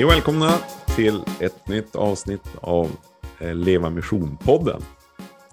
Hej 0.00 0.04
och 0.04 0.12
välkomna 0.12 0.50
till 0.96 1.20
ett 1.40 1.68
nytt 1.68 1.96
avsnitt 1.96 2.56
av 2.60 2.90
eh, 3.40 3.54
Leva 3.54 3.90
Mission-podden. 3.90 4.82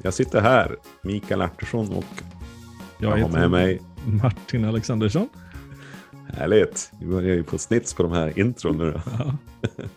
Jag 0.04 0.14
sitter 0.14 0.42
här, 0.42 0.78
Mikael 1.02 1.42
Artursson 1.42 1.94
och 1.94 2.06
jag, 3.00 3.18
har 3.18 3.30
med 3.30 3.52
mig 3.52 3.82
Martin 4.22 4.66
Alexandersson. 4.66 5.30
Härligt, 6.28 6.92
vi 7.00 7.06
börjar 7.08 7.36
ju 7.36 7.44
få 7.44 7.58
snits 7.58 7.94
på 7.94 8.04
de 8.04 8.12
här 8.12 8.40
intron 8.40 8.78
nu. 8.78 9.02
Ja, 9.06 9.38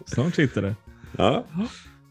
snart 0.07 0.35
sitter 0.35 0.63
det. 0.63 0.75
Ja. 1.19 1.45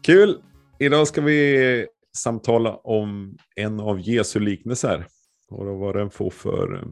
Kul! 0.02 0.38
Idag 0.78 1.08
ska 1.08 1.20
vi 1.20 1.86
samtala 2.16 2.74
om 2.74 3.36
en 3.56 3.80
av 3.80 4.00
Jesu 4.00 4.40
liknelser 4.40 5.06
och 5.50 5.78
vad 5.78 5.96
den 5.96 6.10
får 6.10 6.30
för 6.30 6.84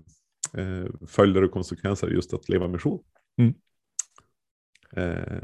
eh, 0.57 1.07
följder 1.07 1.45
och 1.45 1.51
konsekvenser 1.51 2.09
just 2.09 2.35
att 2.35 2.49
leva 2.49 2.69
mission. 2.69 2.99
Mm. 3.39 3.55
Eh, 4.97 5.43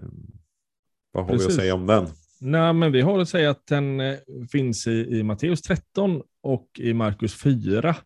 vad 1.12 1.24
har 1.24 1.32
Precis. 1.32 1.48
vi 1.48 1.52
att 1.52 1.60
säga 1.60 1.74
om 1.74 1.86
den? 1.86 2.06
Nej, 2.40 2.72
men 2.72 2.92
vi 2.92 3.00
har 3.00 3.18
att 3.18 3.28
säga 3.28 3.50
att 3.50 3.66
den 3.66 4.00
eh, 4.00 4.18
finns 4.52 4.86
i, 4.86 5.18
i 5.18 5.22
Matteus 5.22 5.62
13 5.62 6.22
och 6.42 6.68
i 6.78 6.94
Markus 6.94 7.34
4 7.34 7.96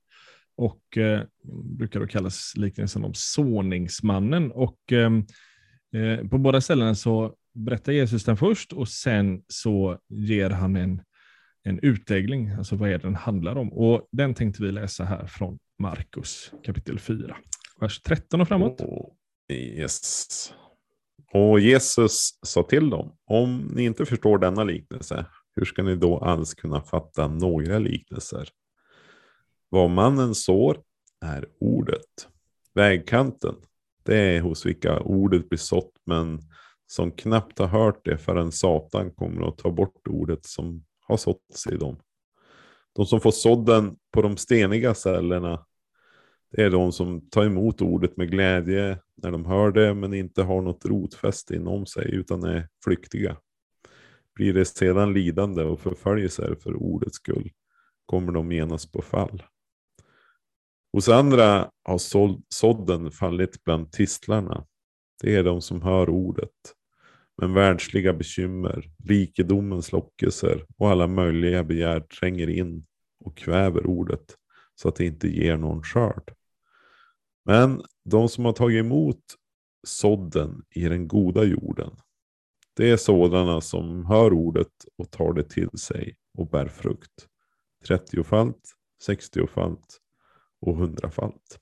och 0.57 0.99
eh, 0.99 1.23
brukar 1.65 2.01
då 2.01 2.07
kallas 2.07 2.53
liknelsen 2.57 3.05
om 3.05 3.15
såningsmannen. 3.15 4.53
Och 4.53 4.93
ehm, 4.93 5.27
eh, 5.95 6.29
på 6.29 6.39
båda 6.39 6.61
ställena 6.61 6.95
så 6.95 7.35
berättar 7.55 7.93
Jesus 7.93 8.25
den 8.25 8.37
först 8.37 8.73
och 8.73 8.89
sen 8.89 9.43
så 9.49 9.99
ger 10.09 10.51
han 10.51 10.77
en, 10.77 11.03
en 11.63 11.79
utläggning, 11.79 12.51
alltså 12.51 12.77
vad 12.77 12.89
är 12.89 12.93
det 12.93 13.07
den 13.07 13.15
handlar 13.15 13.57
om. 13.57 13.73
Och 13.73 14.09
den 14.13 14.35
tänkte 14.35 14.63
vi 14.63 14.73
läsa 14.73 15.05
här 15.05 15.27
från 15.27 15.59
Markus 15.79 16.53
kapitel 16.65 16.99
4, 16.99 17.37
vers 17.81 18.01
13 18.01 18.41
och 18.41 18.49
framåt. 18.49 18.81
Oh, 18.81 19.13
yes. 19.53 20.53
Och 21.33 21.61
Jesus 21.61 22.39
sa 22.43 22.63
till 22.63 22.91
dem, 22.91 23.17
om 23.25 23.71
ni 23.75 23.85
inte 23.85 24.07
förstår 24.07 24.39
denna 24.39 24.65
liknelse, 24.65 25.27
hur 25.57 25.65
ska 25.65 25.83
ni 25.83 25.97
då 25.97 26.19
alls 26.19 26.55
kunna 26.55 26.81
fatta 26.81 27.29
några 27.29 27.79
liknelser? 27.79 28.49
Vad 29.69 29.91
mannen 29.91 30.35
sår 30.35 30.79
är 31.21 31.47
ordet. 31.61 32.29
Vägkanten, 32.75 33.55
det 34.03 34.17
är 34.17 34.41
hos 34.41 34.67
vilka 34.67 35.01
ordet 35.01 35.49
blir 35.49 35.59
sått, 35.59 35.93
men 36.07 36.41
som 36.87 37.13
knappt 37.13 37.59
har 37.59 37.67
hört 37.67 38.05
det 38.05 38.19
förrän 38.19 38.53
Satan 38.53 39.11
kommer 39.11 39.49
att 39.49 39.59
ta 39.59 39.71
bort 39.71 40.09
ordet 40.09 40.45
som 40.45 40.85
har 41.01 41.17
såtts 41.17 41.67
i 41.67 41.77
dem. 41.77 41.97
De 42.95 43.07
som 43.07 43.21
får 43.21 43.31
sådden 43.31 43.97
på 44.13 44.23
de 44.23 44.37
steniga 44.37 44.95
cellerna, 44.95 45.67
det 46.51 46.63
är 46.63 46.71
de 46.71 46.93
som 46.93 47.29
tar 47.31 47.45
emot 47.45 47.83
ordet 47.83 48.17
med 48.17 48.31
glädje 48.31 48.99
när 49.23 49.31
de 49.31 49.45
hör 49.45 49.73
det, 49.73 49.95
men 49.95 50.15
inte 50.15 50.43
har 50.43 50.63
något 50.63 50.85
rotfäste 50.85 51.55
inom 51.55 51.87
sig, 51.87 52.15
utan 52.15 52.45
är 52.45 52.69
flyktiga. 52.85 53.37
Blir 54.35 54.55
det 54.55 54.65
sedan 54.65 55.13
lidande 55.13 55.63
och 55.63 55.81
förföljelser 55.81 56.57
för 56.63 56.77
ordets 56.77 57.17
skull, 57.17 57.51
kommer 58.07 58.33
de 58.33 58.53
genast 58.53 58.93
på 58.93 59.03
fall. 59.03 59.43
Hos 60.93 61.09
andra 61.09 61.71
har 61.85 61.99
sådden 62.55 63.11
fallit 63.11 63.65
bland 63.65 63.93
tistlarna. 63.93 64.67
Det 65.23 65.37
är 65.37 65.45
de 65.45 65.63
som 65.63 65.83
hör 65.83 66.11
ordet. 66.11 66.75
Men 67.41 67.55
världsliga 67.55 68.13
bekymmer, 68.13 68.91
rikedomens 69.05 69.93
lockelser 69.93 70.65
och 70.79 70.91
alla 70.91 71.07
möjliga 71.07 71.65
begär 71.65 72.01
tränger 72.01 72.49
in 72.51 72.87
och 73.25 73.37
kväver 73.37 73.87
ordet 73.87 74.37
så 74.75 74.89
att 74.89 74.97
det 74.97 75.05
inte 75.05 75.29
ger 75.29 75.57
någon 75.57 75.83
skörd. 75.83 76.35
Men 77.49 77.83
de 78.05 78.29
som 78.29 78.45
har 78.45 78.53
tagit 78.53 78.81
emot 78.81 79.23
sådden 79.87 80.63
i 80.71 80.89
den 80.89 81.09
goda 81.09 81.45
jorden, 81.45 81.97
det 82.77 82.91
är 82.91 82.97
sådana 82.97 83.61
som 83.61 84.07
hör 84.07 84.33
ordet 84.33 84.73
och 84.99 85.11
tar 85.11 85.33
det 85.33 85.43
till 85.43 85.71
sig 85.79 86.17
och 86.39 86.49
bär 86.49 86.69
frukt. 86.69 87.29
30-falt, 87.89 88.75
60-falt 89.09 89.99
och 90.61 90.77
100-falt. 90.77 91.59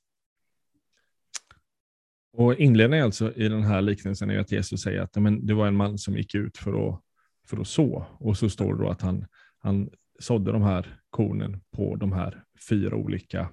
Och 2.32 2.54
inledningen 2.54 3.04
alltså 3.04 3.34
i 3.34 3.48
den 3.48 3.62
här 3.62 3.82
liknelsen 3.82 4.30
är 4.30 4.38
att 4.38 4.52
Jesus 4.52 4.82
säger 4.82 5.00
att 5.00 5.16
men, 5.16 5.46
det 5.46 5.54
var 5.54 5.66
en 5.66 5.76
man 5.76 5.98
som 5.98 6.16
gick 6.16 6.34
ut 6.34 6.58
för 6.58 6.88
att, 6.88 7.02
för 7.48 7.60
att 7.60 7.68
så. 7.68 8.06
Och 8.18 8.36
så 8.36 8.50
står 8.50 8.74
det 8.74 8.84
då 8.84 8.90
att 8.90 9.02
han, 9.02 9.26
han 9.58 9.90
sådde 10.18 10.52
de 10.52 10.62
här 10.62 11.00
kornen 11.10 11.60
på 11.70 11.96
de 11.96 12.12
här 12.12 12.44
fyra 12.68 12.96
olika 12.96 13.48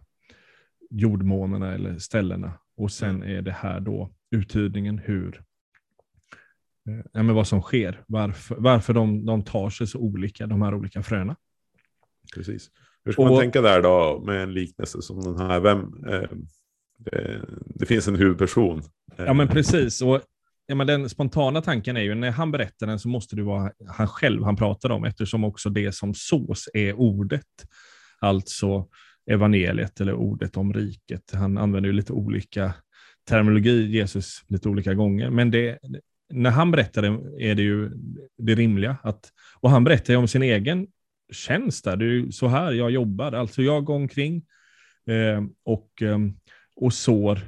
jordmånerna 0.93 1.73
eller 1.73 1.97
ställena. 1.97 2.53
Och 2.77 2.91
sen 2.91 3.15
mm. 3.15 3.37
är 3.37 3.41
det 3.41 3.51
här 3.51 3.79
då 3.79 4.13
uttydningen 4.31 4.97
hur, 4.97 5.41
eh, 6.89 7.05
ja, 7.13 7.23
men 7.23 7.35
vad 7.35 7.47
som 7.47 7.61
sker. 7.61 8.03
Varför, 8.07 8.55
varför 8.59 8.93
de, 8.93 9.25
de 9.25 9.43
tar 9.43 9.69
sig 9.69 9.87
så 9.87 9.99
olika, 9.99 10.47
de 10.47 10.61
här 10.61 10.73
olika 10.73 11.03
fröna. 11.03 11.35
Precis. 12.35 12.69
Hur 13.05 13.11
ska 13.11 13.21
och, 13.21 13.29
man 13.29 13.39
tänka 13.39 13.61
där 13.61 13.81
då 13.81 14.23
med 14.25 14.43
en 14.43 14.53
liknelse 14.53 15.01
som 15.01 15.21
den 15.21 15.37
här? 15.37 15.59
Vem, 15.59 15.79
eh, 15.79 16.29
det, 16.97 17.41
det, 17.65 17.85
finns 17.85 18.07
en 18.07 18.15
huvudperson. 18.15 18.81
Ja 19.17 19.33
men 19.33 19.47
precis. 19.47 20.01
Och, 20.01 20.21
ja, 20.65 20.75
men 20.75 20.87
den 20.87 21.09
spontana 21.09 21.61
tanken 21.61 21.97
är 21.97 22.01
ju 22.01 22.15
när 22.15 22.31
han 22.31 22.51
berättar 22.51 22.87
den 22.87 22.99
så 22.99 23.07
måste 23.07 23.35
det 23.35 23.43
vara 23.43 23.71
han 23.87 24.07
själv 24.07 24.43
han 24.43 24.55
pratar 24.55 24.89
om 24.89 25.03
eftersom 25.03 25.43
också 25.43 25.69
det 25.69 25.95
som 25.95 26.13
sås 26.13 26.69
är 26.73 26.93
ordet. 26.93 27.45
Alltså 28.19 28.87
evangeliet 29.31 30.01
eller 30.01 30.13
ordet 30.13 30.57
om 30.57 30.73
riket. 30.73 31.31
Han 31.33 31.57
använder 31.57 31.89
ju 31.89 31.95
lite 31.95 32.13
olika 32.13 32.73
terminologi, 33.29 33.85
Jesus, 33.85 34.43
lite 34.47 34.69
olika 34.69 34.93
gånger. 34.93 35.29
Men 35.29 35.51
det, 35.51 35.79
när 36.29 36.49
han 36.49 36.71
berättar 36.71 37.01
det 37.01 37.47
är 37.49 37.55
det 37.55 37.61
ju 37.61 37.91
det 38.37 38.55
rimliga. 38.55 38.97
Att, 39.03 39.31
och 39.59 39.69
han 39.69 39.83
berättar 39.83 40.13
ju 40.13 40.17
om 40.17 40.27
sin 40.27 40.43
egen 40.43 40.87
tjänst 41.31 41.85
där. 41.85 41.97
Det 41.97 42.05
är 42.05 42.09
ju 42.09 42.31
så 42.31 42.47
här 42.47 42.71
jag 42.71 42.91
jobbar. 42.91 43.31
Alltså 43.31 43.61
jag 43.61 43.85
går 43.85 43.95
omkring 43.95 44.45
eh, 45.07 45.43
och, 45.65 46.01
eh, 46.01 46.19
och 46.75 46.93
sår 46.93 47.39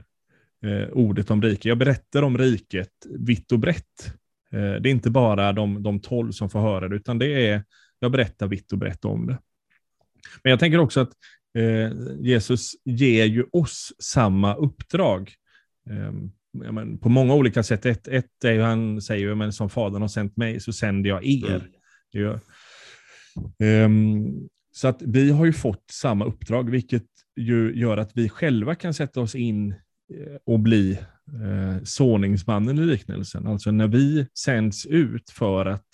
eh, 0.66 0.90
ordet 0.90 1.32
om 1.32 1.42
riket. 1.42 1.66
Jag 1.66 1.78
berättar 1.78 2.24
om 2.24 2.38
riket 2.38 2.92
vitt 3.20 3.52
och 3.52 3.60
brett. 3.60 4.14
Eh, 4.52 4.74
det 4.82 4.90
är 4.90 4.92
inte 4.92 5.10
bara 5.10 5.54
de, 5.54 5.84
de 5.84 6.00
tolv 6.00 6.32
som 6.32 6.50
får 6.50 6.60
höra 6.60 6.88
det, 6.88 6.96
utan 6.96 7.20
det 7.20 7.48
är, 7.48 7.64
jag 8.00 8.12
berättar 8.12 8.48
vitt 8.48 8.72
och 8.72 8.78
brett 8.78 9.06
om 9.06 9.28
det. 9.28 9.38
Men 10.44 10.50
jag 10.50 10.60
tänker 10.60 10.78
också 10.78 11.00
att 11.00 11.12
eh, 11.56 11.92
Jesus 12.20 12.72
ger 12.86 13.26
ju 13.26 13.46
oss 13.52 13.94
samma 14.00 14.56
uppdrag. 14.56 15.34
Ehm, 15.90 16.32
men, 16.72 16.98
på 16.98 17.10
många 17.10 17.34
olika 17.34 17.64
sätt. 17.64 17.86
Ett, 17.86 18.08
ett 18.08 18.44
är 18.44 18.52
ju, 18.52 18.62
han 18.62 19.02
säger 19.02 19.28
ju, 19.28 19.36
men 19.36 19.54
som 19.54 19.70
Fadern 19.70 20.02
har 20.02 20.10
sänt 20.10 20.38
mig 20.38 20.60
så 20.60 20.74
sänder 20.74 21.10
jag 21.10 21.26
er. 21.26 21.70
Mm. 22.14 22.40
Um, 23.86 24.50
så 24.72 24.88
att 24.88 25.02
vi 25.02 25.32
har 25.32 25.46
ju 25.46 25.54
fått 25.54 25.84
samma 25.92 26.26
uppdrag, 26.26 26.70
vilket 26.70 27.06
ju 27.36 27.80
gör 27.80 27.98
att 27.98 28.12
vi 28.14 28.30
själva 28.30 28.76
kan 28.76 28.94
sätta 28.94 29.22
oss 29.22 29.36
in 29.36 29.72
eh, 29.72 30.36
och 30.46 30.60
bli 30.60 31.00
eh, 31.28 31.84
såningsmannen 31.84 32.80
i 32.80 32.86
liknelsen. 32.86 33.48
Alltså 33.48 33.72
när 33.72 33.88
vi 33.88 34.28
sänds 34.40 34.86
ut 34.86 35.30
för 35.30 35.66
att, 35.66 35.88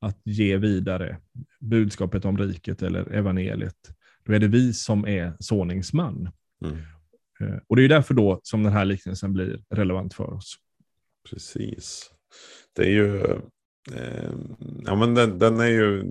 att 0.00 0.20
ge 0.24 0.56
vidare 0.56 1.18
budskapet 1.60 2.24
om 2.24 2.38
riket 2.38 2.82
eller 2.82 3.12
evangeliet, 3.12 3.90
då 4.24 4.32
är 4.32 4.38
det 4.38 4.48
vi 4.48 4.72
som 4.72 5.06
är 5.06 5.36
såningsman. 5.38 6.30
Mm. 6.64 6.76
Eh, 7.40 7.58
och 7.66 7.76
det 7.76 7.84
är 7.84 7.88
därför 7.88 8.14
då 8.14 8.40
som 8.42 8.62
den 8.62 8.72
här 8.72 8.84
liknelsen 8.84 9.32
blir 9.32 9.64
relevant 9.70 10.14
för 10.14 10.34
oss. 10.34 10.54
Precis. 11.30 12.10
Det 12.76 12.82
är 12.82 12.90
ju 12.90 13.22
Eh, 13.90 14.32
ja, 14.84 14.94
men 14.94 15.14
den, 15.14 15.38
den, 15.38 15.60
är 15.60 15.66
ju, 15.66 16.04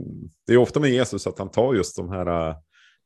det 0.47 0.53
är 0.53 0.57
ofta 0.57 0.79
med 0.79 0.89
Jesus 0.89 1.27
att 1.27 1.39
han 1.39 1.51
tar 1.51 1.73
just 1.73 1.95
de 1.95 2.09
här 2.09 2.55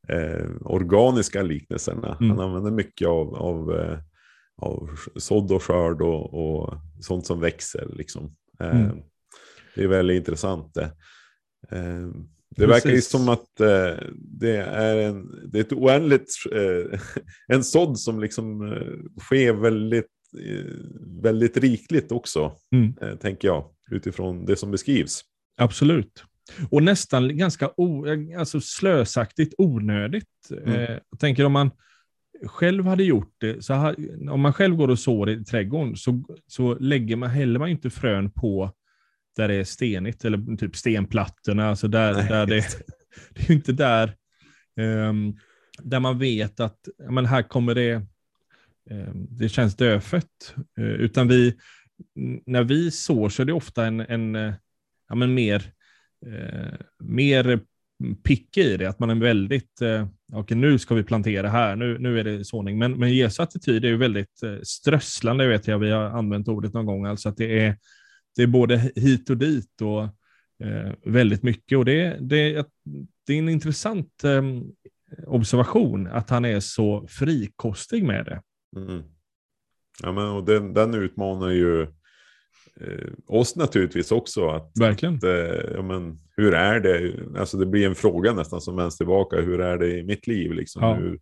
eh, 0.07 0.50
organiska 0.62 1.42
liknelserna. 1.42 2.18
Mm. 2.22 2.30
Han 2.30 2.40
använder 2.40 2.72
mycket 2.72 3.08
av, 3.08 3.36
av, 3.36 3.75
eh, 3.75 4.00
av 4.58 4.90
sådd 5.16 5.51
och 5.51 5.63
skörd 5.63 6.01
och, 6.01 6.34
och 6.34 6.74
sånt 7.01 7.25
som 7.25 7.40
växer. 7.40 7.88
Liksom. 7.94 8.36
Eh, 8.60 8.81
mm. 8.81 8.98
Det 9.75 9.84
är 9.84 9.88
väldigt 9.88 10.18
intressant. 10.18 10.74
Det, 10.74 10.92
eh, 12.57 12.62
det 12.62 12.68
verkar 12.68 12.90
ju 12.90 13.02
som 13.02 13.30
att 13.30 13.60
eh, 13.60 14.07
det 14.16 14.57
är, 14.57 14.98
en, 14.98 15.50
det 15.52 15.57
är 15.57 15.62
ett 15.62 15.74
oändligt, 15.74 16.30
en 17.48 17.63
sådd 17.63 18.00
som 18.00 18.19
liksom 18.19 18.75
sker 19.22 19.54
väldigt, 19.54 20.12
väldigt 21.22 21.57
rikligt 21.57 22.12
också, 22.12 22.52
mm. 22.72 23.18
tänker 23.18 23.48
jag 23.48 23.66
utifrån 23.92 24.46
det 24.46 24.56
som 24.56 24.72
beskrivs. 24.72 25.22
Absolut. 25.57 26.24
Och 26.69 26.84
nästan 26.84 27.38
ganska 27.38 27.72
o, 27.78 28.06
alltså 28.38 28.62
slösaktigt 28.62 29.54
onödigt. 29.58 30.50
Mm. 30.51 30.74
Eh, 30.74 30.98
jag 31.10 31.19
tänker 31.19 31.46
om 31.46 31.51
man 31.51 31.72
själv 32.46 32.86
hade 32.86 33.04
gjort 33.04 33.34
det, 33.38 33.66
så 33.66 33.74
ha, 33.74 33.94
om 34.31 34.42
man 34.42 34.54
själv 34.54 34.75
går 34.75 34.88
och 34.88 35.00
sår 35.00 35.30
i 35.30 35.44
trädgården 35.44 35.96
så, 35.96 36.24
så 36.48 36.75
lägger 36.75 37.16
man, 37.16 37.30
häller 37.30 37.60
man 37.60 37.69
inte 37.69 37.90
frön 37.90 38.31
på 38.31 38.72
där 39.36 39.48
det 39.48 39.56
är 39.56 39.64
stenigt, 39.64 40.26
eller 40.26 40.58
typ 40.58 40.76
stenplattorna. 40.76 41.70
Alltså 41.70 41.88
där, 41.88 42.14
där 42.14 42.46
det, 42.46 42.56
det 43.30 43.42
är 43.42 43.50
ju 43.50 43.54
inte 43.54 43.72
där, 43.72 44.16
um, 45.10 45.38
där 45.80 46.00
man 46.00 46.20
vet 46.20 46.60
att 46.60 46.80
men 47.10 47.26
här 47.26 47.42
kommer 47.42 47.76
det, 47.76 47.96
um, 48.90 49.28
det 49.30 49.50
känns 49.50 49.76
dödfött. 49.76 50.56
Uh, 50.80 50.86
utan 50.86 51.28
vi, 51.28 51.56
när 52.46 52.64
vi 52.64 52.92
sår 52.92 53.30
så 53.30 53.42
är 53.42 53.46
det 53.46 53.54
ofta 53.54 53.86
en, 53.86 54.00
en 54.00 54.36
eh, 54.36 54.54
ja, 55.10 55.16
men 55.16 55.34
mer, 55.34 55.72
eh, 56.26 56.74
mer 57.00 57.60
pick 58.24 58.58
i 58.58 58.78
det, 58.78 58.86
att 58.86 59.00
man 59.00 59.10
är 59.10 59.16
väldigt, 59.16 59.82
eh, 59.82 60.08
okej 60.32 60.40
okay, 60.42 60.58
nu 60.58 60.80
ska 60.80 60.96
vi 60.96 61.04
plantera 61.04 61.50
här, 61.50 61.76
nu, 61.76 61.98
nu 62.00 62.20
är 62.20 62.24
det 62.24 62.46
såning. 62.46 62.78
Men, 62.78 62.92
men 62.92 63.14
Jesu 63.14 63.44
attityd 63.44 63.86
är 63.86 63.90
ju 63.90 63.98
väldigt 63.98 64.44
eh, 64.44 64.58
strösslande, 64.64 65.48
vet 65.48 65.68
jag, 65.68 65.80
vi 65.80 65.92
har 65.92 66.04
använt 66.04 66.48
ordet 66.48 66.74
någon 66.74 66.86
gång, 66.86 67.06
alltså 67.06 67.30
att 67.30 67.38
det 67.38 67.60
är, 67.60 67.78
det 68.36 68.44
är 68.44 68.48
både 68.48 68.92
hit 68.96 69.30
och 69.30 69.38
dit 69.38 69.82
och 69.82 70.04
eh, 70.68 70.94
väldigt 71.06 71.44
mycket. 71.44 71.78
Och 71.78 71.86
det, 71.86 72.18
det, 72.22 72.68
det 73.28 73.34
är 73.34 73.40
en 73.40 73.50
intressant 73.50 74.24
eh, 74.24 74.44
observation 75.28 76.08
att 76.08 76.30
han 76.30 76.46
är 76.46 76.60
så 76.60 77.08
frikostig 77.08 78.04
med 78.04 78.26
det. 78.26 78.42
Mm. 78.82 79.04
Ja, 80.04 80.12
men, 80.12 80.28
och 80.28 80.46
den, 80.46 80.74
den 80.74 80.94
utmanar 80.94 81.50
ju 81.50 81.82
eh, 82.82 83.10
oss 83.28 83.56
naturligtvis 83.56 84.12
också. 84.12 84.48
Att, 84.48 84.72
Verkligen. 84.80 85.16
Att, 85.16 85.24
eh, 85.24 85.74
ja, 85.74 85.82
men, 85.82 86.20
hur 86.38 86.54
är 86.54 86.80
det? 86.80 87.14
Alltså, 87.40 87.58
det 87.58 87.66
blir 87.66 87.86
en 87.86 87.96
fråga 87.96 88.34
nästan 88.34 88.62
som 88.62 88.76
vänds 88.76 88.98
tillbaka. 88.98 89.42
Hur 89.42 89.62
är 89.62 89.78
det 89.78 89.98
i 89.98 90.04
mitt 90.04 90.28
liv? 90.28 90.52
Liksom? 90.52 90.84
Ja. 90.84 90.94
Hur, 90.94 91.20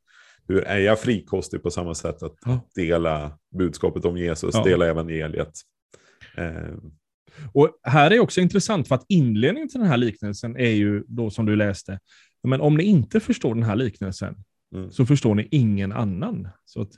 hur 0.48 0.64
är 0.64 0.80
jag 0.80 1.00
frikostig 1.00 1.64
på 1.64 1.72
samma 1.72 1.96
sätt 1.96 2.24
att 2.24 2.36
ja. 2.46 2.60
dela 2.76 3.38
budskapet 3.58 4.06
om 4.06 4.18
Jesus, 4.18 4.56
ja. 4.56 4.64
dela 4.64 4.88
evangeliet? 4.88 5.54
Eh. 6.38 6.74
Och 7.54 7.70
här 7.84 8.12
är 8.12 8.20
också 8.20 8.42
intressant 8.42 8.88
för 8.88 8.96
att 8.96 9.06
inledningen 9.10 9.70
till 9.70 9.80
den 9.80 9.90
här 9.90 9.98
liknelsen 9.98 10.58
är 10.58 10.70
ju 10.70 11.04
då 11.08 11.30
som 11.30 11.46
du 11.46 11.56
läste, 11.56 12.00
men 12.44 12.62
om 12.62 12.78
ni 12.78 12.84
inte 12.84 13.20
förstår 13.20 13.56
den 13.56 13.64
här 13.64 13.76
liknelsen 13.76 14.36
mm. 14.76 14.92
så 14.92 15.06
förstår 15.06 15.36
ni 15.36 15.48
ingen 15.52 15.92
annan. 15.92 16.48
Så 16.66 16.82
att, 16.82 16.90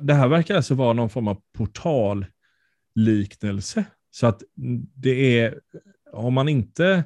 det 0.00 0.14
här 0.14 0.28
verkar 0.28 0.56
alltså 0.56 0.74
vara 0.74 0.92
någon 0.92 1.10
form 1.10 1.28
av 1.28 1.42
portalliknelse. 1.56 3.84
Så 4.10 4.26
att 4.26 4.42
det 4.94 5.38
är, 5.38 5.60
om 6.12 6.34
man 6.34 6.48
inte, 6.48 7.04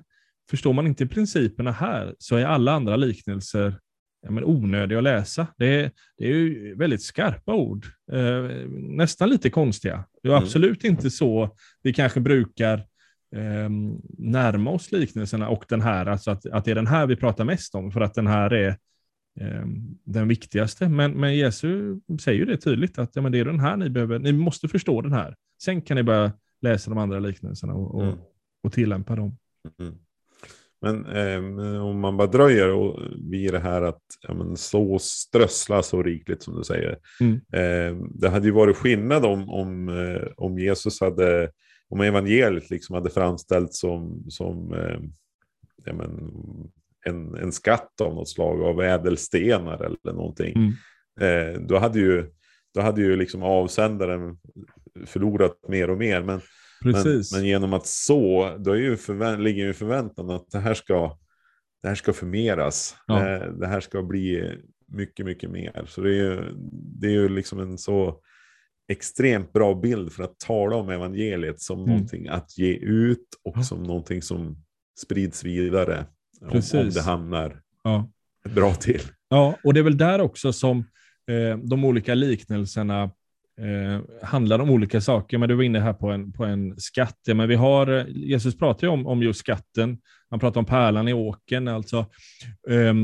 förstår 0.51 0.73
man 0.73 0.87
inte 0.87 1.07
principerna 1.07 1.73
här 1.73 2.15
så 2.19 2.37
är 2.37 2.45
alla 2.45 2.73
andra 2.73 2.97
liknelser 2.97 3.81
ja, 4.23 4.31
men 4.31 4.45
onödiga 4.45 4.99
att 4.99 5.05
läsa. 5.05 5.47
Det 5.57 5.67
är, 5.67 5.91
det 6.19 6.25
är 6.25 6.29
ju 6.29 6.75
väldigt 6.75 7.03
skarpa 7.03 7.55
ord, 7.55 7.87
eh, 8.13 8.43
nästan 8.71 9.29
lite 9.29 9.51
konstiga. 9.51 10.05
Det 10.25 10.29
är 10.29 10.33
mm. 10.33 10.45
absolut 10.45 10.85
inte 10.85 11.11
så 11.11 11.57
vi 11.83 11.93
kanske 11.93 12.21
brukar 12.21 12.79
eh, 13.37 13.71
närma 14.19 14.71
oss 14.71 14.93
liknelserna 14.93 15.49
och 15.49 15.65
den 15.69 15.81
här, 15.81 16.07
alltså 16.07 16.31
att, 16.31 16.47
att 16.47 16.65
det 16.65 16.71
är 16.71 16.75
den 16.75 16.87
här 16.87 17.07
vi 17.07 17.17
pratar 17.17 17.45
mest 17.45 17.75
om, 17.75 17.93
för 17.93 18.01
att 18.01 18.15
den 18.15 18.27
här 18.27 18.53
är 18.53 18.69
eh, 19.41 19.67
den 20.05 20.29
viktigaste. 20.29 20.89
Men, 20.89 21.13
men 21.13 21.37
Jesus 21.37 22.03
säger 22.21 22.39
ju 22.39 22.45
det 22.45 22.57
tydligt, 22.57 22.99
att 22.99 23.17
ja, 23.17 23.23
men 23.23 23.33
det 23.33 23.39
är 23.39 23.45
den 23.45 23.61
här 23.61 23.77
ni 23.77 23.91
behöver, 23.91 24.19
ni 24.19 24.33
måste 24.33 24.69
förstå 24.69 25.01
den 25.01 25.13
här. 25.13 25.37
Sen 25.63 25.83
kan 25.83 25.97
ni 25.97 26.03
börja 26.03 26.33
läsa 26.61 26.91
de 26.91 26.99
andra 26.99 27.19
liknelserna 27.19 27.75
och, 27.75 27.95
och, 27.95 28.05
mm. 28.05 28.19
och 28.63 28.73
tillämpa 28.73 29.17
dem. 29.17 29.39
Mm. 29.81 29.95
Men 30.85 31.07
eh, 31.17 31.87
om 31.87 32.01
man 32.01 32.17
bara 32.17 32.29
dröjer 32.29 32.69
och 32.69 33.01
vid 33.31 33.53
det 33.53 33.59
här 33.59 33.83
att 33.83 34.03
ja, 34.21 34.35
men, 34.35 34.57
så 34.57 34.99
strössla 34.99 35.83
så 35.83 36.03
rikligt 36.03 36.43
som 36.43 36.57
du 36.57 36.65
säger. 36.65 36.99
Mm. 37.21 37.35
Eh, 37.35 38.07
det 38.11 38.29
hade 38.29 38.47
ju 38.47 38.53
varit 38.53 38.77
skillnad 38.77 39.25
om, 39.25 39.51
om, 39.51 39.89
eh, 39.89 40.29
om 40.37 40.59
Jesus 40.59 41.01
hade, 41.01 41.51
om 41.89 42.01
evangeliet 42.01 42.71
liksom 42.71 42.95
hade 42.95 43.11
framställts 43.11 43.81
som, 43.81 44.25
som 44.29 44.75
eh, 44.75 45.01
ja, 45.85 45.93
men, 45.93 46.33
en, 47.07 47.35
en 47.35 47.53
skatt 47.53 48.01
av 48.01 48.15
något 48.15 48.29
slag 48.29 48.63
av 48.63 48.83
ädelstenar 48.83 49.85
eller 49.85 50.13
någonting. 50.13 50.55
Mm. 50.57 50.75
Eh, 51.21 51.61
då 51.61 51.79
hade 51.79 51.99
ju, 51.99 52.31
då 52.75 52.81
hade 52.81 53.01
ju 53.03 53.17
liksom 53.17 53.43
avsändaren 53.43 54.39
förlorat 55.07 55.69
mer 55.69 55.91
och 55.91 55.99
mer. 55.99 56.23
Men, 56.23 56.41
men, 56.85 57.23
men, 57.33 57.45
genom 57.47 57.73
att 57.73 57.87
så, 57.87 58.57
då 58.59 58.71
är 58.71 58.77
ju 58.77 58.97
förvä- 58.97 59.39
ligger 59.39 59.65
ju 59.65 59.73
förväntan 59.73 60.31
att 60.31 60.51
det 60.51 60.59
här 60.59 60.75
ska, 60.75 61.19
det 61.83 61.89
här 61.89 61.95
ska 61.95 62.13
förmeras. 62.13 62.97
Ja. 63.07 63.29
Eh, 63.29 63.53
det 63.53 63.67
här 63.67 63.81
ska 63.81 64.03
bli 64.03 64.59
mycket, 64.87 65.27
mycket 65.27 65.51
mer. 65.51 65.85
Så 65.89 66.01
det 66.01 66.11
är 66.11 66.15
ju, 66.15 66.55
det 66.73 67.07
är 67.07 67.13
ju 67.13 67.29
liksom 67.29 67.61
en 67.61 67.79
så 67.79 68.21
extremt 68.89 69.53
bra 69.53 69.75
bild 69.75 70.13
för 70.13 70.23
att 70.23 70.39
tala 70.39 70.77
om 70.77 70.91
evangeliet 70.91 71.61
som 71.61 71.79
mm. 71.79 71.91
någonting 71.91 72.29
att 72.29 72.59
ge 72.59 72.75
ut 72.77 73.29
och 73.45 73.55
ja. 73.57 73.63
som 73.63 73.83
någonting 73.83 74.23
som 74.23 74.57
sprids 75.01 75.45
vidare. 75.45 76.07
Om, 76.41 76.63
om, 76.75 76.91
det 76.91 77.03
hamnar 77.03 77.61
ja. 77.85 78.11
bra 78.55 78.75
till. 78.75 79.03
Ja, 79.29 79.59
och 79.65 79.75
det 79.75 79.81
är 79.81 79.85
väl 79.85 79.97
där 79.97 80.21
också 80.21 80.53
som 80.53 80.79
eh, 81.27 81.59
de 81.59 81.85
olika 81.85 82.15
liknelserna 82.15 83.11
eh, 83.61 84.27
handlar 84.29 84.59
om 84.59 84.71
olika 84.71 85.01
saker. 85.01 85.39
Men 85.39 85.49
du 85.49 85.55
var 85.55 85.63
inne 85.63 85.81
här 85.81 85.93
på 85.93 86.11
en, 86.11 86.33
på 86.33 86.45
en 86.45 86.81
skatt. 86.81 87.19
Ja, 87.27 87.35
men 87.35 87.49
vi 87.49 87.55
har, 87.55 88.07
Jesus 88.09 88.59
pratar 88.59 88.87
ju 88.87 88.93
om, 88.93 89.07
om 89.07 89.23
just 89.23 89.41
skatten. 89.41 89.99
Han 90.31 90.41
pratar 90.41 90.61
om 90.61 90.67
pärlan 90.67 91.09
i 91.09 91.13
åken. 91.13 91.69
Alltså. 91.69 91.99
Eh, 92.71 92.95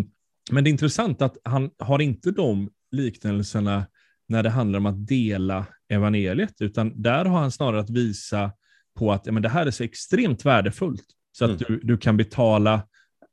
men 0.50 0.64
det 0.64 0.70
är 0.70 0.72
intressant 0.72 1.22
att 1.22 1.36
han 1.44 1.70
har 1.78 2.00
inte 2.00 2.30
de 2.30 2.70
liknelserna 2.90 3.86
när 4.28 4.42
det 4.42 4.50
handlar 4.50 4.78
om 4.78 4.86
att 4.86 5.06
dela 5.06 5.66
evangeliet, 5.88 6.60
utan 6.60 7.02
där 7.02 7.24
har 7.24 7.38
han 7.38 7.52
snarare 7.52 7.80
att 7.80 7.90
visa 7.90 8.52
på 8.98 9.12
att 9.12 9.26
ja, 9.26 9.32
men 9.32 9.42
det 9.42 9.48
här 9.48 9.66
är 9.66 9.70
så 9.70 9.84
extremt 9.84 10.44
värdefullt, 10.44 11.04
så 11.32 11.44
att 11.44 11.50
mm. 11.50 11.62
du, 11.68 11.80
du 11.86 11.98
kan 11.98 12.16
betala 12.16 12.82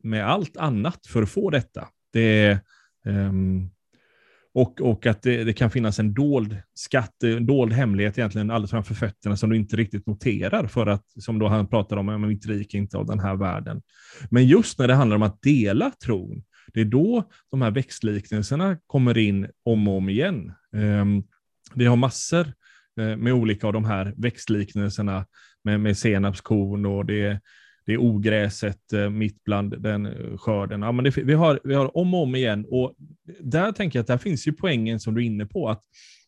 med 0.04 0.28
allt 0.28 0.58
annat 0.58 1.08
för 1.08 1.24
att 1.24 1.30
få 1.30 1.50
detta. 1.50 1.88
Det 2.14 2.22
är, 2.22 2.60
um, 3.06 3.70
och, 4.58 4.82
och 4.82 5.06
att 5.06 5.22
det, 5.22 5.44
det, 5.44 5.54
kan 5.54 5.72
finnas 5.72 6.00
en 6.00 6.14
dold 6.14 6.58
skatt, 6.74 7.24
en 7.24 7.46
dold 7.46 7.74
hemlighet 7.74 8.18
egentligen 8.18 8.52
alldeles 8.52 8.72
framför 8.72 8.94
fötterna 8.94 9.38
som 9.38 9.50
du 9.50 9.56
inte 9.56 9.76
riktigt 9.76 10.08
noterar 10.08 10.68
för 10.68 10.88
att, 10.88 11.04
som 11.20 11.40
då 11.40 11.48
han 11.48 11.68
pratar 11.68 11.98
om, 11.98 12.28
mitt 12.28 12.46
rike 12.46 12.78
inte 12.78 12.98
av 12.98 13.06
den 13.06 13.20
här 13.20 13.36
världen. 13.36 13.82
Men 14.30 14.48
just 14.48 14.80
när 14.80 14.88
det 14.88 14.94
handlar 14.94 15.16
om 15.16 15.24
att 15.24 15.42
dela 15.42 15.92
tron, 16.06 16.44
det 16.74 16.82
är 16.82 16.86
då 16.86 17.24
de 17.52 17.62
här 17.62 17.72
växtliknelserna 17.72 18.78
kommer 18.88 19.18
in 19.18 19.48
om 19.66 19.88
och 19.88 19.98
om 19.98 20.10
igen. 20.10 20.54
Um, 20.76 21.24
vi 21.74 21.86
har 21.86 21.96
massor 21.96 22.54
eh, 23.00 23.18
med 23.18 23.34
olika 23.34 23.68
av 23.68 23.74
de 23.74 23.86
här 23.86 24.14
växtliknelserna 24.18 25.26
med, 25.64 25.80
med 25.80 25.98
senapskorn 25.98 26.86
och 26.86 27.06
det 27.06 27.42
det 27.88 27.94
är 27.94 27.98
ogräset 27.98 28.94
eh, 28.94 29.10
mitt 29.10 29.44
bland 29.44 29.82
den 29.82 30.06
eh, 30.06 30.38
skörden. 30.38 30.82
Ja, 30.82 30.92
men 30.92 31.06
det, 31.06 31.18
vi, 31.18 31.34
har, 31.34 31.60
vi 31.64 31.74
har 31.74 31.98
om 31.98 32.14
och 32.14 32.24
om 32.24 32.36
igen 32.36 32.66
och 32.70 32.96
där 33.40 33.72
tänker 33.72 34.00
jag 34.00 34.02
att 34.02 34.08
där 34.08 34.18
finns 34.18 34.48
ju 34.48 34.52
poängen 34.52 35.00
som 35.00 35.16
du 35.16 35.22
är 35.22 35.26
inne 35.26 35.46
på. 35.46 35.70
att 35.70 35.84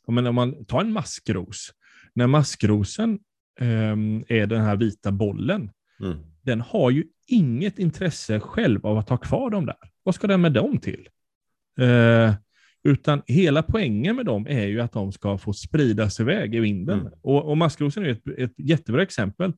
men 0.08 0.28
Om 0.28 0.36
man 0.36 0.66
tar 0.66 0.82
en 0.82 0.94
maskros, 0.94 1.72
när 2.14 2.28
maskrosen 2.28 3.20
eh, 3.60 4.38
är 4.38 4.46
den 4.46 4.62
här 4.62 4.76
vita 4.76 5.12
bollen, 5.12 5.72
mm. 6.02 6.18
den 6.42 6.62
har 6.62 6.92
ju 6.92 7.04
inget 7.28 7.80
intresse 7.80 8.40
själv 8.40 8.86
av 8.86 8.98
att 8.98 9.10
ha 9.10 9.18
kvar 9.18 9.50
dem 9.50 9.66
där. 9.66 9.78
Vad 10.04 10.16
ska 10.16 10.28
den 10.28 10.42
med 10.42 10.54
dem 10.54 10.78
till? 10.78 11.10
Eh, 11.80 12.34
utan 12.84 13.22
hela 13.28 13.64
poängen 13.64 14.16
med 14.16 14.26
dem 14.26 14.48
är 14.50 14.66
ju 14.66 14.82
att 14.82 14.92
de 14.92 15.12
ska 15.12 15.38
få 15.38 15.54
spridas 15.54 16.20
iväg 16.20 16.56
i 16.56 16.60
vinden. 16.60 17.00
Mm. 17.00 17.14
Och, 17.22 17.50
och 17.50 17.58
maskrosen 17.58 18.06
är 18.06 18.10
ett, 18.10 18.28
ett 18.38 18.54
jättebra 18.58 19.02
exempel 19.02 19.54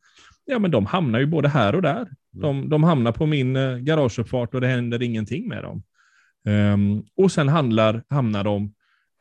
ja, 0.46 0.60
men 0.60 0.72
de 0.72 0.86
hamnar 0.86 1.20
ju 1.20 1.26
både 1.26 1.50
här 1.50 1.76
och 1.76 1.82
där. 1.82 2.02
Mm. 2.02 2.14
De, 2.42 2.70
de 2.70 2.84
hamnar 2.84 3.12
på 3.12 3.26
min 3.26 3.56
eh, 3.56 3.78
garageuppfart 3.78 4.54
och 4.54 4.62
det 4.62 4.68
händer 4.68 5.02
ingenting 5.02 5.48
med 5.48 5.64
dem. 5.64 5.84
Um, 6.46 7.06
och 7.18 7.32
sen 7.32 7.48
handlar, 7.48 8.04
hamnar 8.10 8.44
de 8.44 8.74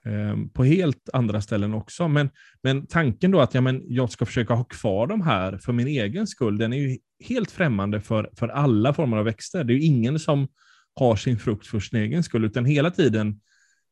um, 0.06 0.50
på 0.50 0.64
helt 0.64 1.08
andra 1.12 1.40
ställen 1.40 1.74
också. 1.74 2.08
Men, 2.08 2.30
men 2.62 2.86
tanken 2.86 3.30
då 3.30 3.40
att 3.40 3.54
ja, 3.54 3.60
men 3.60 3.82
jag 3.86 4.10
ska 4.10 4.26
försöka 4.26 4.54
ha 4.54 4.64
kvar 4.64 5.06
de 5.06 5.20
här 5.20 5.58
för 5.58 5.72
min 5.72 5.86
egen 5.86 6.26
skull, 6.26 6.58
den 6.58 6.72
är 6.72 6.76
ju 6.76 6.98
helt 7.24 7.50
främmande 7.50 8.00
för, 8.00 8.30
för 8.36 8.48
alla 8.48 8.94
former 8.94 9.16
av 9.16 9.24
växter. 9.24 9.64
Det 9.64 9.72
är 9.72 9.74
ju 9.74 9.84
ingen 9.84 10.18
som 10.18 10.48
har 10.94 11.16
sin 11.16 11.38
frukt 11.38 11.66
för 11.66 11.80
sin 11.80 11.98
egen 11.98 12.22
skull, 12.22 12.44
utan 12.44 12.64
hela 12.64 12.90
tiden 12.90 13.40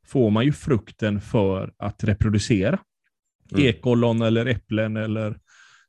får 0.08 0.30
man 0.30 0.44
ju 0.44 0.52
frukten 0.52 1.20
för 1.20 1.72
att 1.78 2.04
reproducera. 2.04 2.78
Mm. 3.52 3.66
Ekollon 3.66 4.22
eller 4.22 4.46
äpplen 4.46 4.96
eller 4.96 5.38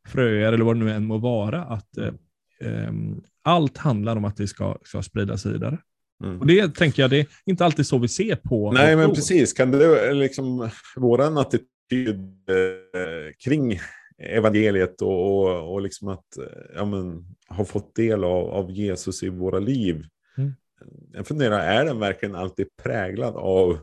fröer 0.07 0.53
eller 0.53 0.65
vad 0.65 0.75
det 0.75 0.85
nu 0.85 0.91
än 0.91 1.05
må 1.05 1.17
vara. 1.17 1.63
Att 1.63 1.97
eh, 1.97 2.13
ehm, 2.61 3.21
allt 3.43 3.77
handlar 3.77 4.15
om 4.15 4.25
att 4.25 4.37
det 4.37 4.47
ska, 4.47 4.77
ska 4.83 5.01
spridas 5.01 5.45
vidare. 5.45 5.77
Mm. 6.23 6.39
Och 6.39 6.47
det 6.47 6.75
tänker 6.75 7.03
jag, 7.03 7.09
det 7.09 7.19
är 7.19 7.27
inte 7.45 7.65
alltid 7.65 7.87
så 7.87 7.97
vi 7.97 8.07
ser 8.07 8.35
på. 8.35 8.71
Nej, 8.71 8.95
men 8.95 9.09
precis. 9.09 9.53
Kan 9.53 9.71
det 9.71 10.13
liksom, 10.13 10.69
våran 10.95 11.37
attityd 11.37 12.49
eh, 12.49 13.33
kring 13.43 13.79
evangeliet 14.17 15.01
och, 15.01 15.41
och, 15.41 15.73
och 15.73 15.81
liksom 15.81 16.07
att 16.07 16.27
ja, 16.75 16.85
men, 16.85 17.25
ha 17.49 17.65
fått 17.65 17.95
del 17.95 18.23
av, 18.23 18.49
av 18.49 18.71
Jesus 18.71 19.23
i 19.23 19.29
våra 19.29 19.59
liv. 19.59 20.05
Mm. 20.37 20.53
Jag 21.13 21.27
funderar, 21.27 21.59
är 21.59 21.85
den 21.85 21.99
verkligen 21.99 22.35
alltid 22.35 22.67
präglad 22.83 23.35
av 23.35 23.77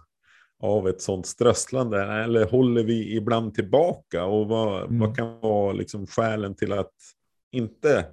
av 0.63 0.89
ett 0.89 1.01
sånt 1.01 1.27
strösslande? 1.27 2.03
Eller 2.03 2.47
håller 2.47 2.83
vi 2.83 3.17
ibland 3.17 3.55
tillbaka? 3.55 4.25
Och 4.25 4.49
vad, 4.49 4.85
mm. 4.85 4.99
vad 4.99 5.17
kan 5.17 5.41
vara 5.41 5.73
liksom 5.73 6.07
skälen 6.07 6.55
till 6.55 6.73
att 6.73 6.95
inte 7.53 8.07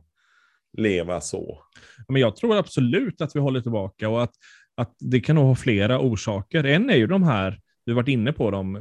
leva 0.77 1.21
så? 1.21 1.59
Men 2.07 2.21
jag 2.21 2.35
tror 2.35 2.57
absolut 2.57 3.21
att 3.21 3.35
vi 3.35 3.39
håller 3.39 3.61
tillbaka 3.61 4.09
och 4.09 4.23
att, 4.23 4.33
att 4.75 4.95
det 4.99 5.19
kan 5.19 5.35
nog 5.35 5.45
ha 5.45 5.55
flera 5.55 5.99
orsaker. 5.99 6.63
En 6.63 6.89
är 6.89 6.95
ju 6.95 7.07
de 7.07 7.23
här 7.23 7.59
vi 7.85 7.91
har 7.91 7.95
varit 7.95 8.07
inne 8.07 8.33
på 8.33 8.51
dem, 8.51 8.79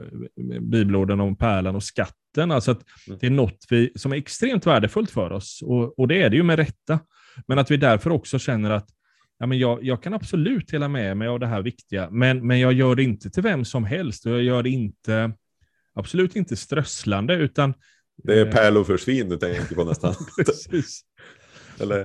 bibelorden 0.61 1.21
om 1.21 1.37
pärlan 1.37 1.76
och 1.76 1.83
skatten, 1.83 2.50
alltså 2.50 2.71
att 2.71 2.83
Mm. 3.07 3.19
det 3.21 3.26
är 3.26 3.31
något 3.31 3.66
vi, 3.71 3.92
som 3.95 4.12
är 4.12 4.16
extremt 4.16 4.66
värdefullt 4.66 5.11
för 5.11 5.33
oss, 5.33 5.62
och, 5.62 5.99
och 5.99 6.09
det 6.09 6.23
är 6.23 6.31
det 6.31 6.37
ju 6.37 6.42
med 6.42 6.59
rätta. 6.59 6.99
Men 7.47 7.59
att 7.59 7.71
vi 7.71 7.76
därför 7.76 8.11
också 8.11 8.38
känner 8.38 8.71
att 8.71 8.88
ja, 9.42 9.46
men 9.46 9.58
jag, 9.58 9.84
jag 9.84 10.02
kan 10.02 10.14
absolut 10.14 10.68
dela 10.68 10.88
med 10.88 11.16
mig 11.16 11.28
av 11.28 11.40
det 11.40 11.46
här 11.46 11.62
viktiga, 11.62 12.11
men, 12.11 12.46
men 12.46 12.61
jag 12.61 12.72
gör 12.72 12.94
det 12.94 13.02
inte 13.02 13.30
till 13.30 13.42
vem 13.42 13.64
som 13.64 13.84
helst, 13.84 14.26
och 14.26 14.32
jag 14.32 14.42
gör 14.42 14.62
det 14.62 14.70
inte, 14.70 15.32
absolut 15.94 16.37
inte 16.37 16.56
strösslande, 16.56 17.34
utan 17.34 17.75
Det 18.22 18.40
är 18.40 18.46
eh, 18.46 18.52
pärlor 18.52 18.84
för 18.84 18.96
svin 18.96 19.28
du 19.28 19.37
tänker 19.37 19.75
på 19.75 19.84
nästan. 19.84 20.14
Precis. 20.37 21.02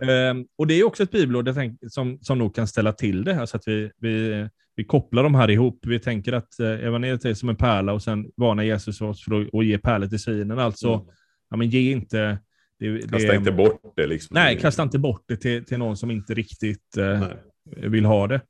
Ehm, 0.02 0.46
och 0.58 0.68
det 0.68 0.74
är 0.74 0.84
också 0.84 1.04
ett 1.04 1.12
bibelord 1.12 1.50
som, 1.90 2.20
som 2.22 2.38
nog 2.38 2.56
kan 2.56 2.68
ställa 2.68 2.94
till 2.94 3.24
det 3.24 3.34
här, 3.34 3.46
så 3.46 3.58
att 3.58 3.68
vi, 3.68 3.92
vi, 3.98 4.48
vi 4.76 4.84
kopplar 4.84 5.24
de 5.24 5.36
här 5.36 5.50
ihop. 5.50 5.80
Vi 5.88 6.00
tänker 6.00 6.34
att 6.34 6.60
eh, 6.60 6.68
evangeliet 6.68 7.26
är 7.26 7.34
som 7.34 7.50
en 7.50 7.56
pärla 7.56 7.94
och 7.94 8.04
sen 8.04 8.26
varnar 8.38 8.64
Jesus 8.64 9.02
oss 9.02 9.24
för 9.24 9.42
att, 9.42 9.54
att 9.54 9.66
ge 9.66 9.78
pärlor 9.78 10.08
till 10.08 10.20
svinen. 10.20 10.60
Alltså, 10.60 10.94
Mm. 10.94 11.08
ja, 11.50 11.58
men 11.58 11.70
ge 11.70 11.92
inte... 11.92 12.40
Det, 12.80 13.10
Kasta 13.10 13.28
det, 13.32 13.36
inte 13.36 13.52
bort 13.52 13.82
det 13.96 14.08
liksom. 14.08 14.34
Nej, 14.34 14.60
kasta 14.60 14.84
inte 14.84 15.00
bort 15.00 15.24
det 15.28 15.38
till, 15.38 15.66
till 15.66 15.78
någon 15.78 15.98
som 15.98 16.12
inte 16.12 16.34
riktigt 16.34 16.98
eh, 16.98 17.28
vill 17.76 18.06
ha 18.06 18.28
det. 18.28 18.42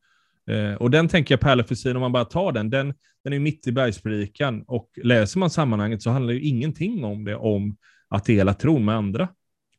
Eh, 0.51 0.74
och 0.74 0.91
den 0.91 1.07
tänker 1.07 1.39
jag, 1.43 1.77
svin, 1.77 1.96
om 1.96 2.01
man 2.01 2.12
bara 2.12 2.25
tar 2.25 2.51
den, 2.51 2.69
den, 2.69 2.93
den 3.24 3.34
är 3.34 3.39
mitt 3.39 3.67
i 3.67 3.72
bergspredikan 3.72 4.63
och 4.67 4.89
läser 5.03 5.39
man 5.39 5.50
sammanhanget 5.50 6.01
så 6.01 6.10
handlar 6.10 6.34
ju 6.34 6.41
ingenting 6.41 7.03
om 7.03 7.25
det, 7.25 7.36
om 7.36 7.77
att 8.10 8.25
dela 8.25 8.53
tron 8.53 8.86
med 8.86 8.96
andra. 8.96 9.29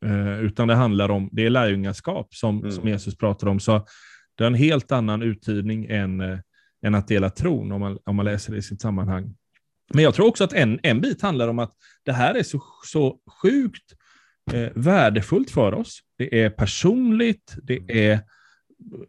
Eh, 0.05 0.41
utan 0.41 0.69
det 0.69 0.75
handlar 0.75 1.09
om, 1.09 1.29
det 1.33 1.47
är 1.47 1.51
lärjungaskap 1.51 2.35
som, 2.35 2.59
Mm. 2.59 2.73
som 2.73 2.89
Jesus 2.89 3.17
pratar 3.19 3.47
om. 3.47 3.61
Så 3.61 3.87
det 4.35 4.45
är 4.45 4.47
en 4.47 4.55
helt 4.55 4.93
annan 4.93 5.23
uttydning 5.23 5.87
än, 5.87 6.21
eh, 6.21 6.39
än 6.83 6.95
att 6.95 7.09
dela 7.09 7.31
tron 7.31 7.73
om 7.73 7.81
man, 7.81 7.99
om 8.05 8.17
man 8.17 8.25
läser 8.25 8.53
det 8.53 8.59
i 8.59 8.63
sitt 8.63 8.81
sammanhang. 8.81 9.35
Men 9.95 10.05
jag 10.05 10.15
tror 10.15 10.27
också 10.27 10.45
att 10.45 10.53
en, 10.53 10.81
en 10.83 11.01
bit 11.01 11.23
handlar 11.23 11.49
om 11.49 11.59
att 11.59 11.75
det 12.05 12.13
här 12.13 12.35
är 12.35 12.43
så, 12.43 12.63
så 12.85 13.19
sjukt 13.43 13.93
eh, 14.55 14.71
värdefullt 14.75 15.51
för 15.51 15.75
oss. 15.75 16.01
Det 16.19 16.43
är 16.43 16.51
personligt, 16.51 17.57
det 17.63 18.09
är 18.09 18.21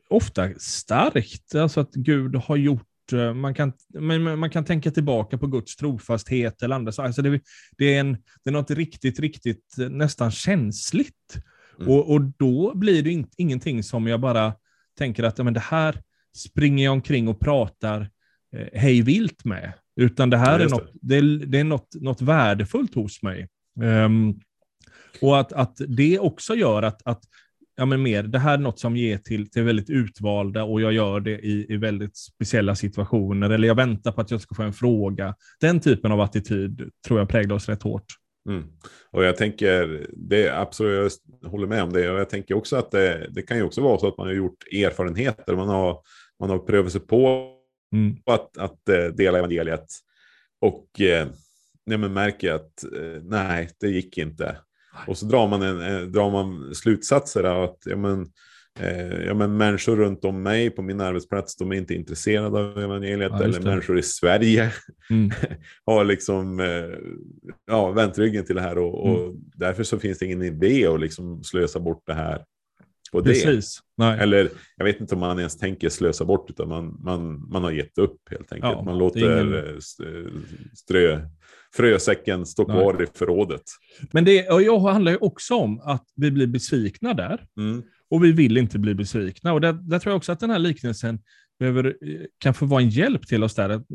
ofta 0.09 0.49
starkt, 0.57 1.55
alltså 1.55 1.79
att 1.79 1.93
Gud 1.93 2.35
har 2.35 2.55
gjort 2.55 3.13
eh, 3.13 3.33
man 3.33 3.53
kan, 3.53 3.73
men 3.87 4.39
man 4.39 4.49
kan 4.49 4.65
tänka 4.65 4.91
tillbaka 4.91 5.37
på 5.37 5.47
Guds 5.47 5.75
trofasthet 5.75 6.63
eller 6.63 6.75
andra 6.75 6.91
saker. 6.91 7.07
Alltså 7.07 7.21
det, 7.21 7.41
det, 7.77 7.95
är 7.95 7.99
en, 7.99 8.13
det 8.13 8.49
är 8.49 8.51
något 8.51 8.71
riktigt, 8.71 9.19
riktigt 9.19 9.77
eh, 9.79 9.89
nästan 9.89 10.31
känsligt. 10.31 11.41
Mm. 11.79 11.91
Och, 11.91 12.11
och 12.11 12.21
då 12.21 12.75
blir 12.75 13.03
det 13.03 13.11
in, 13.11 13.27
ingenting 13.37 13.83
som 13.83 14.07
jag 14.07 14.19
bara 14.19 14.53
tänker 14.97 15.23
att 15.23 15.37
ja, 15.37 15.43
men 15.43 15.53
det 15.53 15.59
här 15.59 16.01
springer 16.35 16.85
jag 16.85 16.91
omkring 16.93 17.27
och 17.27 17.39
pratar 17.39 18.09
eh, 18.55 18.67
hej 18.73 19.01
vilt 19.01 19.45
med. 19.45 19.73
Utan 19.95 20.29
det 20.29 20.37
här 20.37 20.59
Ja, 20.59 20.65
är, 20.65 20.69
något, 20.69 20.91
det. 21.01 21.17
är, 21.17 21.21
det 21.45 21.59
är 21.59 21.63
något, 21.63 21.95
något 22.01 22.21
värdefullt 22.21 22.95
hos 22.95 23.23
mig. 23.23 23.47
Ehm, 23.83 24.39
och 25.21 25.39
att, 25.39 25.53
att 25.53 25.81
det 25.87 26.19
också 26.19 26.55
gör 26.55 26.83
att, 26.83 27.01
att 27.05 27.21
ja, 27.75 27.85
men 27.85 28.01
mer, 28.01 28.23
det 28.23 28.39
här 28.39 28.53
är 28.53 28.57
något 28.57 28.79
som 28.79 28.97
ger 28.97 29.17
till, 29.17 29.51
till 29.51 29.63
väldigt 29.63 29.89
utvalda 29.89 30.63
och 30.63 30.81
jag 30.81 30.93
gör 30.93 31.19
det 31.19 31.39
i, 31.39 31.65
i 31.69 31.77
väldigt 31.77 32.17
speciella 32.17 32.75
situationer. 32.75 33.49
Eller 33.49 33.67
jag 33.67 33.75
väntar 33.75 34.11
på 34.11 34.21
att 34.21 34.31
jag 34.31 34.41
ska 34.41 34.55
få 34.55 34.63
en 34.63 34.73
fråga. 34.73 35.35
Den 35.61 35.79
typen 35.79 36.11
av 36.11 36.21
attityd 36.21 36.89
tror 37.07 37.19
jag 37.19 37.29
präglar 37.29 37.55
oss 37.55 37.69
rätt 37.69 37.83
hårt. 37.83 38.05
Mm. 38.49 38.63
Och 39.11 39.23
jag 39.23 39.37
tänker, 39.37 40.07
det 40.13 40.49
absolut, 40.49 41.13
jag 41.41 41.49
håller 41.49 41.67
med 41.67 41.83
om 41.83 41.93
det. 41.93 42.11
Och 42.11 42.19
jag 42.19 42.29
tänker 42.29 42.55
också 42.55 42.75
att 42.75 42.91
det, 42.91 43.29
det 43.31 43.41
kan 43.41 43.57
ju 43.57 43.63
också 43.63 43.81
vara 43.81 43.99
så 43.99 44.07
att 44.07 44.17
man 44.17 44.27
har 44.27 44.33
gjort 44.33 44.63
erfarenheter. 44.71 45.55
Man 45.55 45.69
har, 45.69 45.97
man 46.39 46.49
har 46.49 46.59
prövat 46.59 46.91
sig 46.91 47.01
på 47.01 47.55
Mm. 47.93 48.17
att, 48.25 48.57
att 48.57 48.89
eh, 48.89 49.05
dela 49.05 49.37
evangeliet. 49.37 49.85
Och 50.61 51.01
eh, 51.01 51.27
nej, 51.85 51.97
men 51.97 52.13
märker 52.13 52.53
att 52.53 52.83
eh, 52.83 53.21
nej, 53.23 53.69
det 53.79 53.87
gick 53.87 54.17
inte. 54.17 54.57
Och 55.07 55.17
så 55.17 55.25
drar 55.25 55.47
man, 55.47 55.61
en, 55.61 55.81
eh, 55.81 56.01
drar 56.01 56.31
man 56.31 56.75
slutsatser 56.75 57.43
av 57.43 57.63
att 57.63 57.77
ja, 57.85 57.95
men, 57.95 58.27
eh, 58.79 59.23
ja, 59.25 59.33
men 59.33 59.57
människor 59.57 59.95
runt 59.95 60.25
om 60.25 60.43
mig 60.43 60.69
på 60.69 60.81
min 60.81 61.01
arbetsplats, 61.01 61.55
de 61.55 61.71
är 61.71 61.75
inte 61.75 61.93
intresserade 61.93 62.59
av 62.59 62.79
evangeliet. 62.79 63.31
Ja, 63.31 63.43
eller 63.43 63.61
människor 63.61 63.99
i 63.99 64.03
Sverige 64.03 64.71
Mm. 65.09 65.31
har 65.85 66.03
liksom 66.03 66.59
eh, 66.59 66.97
ja, 67.67 67.91
vänt 67.91 68.17
ryggen 68.17 68.45
till 68.45 68.55
det 68.55 68.61
här. 68.61 68.77
Och, 68.77 69.05
och 69.09 69.19
Mm. 69.23 69.35
därför 69.55 69.83
så 69.83 69.99
finns 69.99 70.17
det 70.19 70.25
ingen 70.25 70.41
idé 70.43 70.87
att 70.87 70.99
liksom 71.01 71.43
slösa 71.43 71.79
bort 71.79 72.03
det 72.05 72.13
här 72.13 72.43
på 73.11 73.21
det. 73.21 73.29
Precis. 73.29 73.79
Nej. 73.97 74.19
Eller 74.19 74.49
jag 74.77 74.85
vet 74.85 75.01
inte 75.01 75.15
om 75.15 75.21
man 75.21 75.39
ens 75.39 75.57
tänker 75.57 75.89
slösa 75.89 76.25
bort, 76.25 76.49
utan 76.49 76.67
man, 76.69 76.97
man, 77.03 77.49
man 77.49 77.63
har 77.63 77.71
gett 77.71 77.97
upp 77.97 78.17
helt 78.29 78.51
enkelt. 78.53 78.73
Ja, 78.73 78.81
man 78.83 78.97
låter 78.97 79.19
ingen- 79.19 79.53
eh, 79.53 79.75
st- 79.77 80.03
strö, 80.75 81.21
frösäcken 81.75 82.45
stå 82.45 82.67
Nej. 82.67 82.77
kvar 82.77 83.03
i 83.03 83.05
förrådet. 83.13 83.61
Men 84.11 84.25
det 84.25 84.49
och 84.49 84.61
jag 84.61 84.79
handlar 84.79 85.11
ju 85.11 85.17
också 85.17 85.55
om 85.55 85.79
att 85.79 86.05
vi 86.15 86.31
blir 86.31 86.47
besvikna 86.47 87.13
där. 87.13 87.45
Mm. 87.57 87.83
Och 88.09 88.23
vi 88.23 88.31
vill 88.31 88.57
inte 88.57 88.79
bli 88.79 88.95
besvikna. 88.95 89.53
Och 89.53 89.61
där, 89.61 89.73
där 89.73 89.99
tror 89.99 90.11
jag 90.11 90.17
också 90.17 90.31
att 90.31 90.39
den 90.39 90.49
här 90.49 90.59
liknelsen 90.59 91.19
behöver, 91.59 91.85
eh, 91.85 92.25
kan 92.37 92.53
få 92.53 92.65
vara 92.65 92.81
en 92.81 92.89
hjälp 92.89 93.27
till 93.27 93.43
oss 93.43 93.55
där. 93.55 93.69
Att, 93.69 93.85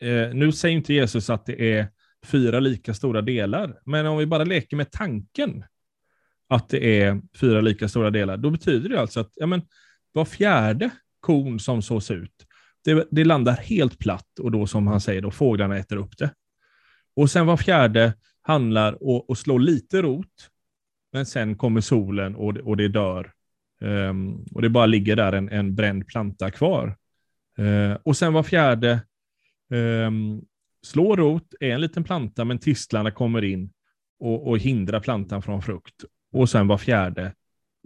eh, 0.00 0.34
nu 0.34 0.52
säger 0.52 0.76
inte 0.76 0.94
Jesus 0.94 1.30
att 1.30 1.46
det 1.46 1.72
är 1.72 1.88
fyra 2.26 2.60
lika 2.60 2.94
stora 2.94 3.22
delar, 3.22 3.80
men 3.84 4.06
om 4.06 4.18
vi 4.18 4.26
bara 4.26 4.44
leker 4.44 4.76
med 4.76 4.90
tanken 4.90 5.64
att 6.48 6.68
det 6.68 7.02
är 7.02 7.20
fyra 7.40 7.60
lika 7.60 7.88
stora 7.88 8.10
delar, 8.10 8.36
då 8.36 8.50
betyder 8.50 8.88
det 8.88 9.00
alltså 9.00 9.20
att 9.20 9.32
ja, 9.34 9.46
men, 9.46 9.62
var 10.12 10.24
fjärde 10.24 10.90
korn 11.20 11.60
som 11.60 11.82
sås 11.82 12.10
ut, 12.10 12.46
det, 12.84 13.08
det 13.10 13.24
landar 13.24 13.56
helt 13.56 13.98
platt 13.98 14.38
och 14.40 14.50
då 14.50 14.66
som 14.66 14.86
han 14.86 15.00
säger, 15.00 15.22
då, 15.22 15.30
fåglarna 15.30 15.78
äter 15.78 15.96
upp 15.96 16.18
det. 16.18 16.30
Och 17.16 17.30
sen 17.30 17.46
var 17.46 17.56
fjärde 17.56 18.14
handlar 18.42 19.02
och, 19.02 19.30
och 19.30 19.38
slår 19.38 19.58
lite 19.58 20.02
rot, 20.02 20.50
men 21.12 21.26
sen 21.26 21.56
kommer 21.56 21.80
solen 21.80 22.36
och, 22.36 22.54
det- 22.54 22.62
och 22.62 22.76
det 22.76 22.88
dör. 22.88 23.32
Um, 23.80 24.44
och 24.54 24.62
det 24.62 24.68
bara 24.68 24.86
ligger 24.86 25.16
där 25.16 25.32
en, 25.32 25.48
en 25.48 25.74
bränd 25.74 26.06
planta 26.06 26.50
kvar. 26.50 26.96
Uh, 27.58 27.96
och 28.02 28.16
sen 28.16 28.32
var 28.32 28.42
fjärde 28.42 29.00
um, 29.70 30.42
slår 30.82 31.16
rot, 31.16 31.54
är 31.60 31.70
en 31.70 31.80
liten 31.80 32.04
planta, 32.04 32.44
men 32.44 32.58
tistlarna 32.58 33.10
kommer 33.10 33.44
in 33.44 33.70
och, 34.20 34.48
och 34.48 34.58
hindrar 34.58 35.00
plantan 35.00 35.42
från 35.42 35.62
frukt. 35.62 36.04
Och 36.32 36.50
sen 36.50 36.66
var 36.68 36.78
fjärde 36.78 37.34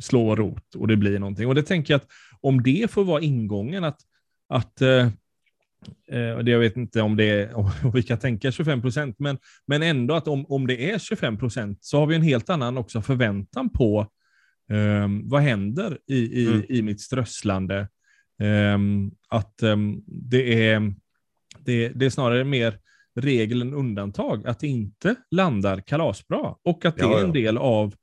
slår 0.02 0.36
rot 0.36 0.74
och 0.74 0.88
det 0.88 0.96
blir 0.96 1.18
någonting. 1.18 1.46
Och 1.48 1.54
det 1.54 1.62
tänker 1.62 1.94
jag 1.94 1.98
att 1.98 2.08
om 2.40 2.62
det 2.62 2.90
får 2.90 3.04
vara 3.04 3.20
ingången, 3.20 3.84
att, 3.84 4.00
att 4.48 4.82
uh, 4.82 5.08
eh, 6.10 6.18
jag 6.20 6.58
vet 6.58 6.76
inte 6.76 7.02
om 7.02 7.16
det 7.16 7.24
är, 7.24 7.54
om 7.56 7.70
vi 7.94 8.02
kan 8.02 8.18
tänka 8.18 8.52
25 8.52 8.82
procent, 8.82 9.16
men, 9.18 9.38
men 9.66 9.82
ändå 9.82 10.14
att 10.14 10.28
om, 10.28 10.46
om 10.46 10.66
det 10.66 10.90
är 10.90 10.98
25 10.98 11.38
procent 11.38 11.78
så 11.80 11.98
har 11.98 12.06
vi 12.06 12.16
en 12.16 12.22
helt 12.22 12.50
annan 12.50 12.78
också 12.78 13.02
förväntan 13.02 13.68
på 13.70 14.06
ehm, 14.70 15.28
vad 15.28 15.42
händer 15.42 15.98
i, 16.06 16.42
i, 16.42 16.46
Mm. 16.46 16.62
i 16.68 16.82
mitt 16.82 17.00
strösslande. 17.00 17.88
Ehm, 18.42 19.10
att 19.28 19.62
ehm, 19.62 20.02
det, 20.06 20.68
är, 20.68 20.94
det, 21.58 21.88
det 21.88 22.06
är 22.06 22.10
snarare 22.10 22.44
mer 22.44 22.78
än 23.26 23.74
undantag 23.74 24.46
att 24.46 24.60
det 24.60 24.66
inte 24.66 25.14
landar 25.30 25.80
kalasbra 25.80 26.54
och 26.64 26.84
att 26.84 26.96
det 26.96 27.02
Ja, 27.02 27.18
är 27.18 27.20
en 27.20 27.26
ja. 27.26 27.32
del 27.32 27.58
av, 27.58 27.94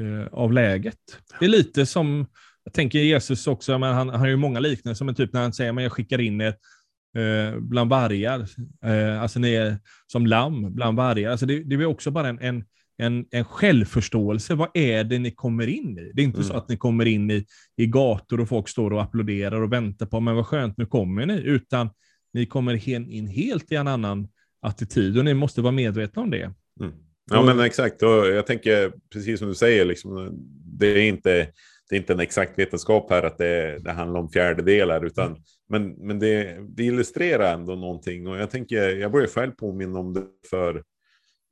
eh, 0.00 0.26
av 0.32 0.52
läget. 0.52 0.98
Det 1.40 1.44
är 1.44 1.48
lite 1.48 1.86
som, 1.86 2.26
jag 2.64 2.72
tänker 2.74 2.98
Jesus 2.98 3.46
också, 3.46 3.78
men 3.78 3.94
han, 3.94 4.08
han 4.08 4.20
har 4.20 4.26
ju 4.26 4.36
många 4.36 4.60
liknelser, 4.60 5.04
men 5.04 5.14
typ 5.14 5.32
när 5.32 5.42
han 5.42 5.52
säger 5.52 5.72
att 5.76 5.82
jag 5.82 5.92
skickar 5.92 6.20
in 6.20 6.40
er 6.40 6.54
eh, 7.16 7.58
bland 7.60 7.90
vargar, 7.90 8.46
eh, 8.84 9.22
alltså 9.22 9.40
ni 9.40 9.54
är 9.54 9.78
som 10.06 10.26
lamm 10.26 10.74
bland 10.74 10.96
vargar. 10.96 11.30
Alltså 11.30 11.46
det, 11.46 11.62
det 11.62 11.74
är 11.74 11.86
också 11.86 12.10
bara 12.10 12.28
en, 12.28 12.38
en, 12.38 12.64
en, 12.98 13.26
en 13.30 13.44
självförståelse. 13.44 14.54
Vad 14.54 14.68
är 14.74 15.04
det 15.04 15.18
ni 15.18 15.30
kommer 15.30 15.66
in 15.66 15.98
i? 15.98 16.12
Det 16.14 16.22
är 16.22 16.24
inte 16.24 16.42
så 16.42 16.52
Mm. 16.52 16.62
att 16.62 16.68
ni 16.68 16.76
kommer 16.76 17.06
in 17.06 17.30
i, 17.30 17.44
i 17.76 17.86
gator 17.86 18.40
och 18.40 18.48
folk 18.48 18.68
står 18.68 18.92
och 18.92 19.02
applåderar 19.02 19.60
och 19.60 19.72
väntar 19.72 20.06
på, 20.06 20.20
men 20.20 20.36
vad 20.36 20.46
skönt, 20.46 20.78
nu 20.78 20.86
kommer 20.86 21.26
ni, 21.26 21.42
utan 21.42 21.90
ni 22.32 22.46
kommer 22.46 22.88
in 22.88 23.26
helt 23.26 23.72
i 23.72 23.74
en 23.74 23.88
annan 23.88 24.28
attityd 24.62 25.18
och 25.18 25.24
ni 25.24 25.34
måste 25.34 25.60
vara 25.60 25.72
medvetna 25.72 26.22
om 26.22 26.30
det. 26.30 26.52
Mm. 26.80 26.92
Ja, 27.30 27.42
men 27.42 27.60
exakt. 27.60 28.02
Och 28.02 28.08
jag 28.08 28.46
tänker 28.46 28.92
precis 29.12 29.38
som 29.38 29.48
du 29.48 29.54
säger, 29.54 29.84
liksom, 29.84 30.30
det, 30.78 30.86
är 30.86 30.96
inte, 30.96 31.48
det 31.88 31.96
är 31.96 32.00
inte 32.00 32.12
en 32.12 32.20
exakt 32.20 32.58
vetenskap 32.58 33.10
här 33.10 33.22
att 33.22 33.38
det, 33.38 33.78
det 33.78 33.92
handlar 33.92 34.20
om 34.20 34.28
fjärdedelar, 34.28 35.04
utan 35.04 35.36
men, 35.68 35.88
men 35.88 36.18
det, 36.18 36.58
det 36.68 36.84
illustrerar 36.84 37.54
ändå 37.54 37.74
någonting. 37.74 38.26
Och 38.26 38.38
jag 38.38 38.50
tänker, 38.50 38.96
jag 38.96 39.12
börjar 39.12 39.26
själv 39.26 39.52
påminna 39.52 39.98
om 39.98 40.12
det 40.14 40.22
för 40.50 40.82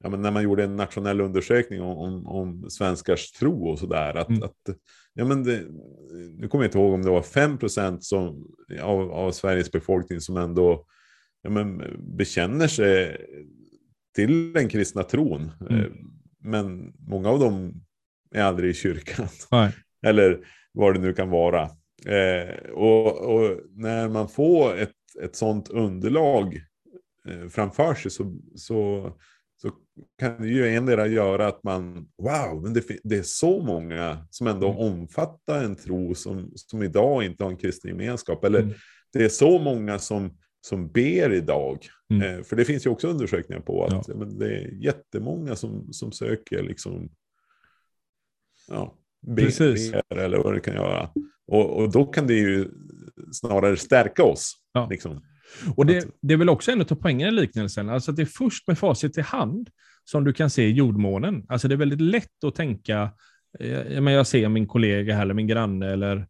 ja, 0.04 0.10
men 0.10 0.22
när 0.22 0.30
man 0.30 0.42
gjorde 0.42 0.64
en 0.64 0.76
nationell 0.76 1.20
undersökning 1.20 1.82
om, 1.82 1.98
om, 1.98 2.26
om 2.26 2.70
svenskars 2.70 3.32
tro 3.32 3.68
och 3.68 3.78
sådär. 3.78 4.14
Att, 4.14 4.28
Mm. 4.28 4.42
att, 4.42 4.76
ja, 5.14 5.24
men 5.24 5.44
det, 5.44 5.62
nu 6.38 6.48
kommer 6.48 6.64
jag 6.64 6.68
inte 6.68 6.78
ihåg 6.78 6.94
om 6.94 7.02
det 7.02 7.10
var 7.10 7.22
5 7.22 7.58
som, 8.00 8.54
av, 8.82 9.12
av 9.12 9.32
Sveriges 9.32 9.72
befolkning 9.72 10.20
som 10.20 10.36
ändå 10.36 10.86
ja, 11.42 11.50
men, 11.50 11.82
bekänner 12.16 12.68
sig 12.68 13.16
till 14.14 14.52
den 14.52 14.68
kristna 14.68 15.02
tron. 15.02 15.52
Mm. 15.60 15.80
Eh, 15.80 15.86
Men 16.38 16.92
många 16.98 17.28
av 17.28 17.38
dem 17.38 17.74
är 18.34 18.42
aldrig 18.42 18.70
i 18.70 18.74
kyrkan. 18.74 19.28
Nej. 19.50 19.72
Eller 20.06 20.46
vad 20.72 20.94
det 20.94 21.00
nu 21.00 21.12
kan 21.12 21.30
vara. 21.30 21.62
Eh, 22.06 22.70
och, 22.72 23.34
och 23.34 23.60
när 23.70 24.08
man 24.08 24.28
får 24.28 24.76
ett, 24.78 24.92
ett 25.22 25.36
sånt 25.36 25.68
underlag 25.68 26.60
eh, 27.28 27.48
framför 27.48 27.94
sig 27.94 28.10
så, 28.10 28.38
så, 28.54 29.12
så 29.56 29.70
kan 30.18 30.42
det 30.42 30.48
ju 30.48 30.68
endera 30.68 31.06
göra 31.06 31.46
att 31.46 31.62
man, 31.62 32.08
wow, 32.22 32.62
men 32.62 32.72
det, 32.74 32.82
det 33.04 33.16
är 33.16 33.22
så 33.22 33.62
många 33.62 34.26
som 34.30 34.46
ändå 34.46 34.66
Mm. 34.70 34.78
omfattar 34.78 35.64
en 35.64 35.76
tro 35.76 36.14
som, 36.14 36.52
som 36.54 36.82
idag 36.82 37.24
inte 37.24 37.44
har 37.44 37.50
en 37.50 37.56
kristen 37.56 37.90
gemenskap. 37.90 38.44
Eller 38.44 38.60
Mm. 38.62 38.74
det 39.12 39.24
är 39.24 39.28
så 39.28 39.58
många 39.58 39.98
som, 39.98 40.38
som 40.60 40.88
ber 40.88 41.32
idag. 41.32 41.78
Mm. 42.10 42.22
Eh, 42.38 42.42
för 42.44 42.56
det 42.56 42.64
finns 42.64 42.86
ju 42.86 42.90
också 42.90 43.08
undersökningar 43.08 43.60
på 43.62 43.84
att 43.84 44.08
ja. 44.08 44.14
men 44.14 44.38
det 44.38 44.56
är 44.58 44.68
jättemånga 44.72 45.56
som, 45.56 45.92
som 45.92 46.12
söker 46.12 46.62
liksom, 46.62 47.08
ja, 48.68 48.98
ber 49.26 50.18
eller 50.18 50.38
vad 50.38 50.54
det 50.54 50.60
kan 50.60 50.74
göra. 50.74 51.10
Och, 51.46 51.76
och 51.76 51.92
då 51.92 52.04
kan 52.04 52.26
det 52.26 52.34
ju 52.34 52.68
snarare 53.32 53.76
stärka 53.76 54.22
oss. 54.22 54.54
Ja. 54.72 54.88
Liksom. 54.90 55.22
Och 55.76 55.86
det, 55.86 56.08
det 56.22 56.34
är 56.34 56.38
väl 56.38 56.48
också 56.48 56.72
en 56.72 56.80
av 56.80 56.84
poängerna 56.84 57.28
i 57.28 57.34
liknelsen, 57.34 57.88
alltså 57.88 58.10
att 58.10 58.16
det 58.16 58.22
är 58.22 58.26
först 58.26 58.68
med 58.68 58.78
facit 58.78 59.18
i 59.18 59.20
hand 59.20 59.70
som 60.04 60.24
du 60.24 60.32
kan 60.32 60.50
se 60.50 60.68
jordmånen. 60.68 61.44
Alltså 61.48 61.68
det 61.68 61.74
är 61.74 61.76
väldigt 61.76 62.00
lätt 62.00 62.44
att 62.46 62.54
tänka, 62.54 63.10
eh, 63.60 64.00
men 64.00 64.12
jag 64.12 64.26
ser 64.26 64.48
min 64.48 64.66
kollega 64.66 65.14
här, 65.14 65.22
eller 65.22 65.34
min 65.34 65.46
granne, 65.46 65.92
eller 65.92 66.26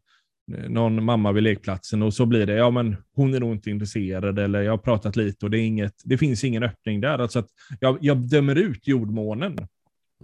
eh, 0.54 0.68
någon 0.68 1.04
mamma 1.04 1.32
vid 1.32 1.42
lekplatsen 1.42 2.02
och 2.02 2.14
så 2.14 2.26
blir 2.26 2.46
det, 2.46 2.54
ja 2.54 2.70
men 2.70 2.96
hon 3.14 3.34
är 3.34 3.40
nog 3.40 3.52
inte 3.52 3.70
intresserad, 3.70 4.38
eller 4.38 4.62
jag 4.62 4.72
har 4.72 4.78
pratat 4.78 5.16
lite 5.16 5.46
och 5.46 5.50
det, 5.50 5.58
är 5.58 5.66
inget, 5.66 5.94
det 6.04 6.18
finns 6.18 6.44
ingen 6.44 6.62
öppning 6.62 7.00
där. 7.00 7.18
Alltså 7.18 7.38
att 7.38 7.48
jag, 7.80 7.98
jag 8.00 8.28
dömer 8.28 8.56
ut 8.56 8.86
jordmånen. 8.88 9.58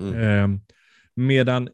Mm. 0.00 0.14
Eh, 0.14 0.60
medan 1.14 1.68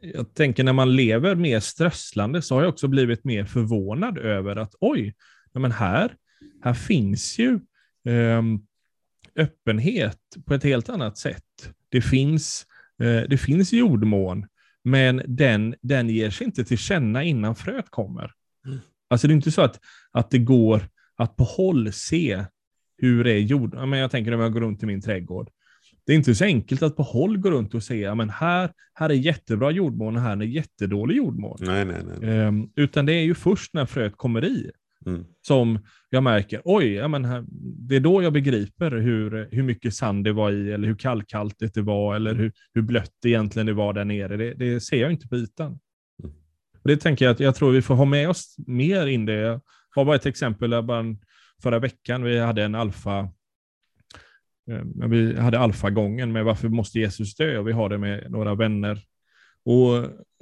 jag 0.00 0.34
tänker 0.34 0.64
när 0.64 0.72
man 0.72 0.96
lever 0.96 1.34
mer 1.34 1.60
strösslande 1.60 2.42
så 2.42 2.54
har 2.54 2.62
jag 2.62 2.68
också 2.68 2.88
blivit 2.88 3.24
mer 3.24 3.44
förvånad 3.44 4.18
över 4.18 4.56
att 4.56 4.74
oj, 4.80 5.14
men 5.54 5.72
här, 5.72 6.14
här 6.62 6.74
finns 6.74 7.38
ju 7.38 7.60
ehm, 8.08 8.60
öppenhet 9.36 10.18
på 10.46 10.54
ett 10.54 10.64
helt 10.64 10.88
annat 10.88 11.18
sätt. 11.18 11.72
Det 11.88 12.00
finns, 12.00 12.66
eh, 13.02 13.28
det 13.28 13.38
finns 13.38 13.72
jordmån, 13.72 14.46
men 14.84 15.22
den, 15.26 15.74
den 15.82 16.08
ger 16.08 16.30
sig 16.30 16.46
inte 16.46 16.64
till 16.64 16.78
känna 16.78 17.24
innan 17.24 17.56
fröet 17.56 17.90
kommer. 17.90 18.32
Mm. 18.66 18.78
Alltså 19.10 19.26
det 19.26 19.32
är 19.32 19.36
inte 19.36 19.50
så 19.50 19.62
att, 19.62 19.80
att 20.12 20.30
det 20.30 20.38
går 20.38 20.82
att 21.16 21.36
på 21.36 21.44
håll 21.44 21.92
se 21.92 22.44
hur 22.98 23.24
det 23.24 23.32
är 23.32 23.38
jord. 23.38 23.74
Men 23.74 23.98
jag 23.98 24.10
tänker 24.10 24.30
när 24.30 24.38
jag 24.38 24.52
går 24.52 24.60
runt 24.60 24.82
i 24.82 24.86
min 24.86 25.02
trädgård. 25.02 25.50
Det 26.06 26.12
är 26.12 26.16
inte 26.16 26.34
så 26.34 26.44
enkelt 26.44 26.82
att 26.82 26.96
på 26.96 27.02
håll 27.02 27.38
gå 27.38 27.50
runt 27.50 27.74
och 27.74 27.82
se, 27.82 28.00
ja, 28.00 28.14
men 28.14 28.30
här, 28.30 28.70
här 28.94 29.10
är 29.10 29.14
jättebra 29.14 29.70
jordmån 29.70 30.16
och 30.16 30.22
här 30.22 30.36
är 30.36 30.42
jättedålig 30.42 31.16
jordmån. 31.16 31.58
Nej, 31.60 31.84
nej, 31.84 31.96
nej. 32.20 32.30
Ehm, 32.30 32.68
utan 32.76 33.06
det 33.06 33.12
är 33.12 33.22
ju 33.22 33.34
först 33.34 33.74
när 33.74 33.86
fröet 33.86 34.16
kommer 34.16 34.44
i 34.44 34.70
Mm. 35.06 35.24
som 35.46 35.78
jag 36.10 36.22
märker, 36.22 36.62
oj, 36.64 36.92
ja, 36.92 37.08
men 37.08 37.24
här, 37.24 37.44
det 37.88 37.96
är 37.96 38.00
då 38.00 38.22
jag 38.22 38.32
begriper 38.32 38.90
hur, 38.90 39.48
hur 39.50 39.62
mycket 39.62 39.94
sand 39.94 40.24
det 40.24 40.32
var 40.32 40.50
i, 40.52 40.72
eller 40.72 40.88
hur 40.88 40.94
kallkaltigt 40.94 41.74
det 41.74 41.82
var, 41.82 42.16
eller 42.16 42.34
hur, 42.34 42.52
hur 42.74 42.82
blött 42.82 43.12
det 43.22 43.28
egentligen 43.28 43.66
det 43.66 43.72
var 43.72 43.92
där 43.92 44.04
nere. 44.04 44.36
Det, 44.36 44.54
det 44.54 44.80
ser 44.80 44.96
jag 44.96 45.10
inte 45.10 45.28
på 45.28 45.36
ytan. 45.36 45.78
Mm. 46.22 46.36
Och 46.82 46.88
det 46.88 46.96
tänker 46.96 47.24
jag 47.24 47.32
att 47.32 47.40
jag 47.40 47.54
tror 47.54 47.72
vi 47.72 47.82
får 47.82 47.94
ha 47.94 48.04
med 48.04 48.28
oss 48.28 48.56
mer 48.66 49.06
in 49.06 49.26
det. 49.26 49.32
Jag 49.32 49.60
har 49.90 50.04
bara 50.04 50.16
ett 50.16 50.26
exempel, 50.26 50.82
bara 50.82 51.04
förra 51.62 51.78
veckan, 51.78 52.22
vi 52.22 52.38
hade 52.38 52.64
en 52.64 52.74
alfa, 52.74 53.28
Eh, 54.70 54.84
men 54.84 55.10
vi 55.10 55.38
hade 55.38 55.58
alfagången 55.58 56.32
med 56.32 56.44
varför 56.44 56.68
måste 56.68 56.98
Jesus 56.98 57.34
dö? 57.34 57.58
Och 57.58 57.68
vi 57.68 57.72
har 57.72 57.88
det 57.88 57.98
med 57.98 58.30
några 58.30 58.54
vänner. 58.54 59.02
Och 59.64 59.96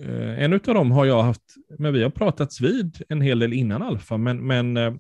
eh, 0.07 0.43
en 0.43 0.53
av 0.53 0.61
dem 0.61 0.91
har 0.91 1.05
jag 1.05 1.23
haft, 1.23 1.55
men 1.79 1.93
vi 1.93 2.03
har 2.03 2.11
pratats 2.11 2.61
vid 2.61 3.03
en 3.09 3.21
hel 3.21 3.39
del 3.39 3.53
innan 3.53 3.83
alfa, 3.83 4.17
men, 4.17 4.47
men 4.47 4.77
eh, 4.77 4.95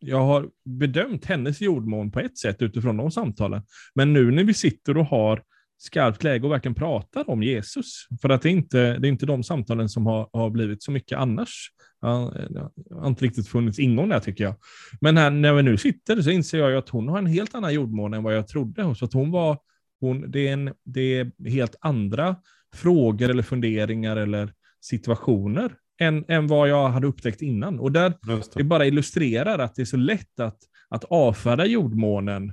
jag 0.00 0.20
har 0.20 0.48
bedömt 0.64 1.24
hennes 1.24 1.60
jordmån 1.60 2.10
på 2.10 2.20
ett 2.20 2.38
sätt 2.38 2.62
utifrån 2.62 2.96
de 2.96 3.10
samtalen. 3.10 3.62
Men 3.94 4.12
nu 4.12 4.30
när 4.30 4.44
vi 4.44 4.54
sitter 4.54 4.96
och 4.96 5.06
har 5.06 5.42
skarpt 5.78 6.22
läge 6.22 6.46
och 6.46 6.52
verkligen 6.52 6.74
pratar 6.74 7.30
om 7.30 7.42
Jesus, 7.42 8.06
för 8.22 8.28
att 8.28 8.42
det 8.42 8.48
är 8.48 8.50
inte, 8.50 8.98
det 8.98 9.08
är 9.08 9.10
inte 9.10 9.26
de 9.26 9.42
samtalen 9.42 9.88
som 9.88 10.06
har, 10.06 10.28
har 10.32 10.50
blivit 10.50 10.82
så 10.82 10.90
mycket 10.90 11.18
annars. 11.18 11.70
Ja, 12.00 12.32
Det 12.50 12.94
har 12.94 13.06
inte 13.06 13.24
riktigt 13.24 13.48
funnits 13.48 13.78
ingång 13.78 14.08
där 14.08 14.20
tycker 14.20 14.44
jag. 14.44 14.54
Men 15.00 15.16
här, 15.16 15.30
när 15.30 15.52
vi 15.52 15.62
nu 15.62 15.76
sitter 15.76 16.22
så 16.22 16.30
inser 16.30 16.58
jag 16.58 16.74
att 16.74 16.88
hon 16.88 17.08
har 17.08 17.18
en 17.18 17.26
helt 17.26 17.54
annan 17.54 17.74
jordmån 17.74 18.14
än 18.14 18.22
vad 18.22 18.36
jag 18.36 18.48
trodde. 18.48 18.94
Så 18.94 19.04
att 19.04 19.12
hon 19.12 19.30
var, 19.30 19.58
hon, 20.00 20.30
det, 20.30 20.48
är 20.48 20.52
en, 20.52 20.72
det 20.84 21.00
är 21.00 21.48
helt 21.48 21.76
andra 21.80 22.36
frågor 22.74 23.30
eller 23.30 23.42
funderingar 23.42 24.16
eller 24.16 24.52
situationer 24.80 25.74
än, 26.00 26.24
än 26.28 26.46
vad 26.46 26.68
jag 26.68 26.88
hade 26.88 27.06
upptäckt 27.06 27.42
innan. 27.42 27.80
Och 27.80 27.92
där 27.92 28.14
det 28.26 28.42
det. 28.54 28.64
bara 28.64 28.86
illustrerar 28.86 29.58
att 29.58 29.74
det 29.74 29.82
är 29.82 29.86
så 29.86 29.96
lätt 29.96 30.40
att, 30.40 30.58
att 30.88 31.04
avfärda 31.04 31.66
jordmånen, 31.66 32.52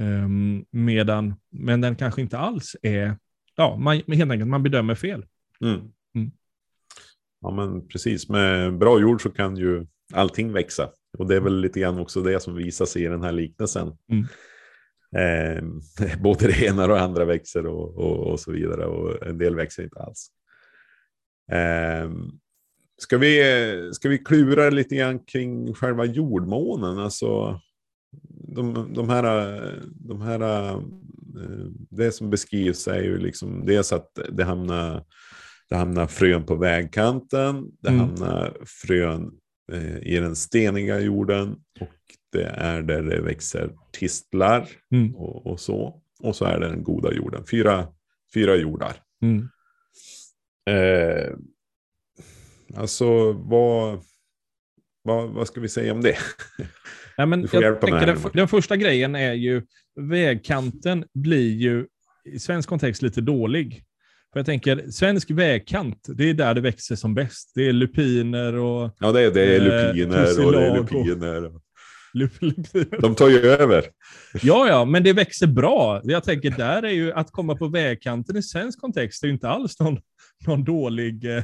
ehm, 0.00 0.64
medan, 0.70 1.34
men 1.50 1.80
den 1.80 1.96
kanske 1.96 2.20
inte 2.20 2.38
alls 2.38 2.76
är, 2.82 3.16
ja, 3.56 3.76
man, 3.76 3.96
helt 4.08 4.30
enkelt, 4.30 4.48
man 4.48 4.62
bedömer 4.62 4.94
fel. 4.94 5.26
Mm. 5.60 5.80
Mm. 6.14 6.30
Ja, 7.40 7.50
men 7.50 7.88
precis. 7.88 8.28
Med 8.28 8.78
bra 8.78 9.00
jord 9.00 9.22
så 9.22 9.30
kan 9.30 9.56
ju 9.56 9.86
allting 10.12 10.52
växa. 10.52 10.90
Och 11.18 11.28
det 11.28 11.36
är 11.36 11.40
väl 11.40 11.60
lite 11.60 11.80
grann 11.80 11.98
också 11.98 12.22
det 12.22 12.40
som 12.40 12.54
visar 12.54 12.86
sig 12.86 13.04
i 13.04 13.08
den 13.08 13.22
här 13.22 13.32
liknelsen. 13.32 13.92
Mm. 14.08 14.26
Eh, 15.16 15.62
både 16.22 16.46
det 16.46 16.62
ena 16.66 16.82
och 16.82 16.88
det 16.88 17.00
andra 17.00 17.24
växer 17.24 17.66
och, 17.66 17.96
och, 17.96 18.32
och 18.32 18.40
så 18.40 18.52
vidare. 18.52 18.86
Och 18.86 19.26
en 19.26 19.38
del 19.38 19.56
växer 19.56 19.82
inte 19.82 20.00
alls. 20.00 20.30
Eh, 21.52 22.10
ska, 22.98 23.18
vi, 23.18 23.90
ska 23.92 24.08
vi 24.08 24.18
klura 24.18 24.70
lite 24.70 24.96
grann 24.96 25.18
kring 25.18 25.74
själva 25.74 26.04
jordmånen? 26.04 26.98
Alltså, 26.98 27.60
de, 28.54 28.92
de 28.94 29.08
här, 29.08 29.24
de 29.90 30.20
här, 30.20 30.70
eh, 30.70 30.80
det 31.90 32.12
som 32.12 32.30
beskrivs 32.30 32.88
är 32.88 33.02
ju 33.02 33.18
liksom 33.18 33.66
dels 33.66 33.92
att 33.92 34.18
det 34.32 34.44
hamnar, 34.44 35.04
det 35.68 35.76
hamnar 35.76 36.06
frön 36.06 36.46
på 36.46 36.54
vägkanten, 36.56 37.66
det 37.80 37.88
Mm. 37.88 38.00
hamnar 38.00 38.56
frön 38.66 39.30
eh, 39.72 39.98
i 39.98 40.18
den 40.20 40.36
steniga 40.36 41.00
jorden 41.00 41.56
och 41.80 41.88
det 42.32 42.44
är 42.44 42.82
där 42.82 43.02
det 43.02 43.20
växer 43.22 43.70
tistlar 43.92 44.68
Mm. 44.92 45.14
och, 45.16 45.46
och 45.46 45.60
så. 45.60 46.02
Och 46.22 46.36
så 46.36 46.44
är 46.44 46.60
det 46.60 46.68
den 46.68 46.82
goda 46.84 47.12
jorden. 47.12 47.44
Fyra, 47.50 47.88
fyra 48.34 48.56
jordar. 48.56 48.96
Mm. 49.22 49.48
Eh, 50.70 51.34
alltså 52.76 53.32
vad, 53.32 54.00
vad, 55.02 55.30
vad 55.30 55.46
ska 55.46 55.60
vi 55.60 55.68
säga 55.68 55.92
om 55.92 56.00
det? 56.02 56.16
Ja, 57.20 57.26
men 57.26 57.48
jag 57.52 57.80
tänker 57.80 58.06
den, 58.06 58.16
den 58.32 58.48
första 58.48 58.76
grejen 58.76 59.14
är 59.14 59.32
ju, 59.32 59.62
vägkanten 60.00 61.04
blir 61.14 61.50
ju 61.56 61.86
i 62.24 62.38
svensk 62.38 62.68
kontext 62.68 63.02
lite 63.02 63.20
dålig. 63.20 63.84
För 64.32 64.38
jag 64.40 64.46
tänker, 64.46 64.90
svensk 64.90 65.30
vägkant, 65.30 66.06
det 66.16 66.30
är 66.30 66.34
där 66.34 66.54
det 66.54 66.60
växer 66.60 66.96
som 66.96 67.14
bäst. 67.14 67.52
Det 67.54 67.68
är 67.68 67.72
lupiner 67.72 68.54
och... 68.54 68.96
Ja, 69.00 69.12
det, 69.12 69.20
är- 69.20 69.30
det 69.30 69.42
är 69.56 69.60
Eh, 69.60 69.94
lupiner 69.94 70.46
och 70.46 70.52
det 70.52 70.66
är 70.66 70.70
och- 70.70 70.92
lupiner. 70.92 71.50
Lup, 72.12 72.32
lupiner. 72.40 73.00
De 73.00 73.14
tar 73.14 73.28
ju 73.28 73.38
över. 73.38 73.84
Ja, 74.42 74.68
ja, 74.68 74.84
men 74.84 75.02
det 75.02 75.12
växer 75.12 75.46
bra. 75.46 76.00
Jag 76.04 76.24
tänker, 76.24 76.50
där 76.50 76.82
är 76.82 76.90
ju 76.90 77.12
att 77.12 77.30
komma 77.32 77.56
på 77.56 77.68
vägkanten 77.68 78.36
i 78.36 78.42
svensk 78.42 78.80
kontext, 78.80 79.22
det 79.22 79.24
är 79.26 79.28
ju 79.28 79.32
inte 79.34 79.48
alls 79.48 79.80
någon, 79.80 79.98
någon 80.46 80.64
dålig, 80.64 81.24
eh, 81.24 81.36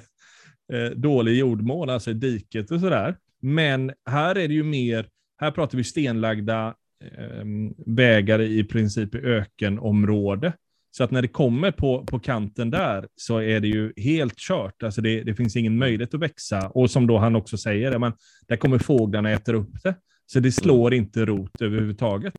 eh, 0.72 0.90
dålig 0.96 1.38
jordmån, 1.38 1.90
alltså 1.90 2.12
diket 2.12 2.70
och 2.70 2.80
sådär. 2.80 3.16
Men 3.42 3.92
här 4.10 4.34
är 4.38 4.48
det 4.48 4.54
ju 4.54 4.62
mer, 4.62 5.06
här 5.38 5.50
pratar 5.50 5.78
vi 5.78 5.84
stenlagda 5.84 6.74
eh, 7.04 7.44
vägar 7.86 8.40
i 8.40 8.64
princip 8.64 9.14
i 9.14 9.18
ökenområde. 9.18 10.52
Så 10.90 11.04
att 11.04 11.10
när 11.10 11.22
det 11.22 11.28
kommer 11.28 11.70
på, 11.70 12.04
på 12.04 12.18
kanten 12.18 12.70
där 12.70 13.08
så 13.16 13.38
är 13.38 13.60
det 13.60 13.68
ju 13.68 13.92
helt 13.96 14.36
kört. 14.36 14.82
Alltså 14.82 15.00
det, 15.00 15.22
det 15.22 15.34
finns 15.34 15.56
ingen 15.56 15.78
möjlighet 15.78 16.14
att 16.14 16.20
växa. 16.20 16.68
Och 16.68 16.90
som 16.90 17.06
då 17.06 17.18
han 17.18 17.36
också 17.36 17.58
säger, 17.58 17.98
men 17.98 18.12
där 18.48 18.56
kommer 18.56 18.78
fåglarna 18.78 19.30
äter 19.30 19.54
upp 19.54 19.82
det. 19.82 19.94
Så 20.26 20.40
det 20.40 20.52
slår 20.52 20.94
inte 20.94 21.24
rot 21.24 21.62
överhuvudtaget. 21.62 22.34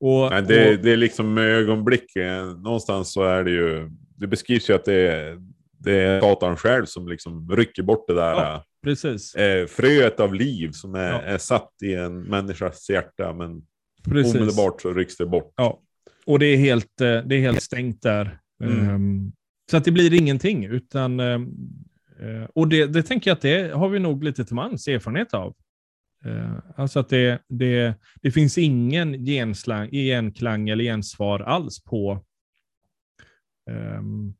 Och, 0.00 0.30
Nej, 0.30 0.42
det, 0.42 0.70
och, 0.70 0.82
det 0.82 0.92
är 0.92 0.96
liksom 0.96 1.34
med 1.34 1.44
ögonblicken. 1.44 2.62
Någonstans 2.62 3.12
så 3.12 3.22
är 3.22 3.44
det 3.44 3.50
ju. 3.50 3.90
Det 4.16 4.26
beskrivs 4.26 4.70
ju 4.70 4.74
att 4.74 4.84
det 4.84 5.08
är, 5.12 5.38
det 5.78 6.00
är 6.00 6.20
Satan 6.20 6.56
själv 6.56 6.84
som 6.84 7.08
liksom 7.08 7.50
rycker 7.50 7.82
bort 7.82 8.06
det 8.08 8.14
där. 8.14 8.32
Ja. 8.32 8.64
Precis, 8.88 9.34
Eh, 9.34 9.66
fröet 9.66 10.20
av 10.20 10.34
liv 10.34 10.70
som 10.70 10.94
är, 10.94 11.10
Ja. 11.12 11.20
är 11.20 11.38
satt 11.38 11.72
i 11.84 11.94
en 11.94 12.20
människas 12.22 12.90
hjärta. 12.90 13.32
Men 13.32 13.62
precis. 14.04 14.34
omedelbart 14.34 14.80
så 14.82 14.92
rycks 14.94 15.16
det 15.16 15.26
bort. 15.26 15.52
Ja. 15.56 15.80
Och 16.26 16.38
det 16.38 16.46
är 16.46 16.56
helt, 16.56 17.00
eh, 17.00 17.18
det 17.26 17.34
är 17.36 17.40
helt 17.40 17.62
stängt 17.62 18.02
där. 18.02 18.38
Mm. 18.64 18.88
Ehm, 18.88 19.32
Så 19.70 19.76
att 19.76 19.84
det 19.84 19.90
blir 19.92 20.14
ingenting. 20.14 20.64
Utan, 20.64 21.20
eh, 21.20 21.40
och 22.54 22.68
det, 22.68 22.86
det 22.86 23.02
tänker 23.02 23.30
jag 23.30 23.34
att 23.36 23.42
det 23.42 23.74
har 23.74 23.88
vi 23.88 23.98
nog 23.98 24.24
lite 24.24 24.44
till 24.44 24.54
mans 24.54 24.88
erfarenhet 24.88 25.34
av. 25.34 25.54
Eh, 26.24 26.52
Alltså 26.76 27.00
att 27.00 27.08
det, 27.08 27.42
det, 27.48 27.94
det 28.22 28.30
finns 28.30 28.58
ingen 28.58 29.12
genslang, 29.24 29.90
genklang 29.90 30.68
eller 30.68 30.84
gensvar 30.84 31.40
alls 31.40 31.84
på, 31.84 32.24
ehm, 33.70 34.34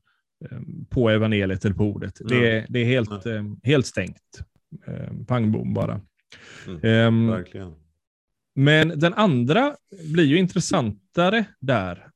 på 0.91 1.11
evangeliet 1.11 1.65
eller 1.65 1.75
på 1.75 1.85
ordet. 1.85 2.19
Det, 2.29 2.51
är- 2.57 2.67
det 2.69 2.79
är 2.79 2.85
helt, 2.85 3.27
ehm, 3.27 3.61
helt 3.63 3.87
stängt. 3.87 4.41
Um, 4.87 5.27
pang 5.27 5.53
bom 5.53 5.75
bara. 5.75 6.01
Mm, 6.67 6.81
Ehm, 6.83 7.27
Verkligen. 7.27 7.75
Men 8.55 8.89
den 8.99 9.15
andra 9.15 9.77
blir 10.13 10.25
ju 10.25 10.37
intressantare 10.39 11.45
där. 11.61 12.07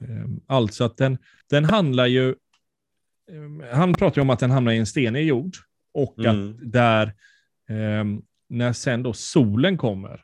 Ehm, 0.00 0.40
alltså 0.46 0.84
att 0.84 0.96
den, 0.96 1.18
den 1.50 1.64
handlar 1.64 2.06
ju... 2.06 2.34
Ehm, 3.32 3.62
han 3.72 3.94
pratar 3.94 4.16
ju 4.16 4.22
om 4.22 4.30
att 4.30 4.38
den 4.38 4.50
hamnar 4.50 4.72
i 4.72 4.78
en 4.78 4.86
stenig 4.86 5.26
jord 5.26 5.54
och 5.94 6.18
Mm. 6.18 6.50
att 6.50 6.72
där, 6.72 7.12
ehm, 7.68 8.22
när 8.48 8.72
sen 8.72 9.02
då 9.02 9.12
solen 9.12 9.76
kommer, 9.78 10.22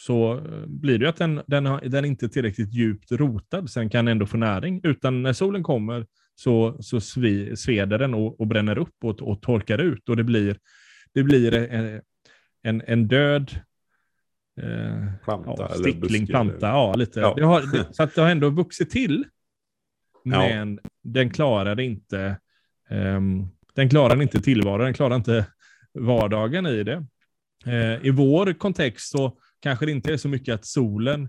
så 0.00 0.34
eh, 0.38 0.66
blir 0.66 0.98
det 0.98 1.04
ju 1.04 1.08
att 1.08 1.16
den, 1.16 1.42
den, 1.46 1.66
har, 1.66 1.80
den 1.80 2.04
är 2.04 2.08
inte 2.08 2.28
tillräckligt 2.28 2.74
djupt 2.74 3.12
rotad, 3.12 3.70
så 3.70 3.80
den 3.80 3.90
kan 3.90 4.08
ändå 4.08 4.26
få 4.26 4.36
näring. 4.36 4.80
Utan 4.82 5.22
när 5.22 5.32
solen 5.32 5.62
kommer 5.62 6.06
så, 6.40 6.76
så 6.80 7.00
svi, 7.00 7.56
sveder 7.56 7.98
den 7.98 8.14
och, 8.14 8.40
och 8.40 8.46
bränner 8.46 8.78
upp 8.78 9.04
och, 9.04 9.22
och 9.22 9.42
torkar 9.42 9.78
ut. 9.78 10.08
Och 10.08 10.16
det 10.16 10.24
blir, 10.24 10.58
det 11.12 11.22
blir 11.22 11.54
en, 11.54 12.00
en, 12.62 12.82
en 12.86 13.08
död 13.08 13.50
eh, 14.60 15.06
Planta 15.24 15.54
ja, 15.58 15.68
stickling, 15.68 16.26
planta, 16.26 16.66
ja 16.66 16.94
lite. 16.94 17.20
Ja. 17.20 17.34
Det 17.36 17.44
har, 17.44 17.72
det, 17.72 17.94
så 17.94 18.02
att 18.02 18.14
det 18.14 18.20
har 18.20 18.30
ändå 18.30 18.50
vuxit 18.50 18.90
till. 18.90 19.24
Ja. 20.22 20.38
Men 20.38 20.80
den 21.02 21.30
klarar 21.30 21.80
inte 21.80 22.36
ehm, 22.88 23.48
den 23.74 23.88
klarar 23.88 24.22
inte 24.22 24.40
tillvaron, 24.40 24.84
den 24.84 24.94
klarar 24.94 25.16
inte 25.16 25.46
vardagen 25.94 26.66
i 26.66 26.82
det. 26.82 27.06
Eh, 27.66 28.06
I 28.06 28.10
vår 28.10 28.52
kontext 28.52 29.10
så 29.10 29.38
kanske 29.60 29.86
det 29.86 29.92
inte 29.92 30.12
är 30.12 30.16
så 30.16 30.28
mycket 30.28 30.54
att 30.54 30.66
solen 30.66 31.28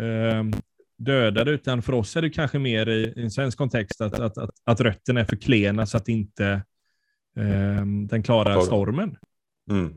ehm, 0.00 0.52
dödar 0.98 1.44
det, 1.44 1.50
utan 1.50 1.82
för 1.82 1.92
oss 1.92 2.16
är 2.16 2.22
det 2.22 2.30
kanske 2.30 2.58
mer 2.58 2.88
i, 2.88 3.12
i 3.16 3.22
en 3.22 3.30
svensk 3.30 3.58
kontext 3.58 4.00
att, 4.00 4.20
att, 4.20 4.38
att, 4.38 4.50
att 4.64 4.80
rötterna 4.80 5.20
är 5.20 5.24
för 5.24 5.36
klena 5.36 5.86
så 5.86 5.96
att 5.96 6.08
inte 6.08 6.62
ehm, 7.36 8.06
den 8.06 8.22
klarar 8.22 8.60
stormen. 8.60 9.16
Mm. 9.70 9.94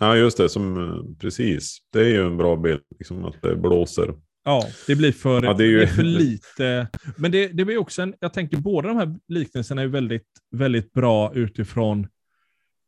Ja, 0.00 0.16
just 0.16 0.36
det. 0.36 0.48
Som, 0.48 0.76
eh, 0.90 1.18
precis. 1.20 1.78
Det 1.92 2.00
är 2.00 2.08
ju 2.08 2.26
en 2.26 2.36
bra 2.36 2.56
bild. 2.56 2.80
Liksom 2.98 3.24
att 3.24 3.42
det 3.42 3.56
blåser. 3.56 4.14
Ja, 4.44 4.66
det 4.86 4.96
blir 4.96 5.12
för, 5.12 5.42
Ja, 5.44 5.52
det 5.54 5.64
ju- 5.64 5.80
det 5.80 5.86
för 5.86 6.02
lite. 6.02 6.88
Men 7.16 7.30
det, 7.32 7.48
det 7.48 7.64
blir 7.64 7.78
också 7.78 8.02
en, 8.02 8.14
jag 8.20 8.32
tänker 8.32 8.56
båda 8.56 8.88
de 8.88 8.96
här 8.96 9.14
liknelserna 9.28 9.82
är 9.82 9.86
väldigt, 9.86 10.28
väldigt 10.50 10.92
bra 10.92 11.34
utifrån, 11.34 12.08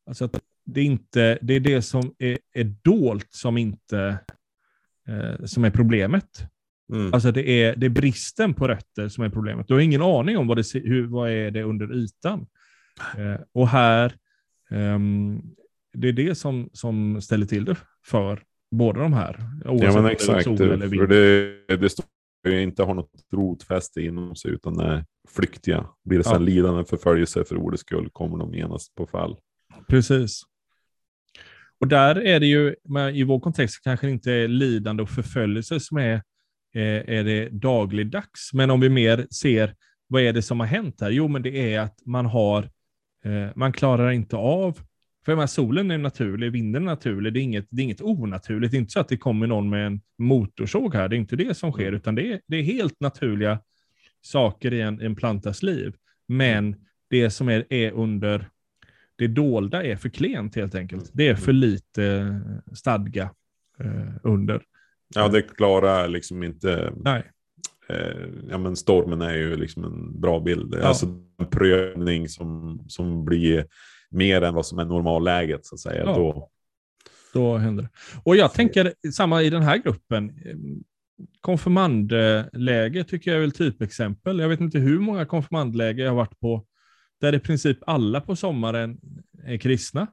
alltså 0.07 0.25
att 0.25 0.41
det 0.67 0.81
är 0.81 0.85
inte, 0.85 1.39
det 1.43 1.55
är 1.55 1.61
det 1.61 1.83
som 1.83 2.15
är, 2.19 2.39
är 2.55 2.65
dolt 2.65 3.29
som 3.31 3.59
inte, 3.59 4.19
eh, 5.09 5.45
som 5.45 5.65
är 5.65 5.71
problemet. 5.71 6.47
Mm. 6.93 7.15
Alltså 7.15 7.33
det 7.33 7.49
är, 7.51 7.77
det 7.77 7.87
är 7.87 7.91
bristen 7.91 8.55
på 8.55 8.69
rötter 8.69 9.09
som 9.09 9.25
är 9.25 9.29
problemet. 9.29 9.69
Du 9.69 9.75
har 9.75 9.81
ingen 9.81 10.03
aning 10.03 10.39
om 10.39 10.47
vad 10.47 10.57
det, 10.57 10.75
hur, 10.75 11.07
vad 11.07 11.31
är 11.31 11.51
det 11.51 11.63
under 11.63 11.93
ytan. 11.93 12.47
Eh, 13.19 13.41
och 13.53 13.69
här, 13.69 14.15
ehm, 14.71 15.43
det 15.93 16.09
är 16.09 16.13
det 16.13 16.35
som, 16.35 16.71
som 16.73 17.21
ställer 17.23 17.47
till 17.47 17.65
det 17.65 17.77
för 18.07 18.43
båda 18.71 19.01
de 19.01 19.13
här. 19.13 19.37
Ja, 19.65 19.71
Oavsett 19.71 19.95
men 19.95 20.05
det 20.05 20.11
exakt. 20.11 20.45
sol 20.45 20.61
eller 20.63 20.89
För 20.89 21.07
det, 21.07 21.77
det 21.77 21.89
står 21.89 22.05
ju 22.47 22.63
inte 22.63 22.83
har 22.83 22.95
något 22.95 23.13
rotfäste 23.33 24.01
inom 24.01 24.37
sig 24.37 24.51
utan 24.51 24.81
är 24.81 25.05
flyktiga. 25.29 25.87
Blir 26.05 26.19
det 26.19 26.25
sen 26.25 26.33
Ja. 26.33 26.39
lidande 26.39 26.85
förföljelse 26.85 27.45
för 27.45 27.57
ordets 27.57 27.81
skull 27.81 28.09
kommer 28.13 28.39
de 28.39 28.55
genast 28.55 28.95
på 28.95 29.07
fall. 29.07 29.37
Precis. 29.89 30.43
Och 31.81 31.89
där 31.89 32.17
är 32.17 32.41
det 32.41 32.47
ju, 32.47 32.75
i 33.15 33.23
vår 33.23 33.41
kontext 33.41 33.85
kanske 33.85 34.07
det 34.07 34.11
inte 34.11 34.47
lidande 34.49 35.03
och 35.03 35.11
förföljelse 35.11 35.81
som 35.81 35.99
är, 35.99 36.23
är, 36.75 37.11
är 37.11 37.25
det 37.25 37.49
dagligdags. 37.49 38.51
Men 38.53 38.71
om 38.71 38.81
vi 38.81 38.89
mer 38.89 39.27
ser, 39.31 39.75
vad 40.07 40.23
är 40.23 40.33
det 40.33 40.43
som 40.43 40.61
har 40.61 40.67
hänt 40.67 41.01
här? 41.01 41.11
Jo, 41.11 41.29
men 41.29 41.43
det 41.43 41.75
är 41.75 41.81
att 41.81 41.99
man 42.07 42.27
har, 42.27 42.71
eh, 43.25 43.49
man 43.55 43.73
klarar 43.73 44.11
inte 44.11 44.37
av, 44.37 44.79
för 45.25 45.35
menar, 45.35 45.47
solen 45.47 45.91
är 45.91 45.99
naturlig, 45.99 46.53
vinden 46.53 46.83
är 46.83 46.87
naturlig, 46.87 47.33
det 47.33 47.41
är, 47.41 47.43
inget, 47.43 47.67
det 47.71 47.83
är 47.83 47.85
inget 47.85 48.03
onaturligt. 48.03 48.71
Det 48.71 48.77
är 48.77 48.81
inte 48.81 48.93
så 48.93 49.01
att 49.01 49.09
det 49.09 49.17
kommer 49.17 49.47
någon 49.47 49.71
med 49.71 49.87
en 49.87 50.01
motorsåg 50.19 50.95
här, 50.95 51.09
det 51.09 51.17
är 51.17 51.19
inte 51.19 51.37
det 51.37 51.55
som 51.57 51.73
sker, 51.73 51.93
utan 51.93 52.15
det 52.15 52.33
är, 52.33 52.41
det 52.47 52.57
är 52.57 52.63
helt 52.63 53.01
naturliga 53.01 53.61
saker 54.23 54.73
i 54.73 54.81
en, 54.81 55.01
en 55.01 55.17
plantas 55.17 55.63
liv. 55.63 55.95
Men 56.29 56.77
det 57.11 57.31
som 57.31 57.49
är, 57.49 57.73
är 57.73 57.93
under 57.93 58.49
det 59.17 59.27
dolda 59.27 59.85
är 59.85 59.97
för 59.97 60.09
klent 60.09 60.57
helt 60.57 60.75
enkelt. 60.75 61.11
Det 61.13 61.29
är 61.29 61.35
för 61.35 61.53
lite 61.53 62.05
eh, 62.05 62.73
stadga 62.73 63.31
eh, 63.81 64.15
under. 64.23 64.63
Ja, 65.15 65.29
det 65.29 65.43
klarar 65.43 66.09
liksom 66.09 66.43
inte... 66.43 66.93
Nej. 66.97 67.23
Eh, 67.89 68.29
ja, 68.51 68.59
men 68.59 68.77
stormen 68.77 69.23
är 69.23 69.35
ju 69.35 69.57
liksom 69.57 69.85
en 69.85 70.21
bra 70.21 70.41
bild. 70.41 70.75
Ja. 70.75 70.87
Alltså 70.87 71.07
en 71.39 71.47
prövning 71.51 72.29
som, 72.29 72.81
som 72.89 73.25
blir 73.25 73.67
mer 74.11 74.43
än 74.43 74.55
vad 74.55 74.67
som 74.67 74.79
är 74.79 74.85
normalläget 74.85 75.67
så 75.67 75.75
att 75.75 75.81
säga. 75.81 76.05
Ja. 76.05 76.17
Då, 76.17 76.51
Då 77.33 77.57
händer 77.57 77.83
det. 77.83 77.91
Och 78.25 78.37
jag 78.37 78.53
tänker 78.53 78.95
samma 79.13 79.43
i 79.43 79.51
den 79.51 79.63
här 79.63 79.79
gruppen. 79.79 80.33
Konfirmandläge 81.41 83.05
tycker 83.05 83.31
jag 83.31 83.37
är 83.37 83.41
väl 83.41 83.53
typexempel. 83.53 84.39
Jag 84.39 84.49
vet 84.49 84.61
inte 84.61 84.79
hur 84.79 84.99
många 84.99 85.27
konfirmandläger 85.27 86.05
jag 86.05 86.11
har 86.11 86.17
varit 86.17 86.41
på 86.41 86.67
där 87.21 87.35
i 87.35 87.39
princip 87.39 87.79
alla 87.87 88.21
på 88.21 88.37
sommaren 88.37 89.01
är 89.45 89.57
kristna. 89.57 90.07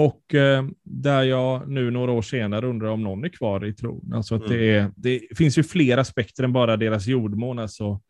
Och 0.00 0.34
eh, 0.34 0.64
där 0.84 1.22
jag 1.22 1.68
nu 1.68 1.90
några 1.90 2.12
år 2.12 2.22
senare 2.22 2.66
undrar 2.66 2.88
om 2.88 3.02
någon 3.02 3.24
är 3.24 3.28
kvar 3.28 3.66
i 3.66 3.74
tron. 3.74 4.12
Alltså 4.14 4.34
att 4.34 4.48
det, 4.48 4.70
är, 4.70 4.90
det 4.96 5.20
finns 5.36 5.58
ju 5.58 5.62
fler 5.62 5.98
aspekter 5.98 6.44
än 6.44 6.52
bara 6.52 6.76
deras 6.76 7.06
jordmån, 7.06 7.58
alltså 7.58 8.00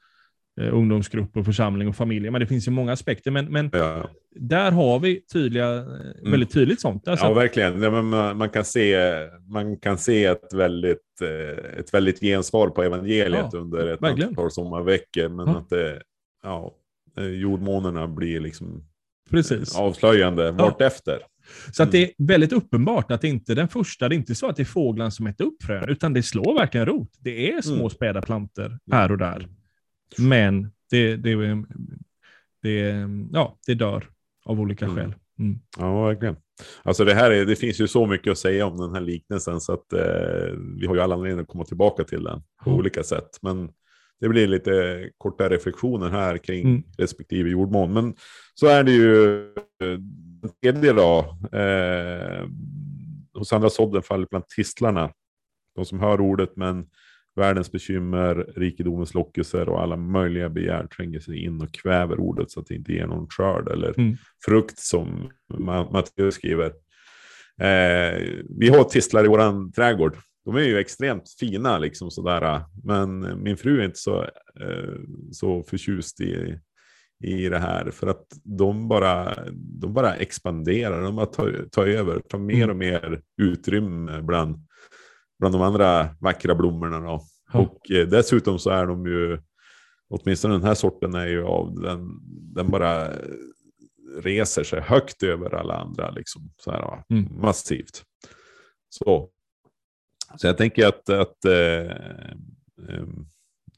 eh, 0.60 0.74
ungdomsgrupp 0.74 1.36
och 1.36 1.44
församling 1.44 1.88
och 1.88 1.96
familj. 1.96 2.30
Men 2.30 2.40
det 2.40 2.46
finns 2.46 2.68
ju 2.68 2.70
många 2.72 2.92
aspekter. 2.92 3.30
Men, 3.30 3.44
men 3.46 3.70
ja. 3.72 4.10
där 4.30 4.70
har 4.70 4.98
vi 4.98 5.20
tydliga, 5.32 5.76
eh, 5.76 6.30
väldigt 6.30 6.52
tydligt 6.52 6.80
sånt. 6.80 7.08
Alltså, 7.08 7.26
ja, 7.26 7.34
verkligen. 7.34 7.82
Ja, 7.82 7.90
men 7.90 8.04
man, 8.04 8.36
man, 8.36 8.50
kan 8.50 8.64
se, 8.64 8.96
man 9.48 9.76
kan 9.76 9.98
se 9.98 10.24
ett 10.24 10.54
väldigt, 10.54 11.20
eh, 11.22 11.78
ett 11.80 11.94
väldigt 11.94 12.20
gensvar 12.20 12.68
på 12.68 12.82
evangeliet 12.82 13.46
Ja, 13.52 13.58
under 13.58 13.86
ett 13.86 14.02
verkligen. 14.02 14.28
antal 14.28 14.50
sommarveckor. 14.50 15.28
Men 15.28 15.48
Ja. 15.48 15.58
att 15.58 15.68
det, 15.70 16.02
ja, 16.42 16.74
eh, 17.18 17.24
jordmånerna 17.24 18.08
blir 18.08 18.40
liksom 18.40 18.84
Precis. 19.30 19.76
avslöjande 19.76 20.50
vartefter. 20.50 21.18
Så 21.72 21.82
att 21.82 21.92
det 21.92 22.02
är 22.02 22.10
väldigt 22.18 22.52
uppenbart 22.52 23.10
att 23.10 23.24
inte 23.24 23.54
den 23.54 23.68
första, 23.68 24.08
det 24.08 24.14
är 24.14 24.16
inte 24.16 24.34
så 24.34 24.48
att 24.48 24.56
det 24.56 24.62
är 24.62 24.64
fåglarna 24.64 25.10
som 25.10 25.26
äter 25.26 25.44
upp 25.46 25.62
frön, 25.62 25.88
utan 25.88 26.12
det 26.12 26.22
slår 26.22 26.54
verkligen 26.58 26.86
rot. 26.86 27.10
Det 27.20 27.52
är 27.52 27.60
små 27.62 27.74
Mm. 27.74 27.90
späda 27.90 28.22
plantor 28.22 28.78
här 28.92 29.12
och 29.12 29.18
där. 29.18 29.48
Men 30.18 30.70
det, 30.90 31.16
det, 31.16 31.34
det, 32.62 33.06
ja, 33.32 33.58
det 33.66 33.74
dör 33.74 34.04
av 34.44 34.60
olika 34.60 34.84
Mm. 34.84 34.96
skäl. 34.96 35.14
Mm. 35.38 35.58
Ja, 35.78 36.04
verkligen. 36.06 36.36
Alltså 36.82 37.04
det, 37.04 37.14
här 37.14 37.30
är, 37.30 37.44
det 37.46 37.56
finns 37.56 37.80
ju 37.80 37.88
så 37.88 38.06
mycket 38.06 38.30
att 38.30 38.38
säga 38.38 38.66
om 38.66 38.76
den 38.76 38.94
här 38.94 39.00
liknelsen 39.00 39.60
så 39.60 39.72
att 39.72 39.92
eh, 39.92 40.52
vi 40.80 40.86
har 40.86 40.94
ju 40.94 41.00
alla 41.00 41.14
anledning 41.14 41.40
att 41.42 41.48
komma 41.48 41.64
tillbaka 41.64 42.04
till 42.04 42.22
den 42.24 42.40
på 42.64 42.70
Ja. 42.70 42.74
olika 42.74 43.02
sätt. 43.02 43.28
Men 43.42 43.70
det 44.20 44.28
blir 44.28 44.46
lite 44.46 45.10
korta 45.18 45.48
reflektioner 45.48 46.08
här 46.10 46.38
kring 46.38 46.66
Mm. 46.68 46.82
respektive 46.98 47.50
jordmån. 47.50 47.92
Men 47.92 48.14
så 48.54 48.66
är 48.66 48.84
det 48.84 48.92
ju 48.92 49.40
eh, 49.54 49.98
tredje 50.62 50.92
då. 50.92 51.36
Eh, 51.58 52.46
hos 53.34 53.52
andra 53.52 53.70
sådden 53.70 54.02
faller 54.02 54.26
bland 54.30 54.48
tistlarna. 54.48 55.12
De 55.76 55.84
som 55.84 56.00
hör 56.00 56.20
ordet 56.20 56.56
men 56.56 56.86
världens 57.36 57.72
bekymmer, 57.72 58.34
rikedomens 58.56 59.14
lockelser 59.14 59.68
och 59.68 59.82
alla 59.82 59.96
möjliga 59.96 60.48
begär 60.48 60.86
tränger 60.86 61.20
sig 61.20 61.44
in 61.44 61.60
och 61.62 61.72
kväver 61.74 62.20
ordet 62.20 62.50
så 62.50 62.60
att 62.60 62.66
det 62.66 62.74
inte 62.74 62.92
ger 62.92 63.06
någon 63.06 63.26
skörd 63.28 63.68
eller 63.68 63.94
Mm. 63.98 64.16
frukt 64.44 64.78
som 64.78 65.30
Ma- 65.52 65.92
Matteus 65.92 66.34
skriver. 66.34 66.66
Eh, 67.60 68.22
vi 68.58 68.68
har 68.68 68.84
tistlar 68.84 69.24
i 69.24 69.28
våran 69.28 69.72
trädgård. 69.72 70.16
De 70.44 70.56
är 70.56 70.60
ju 70.60 70.78
extremt 70.78 71.34
fina 71.40 71.78
liksom 71.78 72.10
sådär. 72.10 72.60
Men 72.84 73.42
min 73.42 73.56
fru 73.56 73.80
är 73.80 73.84
inte 73.84 73.98
så, 73.98 74.22
eh, 74.60 74.94
så 75.32 75.62
förtjust 75.62 76.20
i, 76.20 76.58
i 77.20 77.48
det 77.48 77.58
här. 77.58 77.90
För 77.90 78.06
att 78.06 78.26
de 78.44 78.88
bara, 78.88 79.34
de 79.52 79.94
bara 79.94 80.14
expanderar. 80.14 81.02
De 81.02 81.16
bara 81.16 81.26
tar, 81.26 81.68
tar 81.72 81.86
över. 81.86 82.20
Tar 82.20 82.38
mer 82.38 82.56
Mm. 82.56 82.70
och 82.70 82.76
mer 82.76 83.22
utrymme 83.42 84.22
bland, 84.22 84.66
bland 85.38 85.54
de 85.54 85.62
andra 85.62 86.08
vackra 86.20 86.54
blommorna. 86.54 87.00
Då. 87.00 87.22
Ja. 87.52 87.58
Och 87.58 87.90
eh, 87.90 88.08
dessutom 88.08 88.58
så 88.58 88.70
är 88.70 88.86
de 88.86 89.06
ju, 89.06 89.38
åtminstone 90.08 90.54
den 90.54 90.64
här 90.64 90.74
sorten 90.74 91.14
är 91.14 91.26
ju 91.26 91.44
av 91.44 91.80
den, 91.80 92.08
den 92.54 92.70
bara 92.70 93.08
reser 94.22 94.64
sig 94.64 94.80
högt 94.80 95.22
över 95.22 95.54
alla 95.54 95.74
andra. 95.74 96.10
Liksom, 96.10 96.50
så 96.56 96.70
här? 96.70 97.02
Mm. 97.10 97.40
Massivt. 97.40 98.04
Så. 98.88 99.30
så 100.36 100.46
jag 100.46 100.58
tänker 100.58 100.86
att, 100.86 101.08
att 101.08 101.44
eh, 101.44 101.90
eh, 102.88 103.06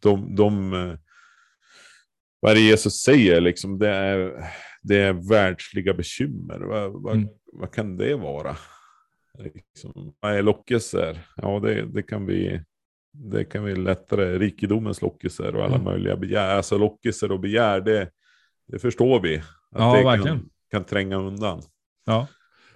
de, 0.02 0.34
de 0.36 0.72
eh, 0.72 0.98
vad 2.42 2.50
är 2.50 2.54
det 2.54 2.60
Jesus 2.60 2.94
säger, 3.02 3.40
liksom, 3.40 3.78
det, 3.78 3.88
är, 3.88 4.44
det 4.82 4.96
är 4.98 5.28
världsliga 5.28 5.94
bekymmer. 5.94 6.60
Vad, 6.60 7.02
vad, 7.02 7.14
Mm. 7.16 7.28
vad 7.52 7.72
kan 7.74 7.96
det 7.96 8.14
vara? 8.14 8.56
Liksom, 9.38 10.14
vad 10.20 10.32
är 10.34 10.42
lockelser? 10.42 11.18
Ja, 11.36 11.60
det, 11.60 11.86
det, 11.86 12.02
kan 12.02 12.26
vi, 12.26 12.60
det 13.12 13.44
kan 13.44 13.64
vi 13.64 13.74
lättare, 13.76 14.38
rikedomens 14.38 15.02
lockelser 15.02 15.56
och 15.56 15.64
alla 15.64 15.74
Mm. 15.74 15.84
möjliga 15.84 16.16
begär. 16.16 16.56
Alltså 16.56 16.78
lockelser 16.78 17.32
och 17.32 17.40
begär, 17.40 17.80
det, 17.80 18.10
det 18.68 18.78
förstår 18.78 19.20
vi. 19.20 19.36
Att 19.36 19.44
Ja, 19.70 19.96
det 19.96 20.04
verkligen. 20.04 20.38
kan, 20.38 20.48
kan 20.70 20.84
tränga 20.84 21.16
undan. 21.16 21.62
Ja. 22.06 22.26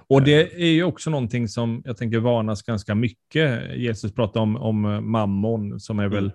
Och 0.08 0.22
det 0.22 0.52
är 0.62 0.66
ju 0.72 0.84
också 0.84 1.10
någonting 1.10 1.48
som 1.48 1.82
jag 1.84 1.96
tänker 1.96 2.18
varnas 2.18 2.62
ganska 2.62 2.94
mycket. 2.94 3.76
Jesus 3.76 4.14
pratar 4.14 4.40
om, 4.40 4.56
om 4.56 4.80
mammon 5.10 5.80
som 5.80 5.98
är 5.98 6.08
väl 6.08 6.32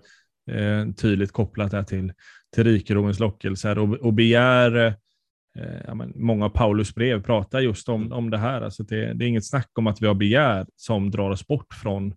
eh, 0.51 0.91
tydligt 0.93 1.31
kopplat 1.31 1.71
där 1.71 1.83
till, 1.83 2.13
till 2.53 2.63
rikedomens 2.63 3.19
lockelser 3.19 3.79
och, 3.79 3.93
och 3.93 4.13
begär 4.13 4.95
eh, 5.55 5.81
ja, 5.87 5.95
många 6.15 6.45
av 6.45 6.49
Paulus 6.49 6.95
brev 6.95 7.23
pratar 7.23 7.59
just 7.59 7.89
om, 7.89 8.11
om 8.11 8.29
det 8.29 8.37
här. 8.37 8.61
Alltså 8.61 8.83
det, 8.83 9.13
det 9.13 9.25
är 9.25 9.27
inget 9.27 9.47
snack 9.47 9.69
om 9.73 9.87
att 9.87 10.01
vi 10.01 10.07
har 10.07 10.13
begär 10.13 10.65
som 10.75 11.11
drar 11.11 11.29
oss 11.29 11.47
bort 11.47 11.73
från, 11.73 12.13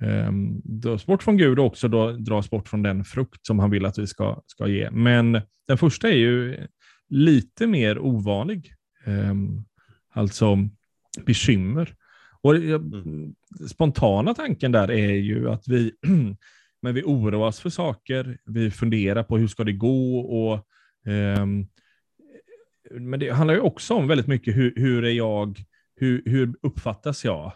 um, 0.00 0.60
dras 0.64 1.06
bort 1.06 1.22
från 1.22 1.36
Gud 1.36 1.58
och 1.58 1.66
också 1.66 1.88
då 1.88 2.12
dras 2.12 2.50
bort 2.50 2.68
från 2.68 2.82
den 2.82 3.04
frukt 3.04 3.46
som 3.46 3.58
han 3.58 3.70
vill 3.70 3.86
att 3.86 3.98
vi 3.98 4.06
ska, 4.06 4.42
ska 4.46 4.68
ge. 4.68 4.90
Men 4.90 5.40
den 5.68 5.78
första 5.78 6.08
är 6.08 6.16
ju 6.16 6.66
lite 7.08 7.66
mer 7.66 7.98
ovanlig. 7.98 8.74
Um, 9.06 9.64
alltså 10.12 10.58
bekymmer. 11.26 11.94
Och 12.40 12.56
mm. 12.56 13.34
Spontana 13.68 14.34
tanken 14.34 14.72
där 14.72 14.90
är 14.90 15.12
ju 15.12 15.50
att 15.50 15.68
vi, 15.68 15.92
men 16.82 16.94
vi 16.94 17.02
oroas 17.02 17.60
för 17.60 17.70
saker, 17.70 18.38
vi 18.44 18.70
funderar 18.70 19.22
på 19.22 19.38
hur 19.38 19.48
ska 19.48 19.64
det 19.64 19.72
gå 19.72 20.18
och 20.18 20.66
um, 21.40 21.68
men 22.90 23.20
det 23.20 23.30
handlar 23.30 23.54
ju 23.54 23.60
också 23.60 23.94
om 23.94 24.08
väldigt 24.08 24.26
mycket 24.26 24.56
hur, 24.56 24.72
hur 24.76 25.04
är 25.04 25.10
jag, 25.10 25.58
hur, 25.96 26.22
hur 26.24 26.54
uppfattas 26.62 27.24
jag? 27.24 27.52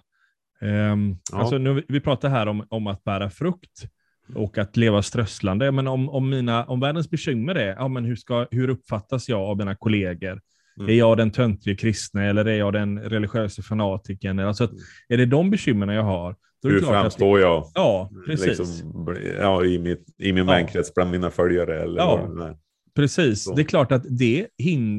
Um, 0.61 1.19
ja. 1.33 1.39
alltså 1.39 1.59
nu, 1.59 1.83
vi 1.89 2.01
pratar 2.01 2.29
här 2.29 2.47
om, 2.47 2.67
om 2.69 2.87
att 2.87 3.05
bära 3.05 3.31
frukt 3.31 3.87
och 4.35 4.59
att 4.59 4.77
leva 4.77 5.03
strösslande. 5.03 5.73
Men 5.73 5.87
om, 5.87 6.09
om, 6.09 6.31
mina, 6.31 6.65
om 6.65 6.81
världens 6.81 7.11
bekymmer 7.11 7.55
är, 7.55 7.75
ja, 7.75 7.89
men 7.89 8.05
hur, 8.05 8.17
ska, 8.17 8.47
hur 8.51 8.69
uppfattas 8.69 9.29
jag 9.29 9.41
av 9.41 9.57
mina 9.57 9.75
kollegor? 9.75 10.41
Mm. 10.79 10.91
Är 10.91 10.95
jag 10.95 11.17
den 11.17 11.31
töntliga 11.31 11.77
kristna 11.77 12.25
eller 12.25 12.45
är 12.45 12.59
jag 12.59 12.73
den 12.73 13.01
religiösa 13.01 13.63
fanatiken? 13.63 14.39
Alltså 14.39 14.65
att, 14.65 14.71
mm. 14.71 14.83
är 15.09 15.17
det 15.17 15.27
de 15.27 15.51
bekymren 15.51 15.95
jag 15.95 16.03
har? 16.03 16.37
Hur 16.63 16.81
framstår 16.81 17.41
jag? 17.41 17.71
Ja, 17.75 18.11
precis. 18.27 18.59
Liksom, 18.59 19.17
ja, 19.39 19.65
i, 19.65 19.79
mitt, 19.79 20.07
I 20.19 20.33
min 20.33 20.49
ja. 20.49 20.55
vänkrets 20.55 20.95
bland 20.95 21.11
mina 21.11 21.31
följare? 21.31 21.83
Eller 21.83 22.01
ja. 22.01 22.57
Precis, 22.97 23.43
så. 23.43 23.55
det 23.55 23.63
är 23.63 23.65
klart 23.65 23.93
att 23.93 24.05
det 24.09 24.47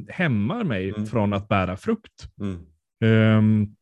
hämmar 0.09 0.63
mig 0.63 0.89
mm. 0.89 1.05
från 1.05 1.33
att 1.33 1.47
bära 1.47 1.77
frukt. 1.77 2.29
Mm. 2.41 3.37
Um, 3.37 3.75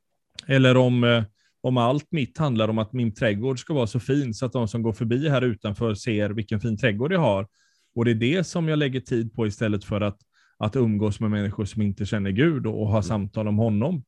eller 0.48 0.78
om, 0.78 1.04
eh, 1.04 1.24
om 1.62 1.78
allt 1.78 2.12
mitt 2.12 2.38
handlar 2.38 2.68
om 2.68 2.78
att 2.78 2.94
min 2.94 3.14
trädgård 3.14 3.60
ska 3.60 3.74
vara 3.74 3.88
så 3.88 4.00
fin 4.00 4.34
så 4.34 4.46
att 4.46 4.54
de 4.54 4.68
som 4.68 4.84
går 4.84 4.94
förbi 4.94 5.30
här 5.30 5.42
utanför 5.42 5.94
ser 5.94 6.30
vilken 6.30 6.60
fin 6.60 6.78
trädgård 6.78 7.14
jag 7.14 7.20
har. 7.20 7.48
Och 7.96 8.06
det 8.06 8.12
är 8.12 8.16
det 8.16 8.44
som 8.44 8.68
jag 8.68 8.80
lägger 8.80 9.00
tid 9.00 9.34
på 9.34 9.48
istället 9.48 9.84
för 9.84 10.02
att, 10.02 10.18
att 10.58 10.76
umgås 10.76 11.20
med 11.20 11.32
människor 11.32 11.66
som 11.66 11.82
inte 11.82 12.06
känner 12.06 12.32
Gud 12.32 12.68
och, 12.68 12.82
och 12.82 12.88
ha 12.88 12.98
mm. 12.98 13.04
samtal 13.04 13.48
om 13.48 13.58
honom. 13.58 14.04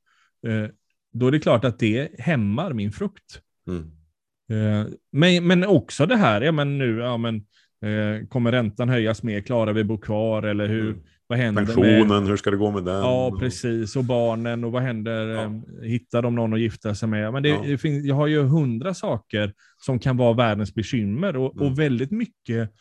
Uh, 0.47 0.67
då 1.13 1.27
är 1.27 1.31
det 1.31 1.39
klart 1.39 1.65
att 1.65 1.79
det 1.79 2.19
hämmar 2.19 2.73
min 2.73 2.91
frukt. 2.91 3.41
Uh, 3.71 4.85
men, 5.11 5.47
men 5.47 5.65
också 5.65 6.05
det 6.05 6.15
här, 6.15 6.41
ja 6.41 6.51
men 6.51 6.77
nu, 6.77 6.97
ja 6.97 7.17
men 7.17 7.45
Eh, 7.81 8.27
kommer 8.27 8.51
räntan 8.51 8.89
höjas 8.89 9.23
mer? 9.23 9.41
Klarar 9.41 9.73
vi 9.73 9.83
bo 9.83 9.97
kvar? 9.97 10.43
Eller 10.43 10.67
hur, 10.67 10.89
mm. 10.89 11.01
vad 11.27 11.39
händer 11.39 11.65
Pensionen, 11.65 12.07
med... 12.07 12.27
hur 12.27 12.37
ska 12.37 12.51
det 12.51 12.57
gå 12.57 12.71
med 12.71 12.83
den? 12.83 12.95
Ja, 12.95 13.37
precis. 13.39 13.95
Och 13.95 14.03
barnen, 14.03 14.63
och 14.63 14.71
vad 14.71 14.81
händer? 14.81 15.27
Ja. 15.27 15.43
Eh, 15.43 15.51
hittar 15.83 16.21
de 16.21 16.35
någon 16.35 16.53
att 16.53 16.59
gifta 16.59 16.95
sig 16.95 17.09
med? 17.09 17.33
Men 17.33 17.43
det, 17.43 17.49
ja. 17.49 17.61
det 17.65 17.77
finns, 17.77 18.05
jag 18.05 18.15
har 18.15 18.27
ju 18.27 18.41
hundra 18.41 18.93
saker 18.93 19.53
som 19.77 19.99
kan 19.99 20.17
vara 20.17 20.33
världens 20.33 20.73
bekymmer 20.73 21.37
och, 21.37 21.55
mm. 21.55 21.67
och 21.67 21.79
väldigt 21.79 22.11
mycket. 22.11 22.71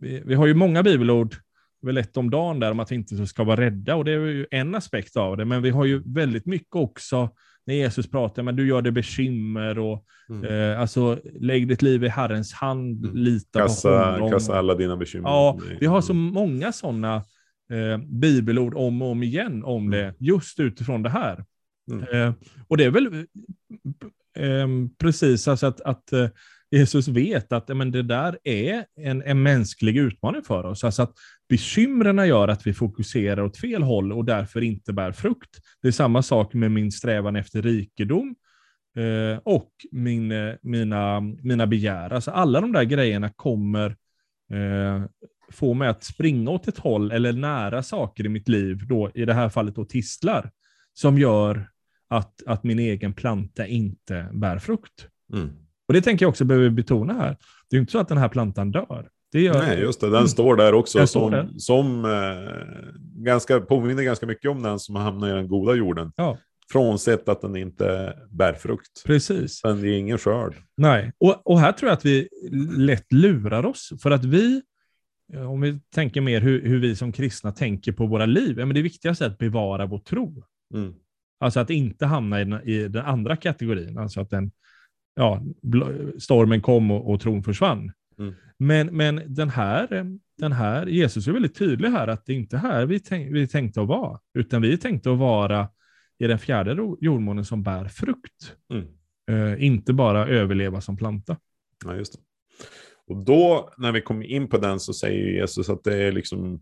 Vi, 0.00 0.22
vi, 0.24 0.34
har 0.34 0.46
ju 0.46 0.54
många 0.54 0.82
bibelord, 0.82 1.34
väl 1.82 1.98
ett 1.98 2.16
om 2.16 2.30
dagen 2.30 2.60
där, 2.60 2.70
om 2.70 2.80
att 2.80 2.90
vi 2.90 2.96
inte 2.96 3.26
ska 3.26 3.44
vara 3.44 3.60
rädda 3.60 3.96
och 3.96 4.04
det 4.04 4.12
är 4.12 4.18
ju 4.18 4.46
en 4.50 4.74
aspekt 4.74 5.16
av 5.16 5.36
det. 5.36 5.44
Men 5.44 5.62
vi 5.62 5.70
har 5.70 5.84
ju 5.84 6.02
väldigt 6.04 6.46
mycket 6.46 6.74
också 6.74 7.30
när 7.66 7.74
Jesus 7.74 8.10
pratar, 8.10 8.42
men 8.42 8.56
du 8.56 8.66
gör 8.68 8.82
det 8.82 8.92
bekymmer 8.92 9.78
och 9.78 10.04
mm. 10.30 10.44
eh, 10.44 10.80
alltså 10.80 11.18
lägg 11.40 11.68
ditt 11.68 11.82
liv 11.82 12.04
i 12.04 12.08
Herrens 12.08 12.52
hand, 12.52 13.04
mm. 13.04 13.16
lita 13.16 13.60
kassa, 13.60 13.88
på 13.88 14.10
honom. 14.10 14.30
Kassa 14.30 14.58
alla 14.58 14.74
dina 14.74 14.96
bekymmer. 14.96 15.28
Ja, 15.28 15.58
vi 15.80 15.86
har 15.86 16.00
så 16.00 16.14
många 16.14 16.72
sådana 16.72 17.16
eh, 17.72 17.98
bibelord 17.98 18.74
om 18.74 19.02
och 19.02 19.08
om 19.08 19.22
igen 19.22 19.64
om 19.64 19.86
mm. 19.86 19.90
det, 19.90 20.14
just 20.18 20.60
utifrån 20.60 21.02
det 21.02 21.10
här. 21.10 21.44
Mm. 21.90 22.28
Eh, 22.28 22.34
och 22.68 22.76
det 22.76 22.84
är 22.84 22.90
väl 22.90 23.06
eh, 24.38 24.68
precis 24.98 25.48
alltså 25.48 25.66
att, 25.66 25.80
att 25.80 26.12
eh, 26.12 26.28
Jesus 26.70 27.08
vet 27.08 27.52
att 27.52 27.76
men 27.76 27.90
det 27.90 28.02
där 28.02 28.38
är 28.44 28.84
en, 29.00 29.22
en 29.22 29.42
mänsklig 29.42 29.96
utmaning 29.96 30.42
för 30.42 30.64
oss. 30.64 30.84
Alltså 30.84 31.02
att 31.02 31.12
bekymren 31.52 32.28
gör 32.28 32.48
att 32.48 32.66
vi 32.66 32.74
fokuserar 32.74 33.42
åt 33.42 33.56
fel 33.56 33.82
håll 33.82 34.12
och 34.12 34.24
därför 34.24 34.60
inte 34.60 34.92
bär 34.92 35.12
frukt. 35.12 35.50
Det 35.82 35.88
är 35.88 35.92
samma 35.92 36.22
sak 36.22 36.54
med 36.54 36.70
min 36.70 36.92
strävan 36.92 37.36
efter 37.36 37.62
rikedom 37.62 38.34
eh, 38.96 39.38
och 39.44 39.70
min, 39.90 40.32
eh, 40.32 40.54
mina, 40.62 41.20
mina 41.20 41.66
begär. 41.66 42.10
Alltså 42.10 42.30
alla 42.30 42.60
de 42.60 42.72
där 42.72 42.84
grejerna 42.84 43.28
kommer 43.28 43.96
eh, 44.52 45.04
få 45.50 45.74
mig 45.74 45.88
att 45.88 46.04
springa 46.04 46.50
åt 46.50 46.68
ett 46.68 46.78
håll 46.78 47.12
eller 47.12 47.32
nära 47.32 47.82
saker 47.82 48.26
i 48.26 48.28
mitt 48.28 48.48
liv, 48.48 48.86
då, 48.86 49.10
i 49.14 49.24
det 49.24 49.34
här 49.34 49.48
fallet 49.48 49.74
då 49.74 49.84
tistlar, 49.84 50.50
som 50.92 51.18
gör 51.18 51.68
att, 52.08 52.42
att 52.46 52.64
min 52.64 52.78
egen 52.78 53.12
planta 53.12 53.66
inte 53.66 54.28
bär 54.32 54.58
frukt. 54.58 55.08
Mm. 55.32 55.50
Och 55.88 55.94
det 55.94 56.02
tänker 56.02 56.24
jag 56.24 56.30
också 56.30 56.44
behöver 56.44 56.70
betona 56.70 57.12
här. 57.12 57.36
Det 57.70 57.76
är 57.76 57.80
inte 57.80 57.92
så 57.92 57.98
att 57.98 58.08
den 58.08 58.18
här 58.18 58.28
plantan 58.28 58.70
dör. 58.70 59.08
Nej, 59.32 59.80
just 59.80 60.00
det. 60.00 60.06
Den 60.06 60.16
mm. 60.16 60.28
står 60.28 60.56
där 60.56 60.74
också 60.74 61.06
som, 61.06 61.30
där. 61.30 61.48
som 61.56 62.04
eh, 62.04 63.22
ganska, 63.24 63.60
påminner 63.60 64.02
ganska 64.02 64.26
mycket 64.26 64.50
om 64.50 64.62
den 64.62 64.78
som 64.78 64.96
hamnar 64.96 65.28
i 65.28 65.32
den 65.32 65.48
goda 65.48 65.74
jorden. 65.74 66.12
Ja. 66.16 66.38
Frånsett 66.72 67.28
att 67.28 67.40
den 67.40 67.56
inte 67.56 68.16
bär 68.30 68.52
frukt. 68.52 69.04
Precis. 69.06 69.60
Den 69.62 69.80
ger 69.84 69.92
ingen 69.92 70.18
skörd. 70.18 70.54
Nej, 70.76 71.12
och, 71.18 71.46
och 71.46 71.60
här 71.60 71.72
tror 71.72 71.88
jag 71.88 71.96
att 71.96 72.04
vi 72.04 72.28
lätt 72.76 73.12
lurar 73.12 73.66
oss. 73.66 73.92
För 74.02 74.10
att 74.10 74.24
vi, 74.24 74.62
om 75.48 75.60
vi 75.60 75.80
tänker 75.94 76.20
mer 76.20 76.40
hur, 76.40 76.62
hur 76.62 76.80
vi 76.80 76.96
som 76.96 77.12
kristna 77.12 77.52
tänker 77.52 77.92
på 77.92 78.06
våra 78.06 78.26
liv, 78.26 78.56
men 78.56 78.74
det 78.74 78.82
viktigaste 78.82 79.24
är 79.24 79.28
att 79.28 79.38
bevara 79.38 79.86
vår 79.86 79.98
tro. 79.98 80.44
Mm. 80.74 80.94
Alltså 81.40 81.60
att 81.60 81.70
inte 81.70 82.06
hamna 82.06 82.40
i 82.40 82.44
den, 82.44 82.68
i 82.68 82.88
den 82.88 83.04
andra 83.04 83.36
kategorin, 83.36 83.98
alltså 83.98 84.20
att 84.20 84.30
den 84.30 84.50
ja, 85.14 85.42
stormen 86.18 86.60
kom 86.60 86.90
och, 86.90 87.10
och 87.10 87.20
tron 87.20 87.42
försvann. 87.42 87.92
Mm. 88.22 88.34
Men, 88.58 88.96
men 88.96 89.34
den, 89.34 89.48
här, 89.48 90.06
den 90.38 90.52
här, 90.52 90.86
Jesus 90.86 91.28
är 91.28 91.32
väldigt 91.32 91.58
tydlig 91.58 91.88
här 91.88 92.08
att 92.08 92.26
det 92.26 92.32
är 92.32 92.36
inte 92.36 92.56
här 92.56 92.86
vi, 92.86 93.00
tänk, 93.00 93.34
vi 93.34 93.48
tänkte 93.48 93.80
att 93.80 93.88
vara, 93.88 94.20
utan 94.38 94.62
vi 94.62 94.78
tänkte 94.78 95.12
att 95.12 95.18
vara 95.18 95.68
i 96.18 96.26
den 96.26 96.38
fjärde 96.38 96.76
jordmånen 97.00 97.44
som 97.44 97.62
bär 97.62 97.84
frukt. 97.84 98.56
Mm. 98.72 98.86
Uh, 99.30 99.64
inte 99.64 99.92
bara 99.92 100.26
överleva 100.26 100.80
som 100.80 100.96
planta. 100.96 101.36
Ja, 101.84 101.96
just 101.96 102.12
det. 102.12 102.18
Och 103.06 103.24
då 103.24 103.72
när 103.78 103.92
vi 103.92 104.00
kommer 104.00 104.26
in 104.26 104.48
på 104.48 104.58
den 104.58 104.80
så 104.80 104.92
säger 104.92 105.26
Jesus 105.26 105.68
att 105.68 105.84
det 105.84 105.96
är 105.96 106.12
liksom 106.12 106.60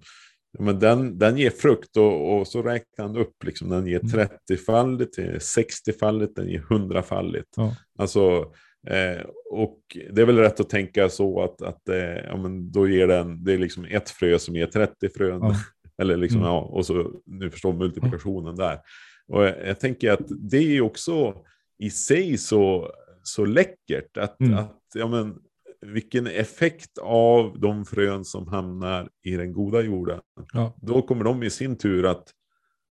men 0.58 0.78
den, 0.78 1.18
den 1.18 1.38
ger 1.38 1.50
frukt 1.50 1.96
och, 1.96 2.38
och 2.38 2.48
så 2.48 2.62
räknar 2.62 3.06
han 3.06 3.16
upp, 3.16 3.44
liksom, 3.44 3.68
den 3.68 3.86
ger 3.86 4.00
30-faldigt, 4.00 5.18
60-faldigt, 5.38 6.34
den 6.34 6.48
ger 6.48 6.60
100-faldigt. 6.60 7.52
Ja. 7.56 7.76
Alltså, 7.98 8.52
eh, 8.86 9.26
och 9.50 9.80
det 10.12 10.22
är 10.22 10.26
väl 10.26 10.38
rätt 10.38 10.60
att 10.60 10.68
tänka 10.68 11.08
så 11.08 11.42
att, 11.42 11.62
att 11.62 11.88
eh, 11.88 12.18
ja, 12.24 12.36
men 12.36 12.72
då 12.72 12.88
ger 12.88 13.06
den, 13.06 13.44
det 13.44 13.52
är 13.52 13.58
liksom 13.58 13.84
ett 13.84 14.10
frö 14.10 14.38
som 14.38 14.56
ger 14.56 14.66
30 14.66 15.08
frön. 15.08 15.40
Ja. 15.42 15.54
Eller 16.02 16.16
liksom, 16.16 16.40
mm. 16.40 16.52
ja, 16.52 16.60
och 16.60 16.86
så, 16.86 17.20
nu 17.26 17.50
förstår 17.50 17.72
multiplikationen 17.72 18.56
där. 18.56 18.80
Och 19.28 19.44
jag, 19.44 19.66
jag, 19.66 19.80
tänker 19.80 20.12
att 20.12 20.28
det 20.50 20.76
är 20.76 20.80
också 20.80 21.44
i 21.78 21.90
sig 21.90 22.38
så, 22.38 22.92
så 23.22 23.44
läckert 23.44 24.16
att, 24.16 24.40
mm. 24.40 24.58
att 24.58 24.82
ja, 24.94 25.08
men, 25.08 25.38
vilken 25.86 26.26
effekt 26.26 26.98
av 27.02 27.60
de 27.60 27.84
frön 27.84 28.24
som 28.24 28.48
hamnar 28.48 29.08
i 29.22 29.36
den 29.36 29.52
goda 29.52 29.80
jorden. 29.80 30.20
Ja. 30.52 30.78
Då 30.82 31.02
kommer 31.02 31.24
de 31.24 31.42
i 31.42 31.50
sin 31.50 31.78
tur 31.78 32.06
att, 32.06 32.30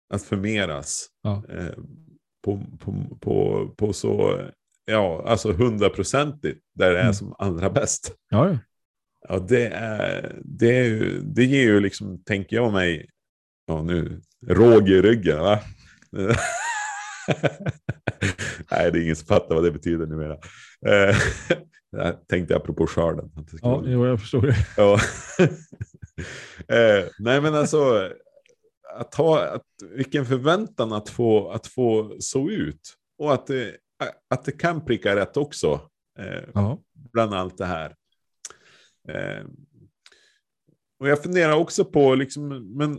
att 0.10 0.24
förmeras 0.24 1.08
ja. 1.22 1.43
eh, 1.50 1.78
på, 2.43 2.62
på, 2.80 3.17
på, 3.22 3.67
på 3.78 3.93
så, 3.93 4.39
ja, 4.86 5.24
alltså 5.28 5.52
hundraprocentigt 5.52 6.60
där 6.76 6.91
det 6.91 6.98
är 6.98 7.04
mm. 7.04 7.13
som 7.13 7.36
allra 7.39 7.69
bäst. 7.69 8.15
Ja, 8.30 8.58
ja. 9.30 9.39
det, 9.39 9.67
är, 9.67 10.36
det, 10.43 10.80
är 10.80 10.84
ju, 10.84 11.22
det 11.22 11.46
ger 11.46 11.63
ju 11.63 11.80
liksom, 11.80 12.24
tänker 12.24 12.56
jag 12.56 12.74
mig, 12.74 13.10
ja 13.67 13.82
nu, 13.82 14.22
råg 14.48 14.89
i 14.89 15.02
ryggen. 15.02 15.39
Va? 15.39 15.60
Nej, 18.72 18.91
det 18.91 19.00
är 19.00 19.04
ingen 19.04 19.15
som 19.15 19.28
fattar 19.28 19.56
vad 19.56 19.63
det 19.63 19.72
betyder 19.72 20.06
numera. 20.06 20.34
Eh, 20.86 21.15
jag 21.91 22.28
tänkte 22.28 22.56
apropå 22.56 22.88
skörden. 22.88 23.32
Ja, 23.62 23.84
jo, 23.86 24.06
jag 24.08 24.19
förstår 24.19 24.41
det. 24.41 24.56
Ja. 24.78 24.93
eh, 26.76 27.06
nej, 27.19 27.41
men 27.41 27.56
alltså, 27.56 28.10
att 28.96 29.15
ha, 29.15 29.46
att, 29.46 29.65
vilken 29.96 30.26
förväntan 30.26 30.93
att 30.93 31.10
få, 31.10 31.50
att 31.50 31.67
få 31.67 32.15
så 32.19 32.50
ut. 32.50 32.93
Och 33.17 33.34
att 33.34 33.48
det, 33.48 33.76
att 34.30 34.46
det 34.46 34.52
kan 34.52 34.86
pricka 34.86 35.16
rätt 35.16 35.38
också. 35.38 35.82
Eh, 36.20 36.44
ja. 36.54 36.80
Bland 37.13 37.34
allt 37.34 37.58
det 37.58 37.66
här. 37.66 37.96
Eh, 39.10 39.46
och 41.00 41.10
jag 41.10 41.24
funderar 41.24 41.54
också 41.54 41.86
på, 41.86 42.16
liksom, 42.16 42.78
men, 42.78 42.92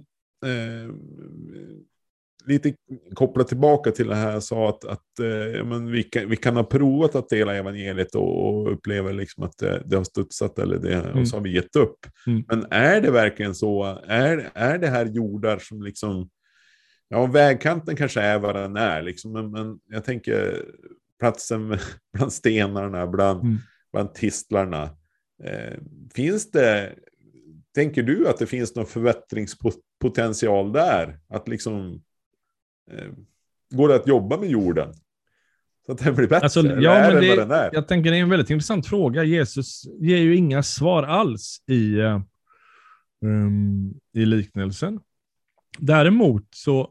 eh, 0.46 0.94
lite 2.46 2.74
kopplat 3.14 3.48
tillbaka 3.48 3.90
till 3.90 4.06
det 4.06 4.14
här 4.14 4.32
jag 4.32 4.42
sa 4.42 4.68
att, 4.68 4.84
att 4.84 5.18
eh, 5.20 5.64
men 5.64 5.90
vi, 5.90 6.02
kan, 6.02 6.28
vi 6.28 6.36
kan 6.36 6.56
ha 6.56 6.64
provat 6.64 7.14
att 7.14 7.28
dela 7.28 7.54
evangeliet 7.54 8.14
och, 8.14 8.48
och 8.48 8.72
upplever 8.72 9.12
liksom 9.12 9.44
att 9.44 9.58
det, 9.58 9.82
det, 9.86 9.96
har 9.96 10.04
studsat 10.04 10.58
eller 10.58 10.78
det, 10.78 10.94
mm. 10.94 11.20
och 11.20 11.28
så 11.28 11.36
har 11.36 11.42
vi 11.42 11.54
gett 11.54 11.76
upp. 11.76 11.98
Mm. 12.26 12.44
Men 12.48 12.66
är 12.70 13.00
det 13.00 13.10
verkligen 13.10 13.54
så? 13.54 13.84
Är, 14.06 14.50
är 14.54 14.78
det 14.78 14.88
här 14.88 15.06
jordar 15.06 15.58
som 15.58 15.82
liksom, 15.82 16.28
ja 17.14 17.26
vägkanten 17.26 17.96
kanske 17.96 18.20
är 18.20 18.38
vad 18.38 18.54
den 18.54 18.76
är 18.76 19.02
liksom, 19.02 19.32
men, 19.32 19.50
men 19.50 19.78
jag 19.88 20.04
tänker 20.04 20.64
platsen 21.20 21.78
bland 22.12 22.32
stenarna, 22.32 23.06
bland, 23.06 23.42
mm. 23.42 23.58
bland 23.92 24.14
tistlarna. 24.14 24.82
Eh, 25.44 25.78
finns 26.14 26.50
det, 26.50 26.94
tänker 27.74 28.02
du 28.02 28.28
att 28.28 28.38
det 28.38 28.46
finns 28.46 28.74
någon 28.74 28.86
förbättringspotential 28.86 30.72
där? 30.72 31.18
Att 31.28 31.48
liksom 31.48 32.02
Eh, 32.90 33.12
går 33.70 33.88
det 33.88 33.94
att 33.94 34.06
jobba 34.06 34.36
med 34.36 34.50
jorden? 34.50 34.94
Så 35.86 35.92
att 35.92 35.98
den 35.98 36.14
blir 36.14 36.28
bättre? 36.28 36.44
Alltså, 36.44 36.66
ja, 36.66 37.10
men 37.10 37.14
det, 37.14 37.36
den 37.36 37.50
är? 37.50 37.70
Jag 37.72 37.88
tänker 37.88 38.10
det 38.10 38.16
är 38.16 38.22
en 38.22 38.28
väldigt 38.28 38.50
intressant 38.50 38.86
fråga. 38.86 39.24
Jesus 39.24 39.82
ger 40.00 40.18
ju 40.18 40.36
inga 40.36 40.62
svar 40.62 41.02
alls 41.02 41.62
i, 41.66 41.96
um, 43.24 43.94
i 44.12 44.24
liknelsen. 44.24 45.00
Däremot 45.78 46.46
så 46.54 46.90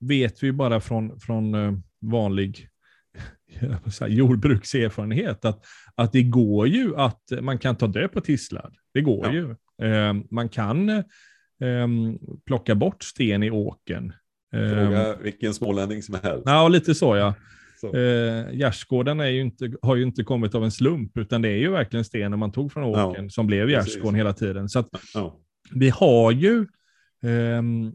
vet 0.00 0.42
vi 0.42 0.52
bara 0.52 0.80
från, 0.80 1.20
från 1.20 1.54
uh, 1.54 1.78
vanlig 2.00 2.68
jordbrukserfarenhet 4.08 5.44
att, 5.44 5.64
att 5.94 6.12
det 6.12 6.22
går 6.22 6.68
ju 6.68 6.96
att 6.96 7.22
man 7.40 7.58
kan 7.58 7.76
ta 7.76 7.86
död 7.86 8.12
på 8.12 8.20
tistlar. 8.20 8.72
Det 8.94 9.00
går 9.00 9.26
ja. 9.26 9.32
ju. 9.32 9.56
Uh, 9.88 10.22
man 10.30 10.48
kan 10.48 11.02
um, 11.60 12.18
plocka 12.46 12.74
bort 12.74 13.02
sten 13.02 13.42
i 13.42 13.50
åken. 13.50 14.12
Fråga 14.52 15.16
vilken 15.16 15.54
smålänning 15.54 16.02
som 16.02 16.18
helst. 16.22 16.42
Ja, 16.46 16.68
lite 16.68 16.94
så 16.94 17.16
ja. 17.16 17.34
Så. 17.80 17.96
Gärdsgården 18.52 19.20
är 19.20 19.26
ju 19.26 19.40
inte, 19.40 19.72
har 19.82 19.96
ju 19.96 20.02
inte 20.02 20.24
kommit 20.24 20.54
av 20.54 20.64
en 20.64 20.70
slump, 20.70 21.18
utan 21.18 21.42
det 21.42 21.48
är 21.48 21.56
ju 21.56 21.70
verkligen 21.70 22.04
stenen 22.04 22.38
man 22.38 22.52
tog 22.52 22.72
från 22.72 22.84
åken 22.84 23.24
ja. 23.24 23.30
som 23.30 23.46
blev 23.46 23.70
gärdsgården 23.70 24.14
hela 24.14 24.32
tiden. 24.32 24.68
Så 24.68 24.78
att 24.78 24.88
ja. 25.14 25.40
vi 25.70 25.88
har 25.88 26.32
ju 26.32 26.66
um, 27.22 27.94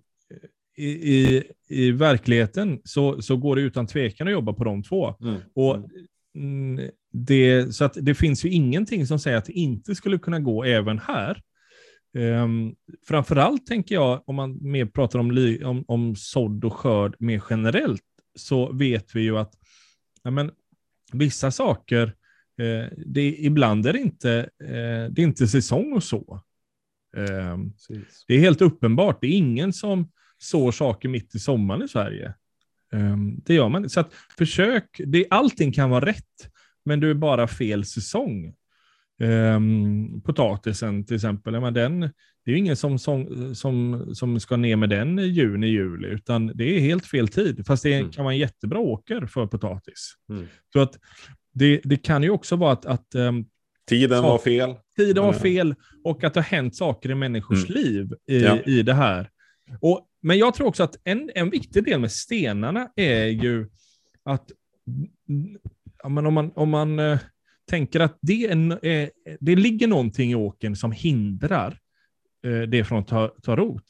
i, 0.77 0.87
i, 0.87 1.43
i, 1.67 1.91
verkligheten 1.91 2.81
så, 2.83 3.21
så 3.21 3.37
går 3.37 3.55
det 3.55 3.61
utan 3.61 3.87
tvekan 3.87 4.27
att 4.27 4.33
jobba 4.33 4.53
på 4.53 4.63
de 4.63 4.83
två. 4.83 5.15
Mm. 5.21 5.41
Och 5.55 5.77
mm, 6.35 6.89
det, 7.11 7.75
så 7.75 7.85
att 7.85 7.97
det 8.01 8.15
finns 8.15 8.45
ju 8.45 8.49
ingenting 8.49 9.07
som 9.07 9.19
säger 9.19 9.37
att 9.37 9.45
det 9.45 9.53
inte 9.53 9.95
skulle 9.95 10.17
kunna 10.17 10.39
gå 10.39 10.63
även 10.63 10.99
här. 10.99 11.41
Um, 12.13 12.75
framförallt 13.07 13.67
tänker 13.67 13.95
jag, 13.95 14.23
om 14.25 14.35
man 14.35 14.57
mer 14.61 14.85
pratar 14.85 15.19
om, 15.19 15.57
om, 15.63 15.83
om 15.87 16.15
sådd 16.15 16.65
och 16.65 16.73
skörd 16.73 17.15
mer 17.19 17.43
generellt, 17.49 18.03
så 18.35 18.73
vet 18.73 19.15
vi 19.15 19.21
ju 19.21 19.37
att 19.37 19.53
ja, 20.23 20.31
men, 20.31 20.51
vissa 21.13 21.51
saker, 21.51 22.03
eh, 22.57 22.97
det, 23.05 23.35
ibland 23.37 23.85
är 23.85 23.93
det 23.93 23.99
inte, 23.99 24.49
eh, 24.63 25.11
det 25.11 25.21
är 25.21 25.23
inte 25.23 25.47
säsong 25.47 25.93
och 25.93 26.03
så. 26.03 26.41
Eh, 27.17 27.57
det 28.27 28.33
är 28.33 28.39
helt 28.39 28.61
uppenbart, 28.61 29.21
det 29.21 29.27
är 29.27 29.37
ingen 29.37 29.73
som 29.73 30.11
sår 30.41 30.71
saker 30.71 31.09
mitt 31.09 31.35
i 31.35 31.39
sommaren 31.39 31.83
i 31.83 31.87
Sverige. 31.87 32.33
Ehm, 32.93 33.39
det 33.45 33.53
gör 33.53 33.69
man 33.69 33.89
Så 33.89 33.99
att 33.99 34.13
försök, 34.37 35.01
det, 35.05 35.25
allting 35.29 35.71
kan 35.71 35.89
vara 35.89 36.05
rätt, 36.05 36.49
men 36.85 36.99
du 36.99 37.09
är 37.09 37.13
bara 37.13 37.47
fel 37.47 37.85
säsong. 37.85 38.53
Um, 39.23 40.21
potatisen 40.21 41.05
till 41.05 41.15
exempel, 41.15 41.61
men 41.61 41.73
den, 41.73 41.99
det 41.99 42.11
är 42.45 42.51
ju 42.51 42.57
ingen 42.57 42.75
som, 42.75 42.99
som, 42.99 43.55
som, 43.55 44.05
som 44.15 44.39
ska 44.39 44.57
ner 44.57 44.75
med 44.75 44.89
den 44.89 45.19
i 45.19 45.25
juni, 45.25 45.67
juli, 45.67 46.07
utan 46.07 46.47
det 46.47 46.63
är 46.63 46.79
helt 46.79 47.05
fel 47.05 47.27
tid. 47.27 47.63
Fast 47.67 47.83
det 47.83 47.93
mm. 47.93 48.11
kan 48.11 48.23
vara 48.25 48.33
en 48.33 48.39
jättebra 48.39 48.79
åker 48.79 49.25
för 49.25 49.47
potatis. 49.47 50.13
Mm. 50.29 50.47
Så 50.73 50.79
att 50.79 50.97
det, 51.53 51.81
det 51.83 51.97
kan 51.97 52.23
ju 52.23 52.29
också 52.29 52.55
vara 52.55 52.71
att... 52.71 52.85
att 52.85 53.15
um, 53.15 53.45
tiden 53.89 54.23
var 54.23 54.37
fel. 54.37 54.75
Tiden 54.95 55.23
var 55.23 55.33
fel 55.33 55.75
och 56.03 56.23
att 56.23 56.33
det 56.33 56.39
har 56.39 56.45
hänt 56.45 56.75
saker 56.75 57.11
i 57.11 57.15
människors 57.15 57.69
mm. 57.69 57.81
liv 57.81 58.13
i, 58.27 58.43
ja. 58.43 58.57
i 58.65 58.83
det 58.83 58.93
här. 58.93 59.29
Och, 59.81 60.07
men 60.21 60.37
jag 60.37 60.53
tror 60.53 60.67
också 60.67 60.83
att 60.83 60.95
en, 61.03 61.31
en 61.35 61.49
viktig 61.49 61.83
del 61.83 61.99
med 61.99 62.11
stenarna 62.11 62.89
är 62.95 63.25
ju 63.25 63.69
att 64.23 64.51
ja, 66.03 66.09
men 66.09 66.25
om 66.25 66.33
man, 66.33 66.51
om 66.55 66.69
man 66.69 66.99
eh, 66.99 67.19
tänker 67.69 67.99
att 67.99 68.17
det, 68.21 68.45
är, 68.45 68.85
eh, 68.85 69.09
det 69.39 69.55
ligger 69.55 69.87
någonting 69.87 70.31
i 70.31 70.35
åken 70.35 70.75
som 70.75 70.91
hindrar 70.91 71.79
eh, 72.45 72.61
det 72.61 72.83
från 72.83 72.99
att 72.99 73.07
ta, 73.07 73.27
ta 73.43 73.55
rot. 73.55 73.85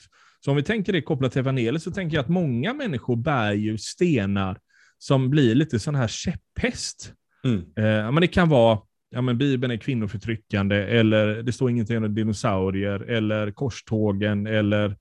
Så 0.45 0.51
om 0.51 0.57
vi 0.57 0.63
tänker 0.63 0.93
det 0.93 1.01
kopplat 1.01 1.31
till 1.31 1.39
evangeliet 1.39 1.83
så 1.83 1.91
tänker 1.91 2.17
jag 2.17 2.23
att 2.23 2.29
många 2.29 2.73
människor 2.73 3.15
bär 3.15 3.53
ju 3.53 3.77
stenar 3.77 4.59
som 4.97 5.29
blir 5.29 5.55
lite 5.55 5.79
sån 5.79 5.95
här 5.95 6.07
käpphäst. 6.07 7.13
Mm. 7.43 7.59
Eh, 7.59 8.11
men 8.11 8.15
det 8.15 8.27
kan 8.27 8.49
vara, 8.49 8.79
ja 9.09 9.21
men 9.21 9.37
Bibeln 9.37 9.71
är 9.71 9.77
kvinnoförtryckande, 9.77 10.75
eller 10.75 11.43
det 11.43 11.51
står 11.51 11.69
ingenting 11.69 11.97
om 11.97 12.15
dinosaurier, 12.15 12.99
eller 12.99 13.51
korstågen, 13.51 14.47
eller 14.47 14.97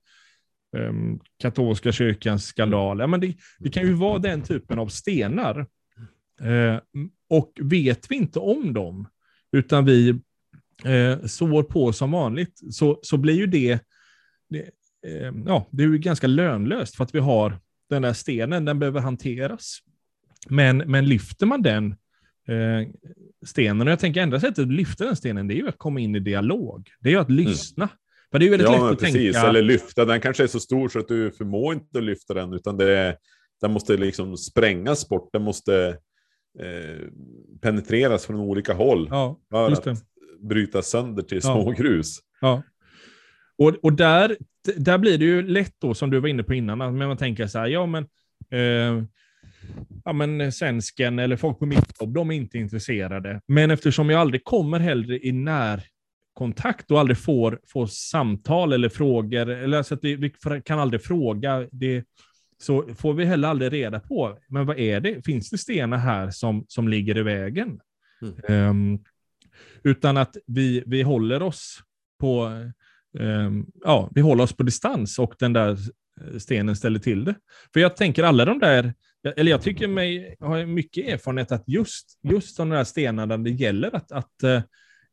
um, 0.77 1.19
katolska 1.41 1.91
kyrkans 1.91 2.45
skandal. 2.45 2.99
Ja, 2.99 3.07
men 3.07 3.19
det, 3.19 3.35
det, 3.59 3.69
kan 3.69 3.83
ju 3.83 3.93
vara 3.93 4.19
den 4.19 4.41
typen 4.41 4.79
av 4.79 4.87
stenar. 4.87 5.67
Eh, 6.41 6.79
och 7.29 7.53
vet 7.61 8.11
vi 8.11 8.15
inte 8.15 8.39
om 8.39 8.73
dem, 8.73 9.07
utan 9.51 9.85
vi 9.85 10.09
eh, 10.83 11.25
sår 11.25 11.63
på 11.63 11.93
som 11.93 12.11
vanligt, 12.11 12.59
så, 12.71 12.99
så 13.01 13.17
blir 13.17 13.35
ju 13.35 13.47
det, 13.47 13.79
det 14.49 14.61
eh, 15.07 15.33
ja, 15.45 15.67
det 15.71 15.83
är 15.83 15.87
ju 15.87 15.97
ganska 15.97 16.27
lönlöst 16.27 16.95
för 16.95 17.03
att 17.03 17.15
vi 17.15 17.19
har 17.19 17.59
den 17.89 18.01
där 18.01 18.13
stenen, 18.13 18.65
den 18.65 18.79
behöver 18.79 18.99
hanteras. 18.99 19.79
Men, 20.49 20.77
men 20.77 21.05
lyfter 21.05 21.45
man 21.45 21.61
den 21.61 21.95
eh, 22.47 22.87
stenen, 23.45 23.87
och 23.87 23.91
jag 23.91 23.99
tänker 23.99 24.21
enda 24.21 24.39
sättet 24.39 24.59
att 24.59 24.73
lyfta 24.73 25.05
den 25.05 25.15
stenen, 25.15 25.47
det 25.47 25.53
är 25.53 25.55
ju 25.55 25.69
att 25.69 25.77
komma 25.77 25.99
in 25.99 26.15
i 26.15 26.19
dialog. 26.19 26.89
Det 26.99 27.09
är 27.09 27.13
ju 27.13 27.19
att 27.19 27.29
mm. 27.29 27.43
lyssna. 27.43 27.83
Mm. 27.83 27.95
För 28.31 28.39
det 28.39 28.43
är 28.43 28.47
ju 28.47 28.51
väldigt 28.51 28.67
ja, 28.67 28.73
lätt 28.73 28.93
att 28.93 28.99
precis. 28.99 29.33
tänka... 29.33 29.49
Eller 29.49 29.61
lyfta, 29.61 30.05
den 30.05 30.21
kanske 30.21 30.43
är 30.43 30.47
så 30.47 30.59
stor 30.59 30.89
så 30.89 30.99
att 30.99 31.07
du 31.07 31.31
förmår 31.31 31.73
inte 31.73 31.97
att 31.97 32.03
lyfta 32.03 32.33
den, 32.33 32.53
utan 32.53 32.77
det, 32.77 33.17
den 33.61 33.71
måste 33.71 33.97
liksom 33.97 34.37
sprängas 34.37 35.09
bort. 35.09 35.29
Den 35.33 35.41
måste 35.41 35.97
eh, 36.59 37.07
penetreras 37.61 38.25
från 38.25 38.39
olika 38.39 38.73
håll. 38.73 39.07
Ja, 39.11 39.39
för 39.51 39.71
att 39.71 39.83
det. 39.83 39.97
bryta 40.39 40.81
sönder 40.81 41.23
till 41.23 41.41
små 41.41 41.73
ja. 41.77 41.83
grus. 41.83 42.19
Ja. 42.41 42.63
Och, 43.57 43.75
och 43.81 43.93
där, 43.93 44.37
där 44.75 44.97
blir 44.97 45.17
det 45.17 45.25
ju 45.25 45.47
lätt 45.47 45.75
då, 45.79 45.93
som 45.93 46.09
du 46.09 46.19
var 46.19 46.27
inne 46.27 46.43
på 46.43 46.53
innan, 46.53 46.77
men 46.77 46.97
man 46.97 47.17
tänker 47.17 47.47
så 47.47 47.59
här, 47.59 47.67
ja 47.67 47.85
men, 47.85 48.07
eh, 48.51 49.03
ja 50.05 50.13
men 50.13 50.51
svensken 50.51 51.19
eller 51.19 51.37
folk 51.37 51.59
på 51.59 51.65
mitt 51.65 52.01
jobb, 52.01 52.13
de 52.13 52.31
är 52.31 52.35
inte 52.35 52.57
intresserade. 52.57 53.41
Men 53.47 53.71
eftersom 53.71 54.09
jag 54.09 54.21
aldrig 54.21 54.43
kommer 54.43 54.79
heller 54.79 55.25
i 55.25 55.31
närkontakt 56.31 56.91
och 56.91 56.99
aldrig 56.99 57.17
får, 57.17 57.59
får 57.67 57.87
samtal 57.87 58.73
eller 58.73 58.89
frågor, 58.89 59.49
eller 59.49 59.77
alltså 59.77 59.95
att 59.95 60.03
vi, 60.03 60.15
vi 60.15 60.31
kan 60.65 60.79
aldrig 60.79 61.03
fråga, 61.03 61.67
det, 61.71 62.05
så 62.61 62.95
får 62.95 63.13
vi 63.13 63.25
heller 63.25 63.47
aldrig 63.47 63.73
reda 63.73 63.99
på, 63.99 64.37
men 64.49 64.65
vad 64.65 64.79
är 64.79 64.99
det? 64.99 65.25
Finns 65.25 65.49
det 65.49 65.57
stenar 65.57 65.97
här 65.97 66.29
som, 66.29 66.65
som 66.67 66.87
ligger 66.87 67.17
i 67.17 67.23
vägen? 67.23 67.79
Mm. 68.47 68.69
Um, 68.69 69.03
utan 69.83 70.17
att 70.17 70.37
vi, 70.47 70.83
vi 70.85 71.01
håller 71.01 71.41
oss 71.41 71.79
på 72.19 72.45
um, 73.19 73.65
ja, 73.83 74.09
vi 74.15 74.21
håller 74.21 74.43
oss 74.43 74.53
på 74.53 74.63
distans 74.63 75.19
och 75.19 75.35
den 75.39 75.53
där 75.53 75.77
stenen 76.37 76.75
ställer 76.75 76.99
till 76.99 77.25
det. 77.25 77.35
För 77.73 77.79
jag 77.79 77.95
tänker 77.95 78.23
alla 78.23 78.45
de 78.45 78.59
där, 78.59 78.93
eller 79.35 79.51
jag 79.51 79.61
tycker 79.61 79.87
mig 79.87 80.35
ha 80.39 80.65
mycket 80.65 81.07
erfarenhet 81.07 81.51
att 81.51 81.63
just, 81.67 82.19
just 82.23 82.57
de 82.57 82.69
där 82.69 82.83
stenarna, 82.83 83.37
det 83.37 83.49
gäller 83.49 83.95
att, 83.95 84.11
att 84.11 84.43
eh, 84.43 84.61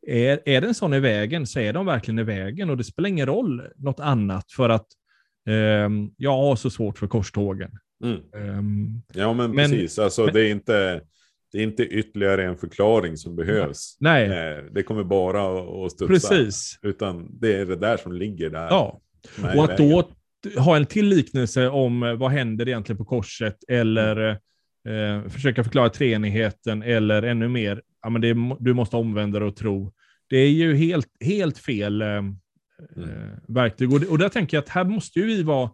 är, 0.06 0.40
är 0.44 0.60
det 0.60 0.66
en 0.66 0.74
sån 0.74 0.94
i 0.94 1.00
vägen 1.00 1.46
så 1.46 1.60
är 1.60 1.72
de 1.72 1.86
verkligen 1.86 2.18
i 2.18 2.22
vägen 2.22 2.70
och 2.70 2.76
det 2.76 2.84
spelar 2.84 3.08
ingen 3.08 3.26
roll 3.26 3.62
något 3.76 4.00
annat 4.00 4.52
för 4.52 4.68
att 4.68 4.86
Um, 5.48 6.14
jag 6.16 6.36
har 6.36 6.56
så 6.56 6.70
svårt 6.70 6.98
för 6.98 7.06
korstågen. 7.06 7.70
Mm. 8.04 8.20
Um, 8.58 9.02
ja, 9.14 9.32
men, 9.32 9.50
men 9.50 9.70
precis. 9.70 9.98
Alltså, 9.98 10.24
men, 10.24 10.34
det, 10.34 10.40
är 10.40 10.50
inte, 10.50 11.00
det 11.52 11.58
är 11.58 11.62
inte 11.62 11.82
ytterligare 11.82 12.44
en 12.44 12.56
förklaring 12.56 13.16
som 13.16 13.36
behövs. 13.36 13.96
Nej. 14.00 14.24
Eh, 14.24 14.64
det 14.72 14.82
kommer 14.82 15.04
bara 15.04 15.60
att 15.86 15.92
studsa. 15.92 16.12
Precis. 16.12 16.78
Utan 16.82 17.38
det 17.40 17.56
är 17.56 17.66
det 17.66 17.76
där 17.76 17.96
som 17.96 18.12
ligger 18.12 18.50
där. 18.50 18.66
Ja. 18.70 19.00
Och 19.56 19.64
att 19.64 19.76
då 19.76 20.10
ha 20.58 20.76
en 20.76 20.86
till 20.86 21.06
liknelse 21.06 21.68
om 21.68 22.02
eh, 22.02 22.14
vad 22.14 22.30
händer 22.30 22.68
egentligen 22.68 22.98
på 22.98 23.04
korset 23.04 23.56
eller 23.68 24.40
mm. 24.84 25.24
eh, 25.24 25.28
försöka 25.28 25.64
förklara 25.64 25.88
treenigheten 25.88 26.82
eller 26.82 27.22
ännu 27.22 27.48
mer, 27.48 27.82
ja, 28.02 28.10
men 28.10 28.20
det, 28.20 28.56
du 28.60 28.74
måste 28.74 28.96
omvända 28.96 29.38
dig 29.38 29.48
och 29.48 29.56
tro. 29.56 29.92
Det 30.28 30.36
är 30.36 30.50
ju 30.50 30.74
helt, 30.76 31.08
helt 31.20 31.58
fel 31.58 32.02
eh, 32.02 32.08
mm. 32.08 32.38
Eh, 32.96 33.38
verktyg. 33.48 33.92
Och, 33.92 34.02
och 34.02 34.18
där 34.18 34.28
tänker 34.28 34.56
jag 34.56 34.62
att 34.62 34.68
här 34.68 34.84
måste 34.84 35.18
ju 35.18 35.26
vi 35.26 35.42
vara 35.42 35.70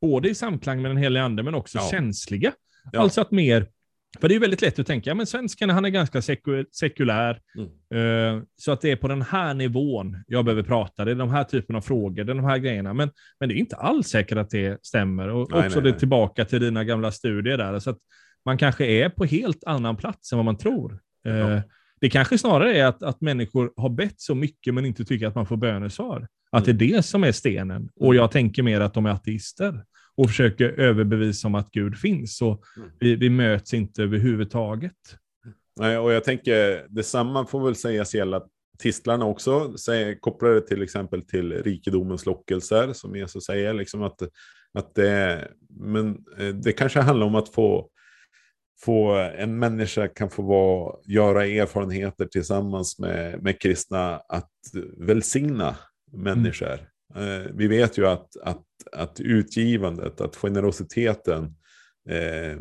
både 0.00 0.28
i 0.28 0.34
samklang 0.34 0.82
med 0.82 0.90
den 0.90 0.98
heliga 0.98 1.22
ande, 1.22 1.42
men 1.42 1.54
också 1.54 1.78
ja. 1.78 1.88
känsliga. 1.90 2.52
Ja. 2.92 3.00
Alltså 3.00 3.20
att 3.20 3.30
mer 3.30 3.66
För 4.20 4.28
det 4.28 4.34
är 4.34 4.40
väldigt 4.40 4.62
lätt 4.62 4.78
att 4.78 4.86
tänka, 4.86 5.10
ja, 5.10 5.14
men 5.14 5.26
svensken 5.26 5.70
han 5.70 5.84
är 5.84 5.88
ganska 5.88 6.22
seku 6.22 6.64
sekulär, 6.72 7.40
Mm. 7.58 8.36
eh, 8.38 8.42
så 8.56 8.72
att 8.72 8.80
det 8.80 8.90
är 8.90 8.96
på 8.96 9.08
den 9.08 9.22
här 9.22 9.54
nivån 9.54 10.24
jag 10.26 10.44
behöver 10.44 10.62
prata. 10.62 11.04
Det 11.04 11.10
är 11.10 11.14
de 11.14 11.30
här 11.30 11.44
typen 11.44 11.76
av 11.76 11.80
frågor, 11.80 12.24
det 12.24 12.32
är 12.32 12.34
de 12.36 12.44
här 12.44 12.58
grejerna. 12.58 12.94
Men, 12.94 13.10
men 13.40 13.48
det 13.48 13.54
är 13.54 13.56
inte 13.56 13.76
alls 13.76 14.08
säkert 14.08 14.38
att 14.38 14.50
det 14.50 14.86
stämmer. 14.86 15.28
Och 15.28 15.50
Nej, 15.50 15.66
också 15.66 15.80
nej, 15.80 15.84
det 15.84 15.90
nej. 15.90 15.98
tillbaka 15.98 16.44
till 16.44 16.60
dina 16.60 16.84
gamla 16.84 17.12
studier 17.12 17.58
där. 17.58 17.78
Så 17.78 17.90
att 17.90 17.98
man 18.44 18.58
kanske 18.58 18.86
är 18.86 19.08
på 19.08 19.24
helt 19.24 19.64
annan 19.64 19.96
plats 19.96 20.32
än 20.32 20.38
vad 20.38 20.44
man 20.44 20.58
tror. 20.58 21.00
Eh, 21.26 21.36
Ja. 21.36 21.62
Det 22.00 22.10
kanske 22.10 22.38
snarare 22.38 22.76
är 22.78 22.84
att, 22.86 23.02
att 23.02 23.20
människor 23.20 23.72
har 23.76 23.88
bett 23.88 24.20
så 24.20 24.34
mycket 24.34 24.74
men 24.74 24.84
inte 24.84 25.04
tycker 25.04 25.26
att 25.26 25.34
man 25.34 25.46
får 25.46 25.56
bönesvar. 25.56 26.28
Att 26.52 26.66
Mm. 26.68 26.78
det 26.78 26.84
är 26.84 26.96
det 26.96 27.02
som 27.02 27.24
är 27.24 27.32
stenen. 27.32 27.88
Och 27.96 28.14
jag 28.14 28.30
tänker 28.30 28.62
mer 28.62 28.80
att 28.80 28.94
de 28.94 29.06
är 29.06 29.10
ateister 29.10 29.84
och 30.16 30.26
försöker 30.28 30.68
överbevisa 30.68 31.48
om 31.48 31.54
att 31.54 31.70
Gud 31.70 31.96
finns. 31.98 32.36
Så 32.36 32.62
Mm. 32.76 32.90
vi, 33.00 33.14
vi 33.16 33.30
möts 33.30 33.74
inte 33.74 34.02
överhuvudtaget. 34.02 34.92
Nej, 35.80 35.98
och 35.98 36.12
jag 36.12 36.24
tänker 36.24 36.86
detsamma 36.88 37.46
får 37.46 37.64
väl 37.64 37.74
sägas 37.74 38.14
gälla 38.14 38.42
tistlarna 38.78 39.24
också. 39.24 39.74
Det 39.86 40.60
till 40.60 40.82
exempel 40.82 41.22
till 41.22 41.52
rikedomens 41.52 42.26
lockelser 42.26 42.92
som 42.92 43.16
Jesus 43.16 43.44
säger. 43.44 43.74
Liksom 43.74 44.02
att, 44.02 44.22
att 44.74 44.94
det, 44.94 45.48
men 45.70 46.08
eh, 46.38 46.48
det 46.48 46.72
kanske 46.72 47.00
handlar 47.00 47.26
om 47.26 47.34
att 47.34 47.48
få, 47.48 47.88
få 48.80 49.14
en 49.14 49.58
människa 49.58 50.08
kan 50.08 50.30
få 50.30 50.42
vara, 50.42 50.96
göra 51.04 51.46
erfarenheter 51.46 52.26
tillsammans 52.26 52.98
med, 52.98 53.42
med 53.42 53.60
kristna 53.60 54.16
att 54.16 54.50
välsigna 54.96 55.76
människor. 56.12 56.78
Eh, 57.14 57.52
vi 57.54 57.68
vet 57.68 57.98
ju 57.98 58.06
att, 58.06 58.36
att, 58.42 58.64
att 58.92 59.20
utgivandet, 59.20 60.20
att 60.20 60.36
generositeten 60.36 61.54
Eh, 62.08 62.58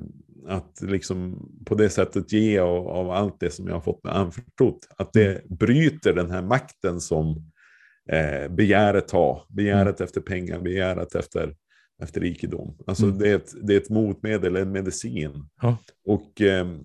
att 0.47 0.81
liksom 0.81 1.49
på 1.65 1.75
det 1.75 1.89
sättet 1.89 2.31
ge 2.31 2.59
av, 2.59 2.87
av 2.87 3.11
allt 3.11 3.39
det 3.39 3.51
som 3.51 3.67
jag 3.67 3.73
har 3.73 3.81
fått 3.81 4.03
mig 4.03 4.13
anförtrott. 4.13 4.87
Att 4.97 5.13
det 5.13 5.49
bryter 5.49 6.13
den 6.13 6.31
här 6.31 6.41
makten 6.41 7.01
som 7.01 7.51
eh, 8.11 8.51
begäret 8.51 9.11
har. 9.11 9.41
Begäret 9.49 10.01
efter 10.01 10.21
pengar, 10.21 10.59
begäret 10.59 11.15
efter, 11.15 11.55
efter 12.03 12.21
rikedom. 12.21 12.77
Alltså 12.87 13.05
Mm. 13.05 13.17
det, 13.17 13.29
är 13.29 13.35
ett, 13.35 13.53
det 13.61 13.73
är 13.73 13.77
ett 13.77 13.89
motmedel, 13.89 14.55
en 14.55 14.71
medicin. 14.71 15.45
Ja. 15.61 15.77
Och 16.07 16.41
ehm, 16.41 16.79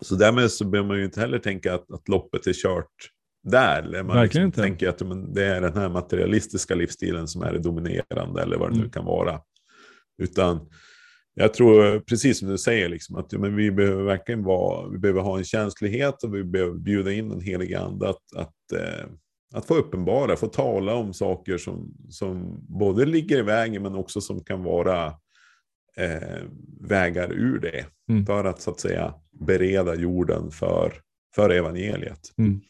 så 0.00 0.14
därmed 0.14 0.50
så 0.50 0.64
behöver 0.64 0.88
man 0.88 0.98
ju 0.98 1.04
inte 1.04 1.20
heller 1.20 1.38
tänka 1.38 1.74
att, 1.74 1.90
att 1.92 2.08
loppet 2.08 2.46
är 2.46 2.52
kört 2.52 3.10
där. 3.42 3.82
Man 3.82 3.92
Verkligen 3.92 4.22
liksom 4.24 4.42
inte. 4.42 4.60
tänker 4.62 4.88
att 4.88 5.00
men, 5.08 5.34
det 5.34 5.44
är 5.44 5.60
den 5.60 5.74
här 5.76 5.88
materialistiska 5.88 6.74
livsstilen 6.74 7.28
som 7.28 7.42
är 7.42 7.52
det 7.52 7.58
dominerande 7.58 8.42
eller 8.42 8.56
vad 8.58 8.68
det 8.70 8.74
nu 8.74 8.80
Mm. 8.80 8.90
kan 8.90 9.04
vara. 9.04 9.40
Utan 10.22 10.60
jag 11.34 11.54
tror, 11.54 12.00
precis 12.00 12.38
som 12.38 12.48
du 12.48 12.58
säger, 12.58 12.88
liksom, 12.88 13.16
att 13.16 13.32
men 13.32 13.56
vi 13.56 13.70
behöver 13.70 14.02
verkligen 14.04 14.44
vara, 14.44 14.88
vi 14.88 14.98
behöver 14.98 15.20
ha 15.20 15.38
en 15.38 15.44
känslighet 15.44 16.22
och 16.22 16.34
vi 16.34 16.44
behöver 16.44 16.74
bjuda 16.74 17.12
in 17.12 17.28
den 17.28 17.40
heliga 17.40 17.80
ande 17.80 18.08
att, 18.08 18.22
att, 18.36 18.72
eh, 18.80 19.06
att 19.56 19.66
få 19.66 19.74
uppenbara, 19.74 20.36
få 20.36 20.46
tala 20.46 20.94
om 20.94 21.14
saker 21.14 21.58
som, 21.58 21.94
som 22.08 22.64
både 22.68 23.06
ligger 23.06 23.38
i 23.38 23.42
vägen 23.42 23.82
men 23.82 23.94
också 23.94 24.20
som 24.20 24.44
kan 24.44 24.62
vara 24.62 25.06
eh, 25.96 26.42
vägar 26.80 27.32
ur 27.32 27.58
det. 27.58 27.86
Mm. 28.08 28.26
För 28.26 28.44
att 28.44 28.60
så 28.60 28.70
att 28.70 28.80
säga 28.80 29.14
bereda 29.30 29.94
jorden 29.94 30.50
för, 30.50 30.92
för 31.34 31.50
evangeliet. 31.50 32.20
Mm. 32.38 32.60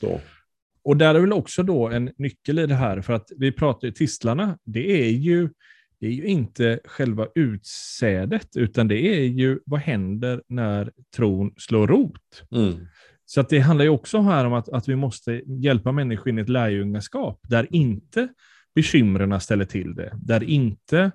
Så. 0.00 0.20
Och 0.82 0.96
där 0.96 1.14
är 1.14 1.20
väl 1.20 1.32
också 1.32 1.62
då 1.62 1.88
en 1.88 2.10
nyckel 2.18 2.58
i 2.58 2.66
det 2.66 2.74
här, 2.74 3.00
för 3.00 3.12
att 3.12 3.28
vi 3.36 3.52
pratar 3.52 3.88
ju 3.88 3.92
tistlarna, 3.92 4.58
det 4.64 5.06
är 5.06 5.10
ju, 5.10 5.48
det 6.00 6.06
är 6.06 6.12
ju 6.12 6.24
inte 6.24 6.80
själva 6.84 7.26
utsädet, 7.34 8.56
utan 8.56 8.88
det 8.88 8.98
är 8.98 9.24
ju 9.24 9.60
vad 9.66 9.80
händer 9.80 10.42
när 10.48 10.92
tron 11.16 11.54
slår 11.56 11.86
rot. 11.86 12.44
Mm. 12.50 12.86
Så 13.30 13.40
att 13.40 13.48
det 13.48 13.58
handlar 13.58 13.84
ju 13.84 13.90
också 13.90 14.20
här 14.20 14.44
om 14.44 14.52
att, 14.52 14.68
att 14.68 14.88
vi 14.88 14.96
måste 14.96 15.42
hjälpa 15.46 15.92
människor 15.92 16.28
in 16.28 16.38
i 16.38 16.42
ett 16.42 16.48
lärjungaskap, 16.48 17.40
där 17.48 17.66
inte 17.70 18.28
bekymren 18.74 19.40
ställer 19.40 19.64
till 19.64 19.94
det, 19.94 20.12
där 20.22 20.44
inte 20.44 21.10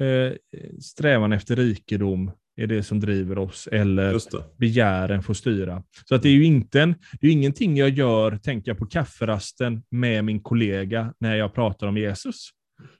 eh, 0.00 0.32
strävan 0.80 1.32
efter 1.32 1.56
rikedom 1.56 2.30
är 2.56 2.66
det 2.66 2.82
som 2.82 3.00
driver 3.00 3.38
oss, 3.38 3.68
eller 3.72 4.20
begären 4.56 5.22
får 5.22 5.34
styra. 5.34 5.82
Så 6.08 6.14
att 6.14 6.22
det 6.22 6.28
är 6.28 6.32
ju 6.32 6.44
inte 6.44 6.80
en, 6.80 6.94
det 7.20 7.26
är 7.26 7.30
ingenting 7.30 7.76
jag 7.76 7.90
gör, 7.90 8.36
tänker 8.36 8.70
jag 8.70 8.78
på 8.78 8.86
kafferasten 8.86 9.82
med 9.90 10.24
min 10.24 10.42
kollega 10.42 11.14
när 11.18 11.36
jag 11.36 11.54
pratar 11.54 11.86
om 11.86 11.96
Jesus. 11.96 12.48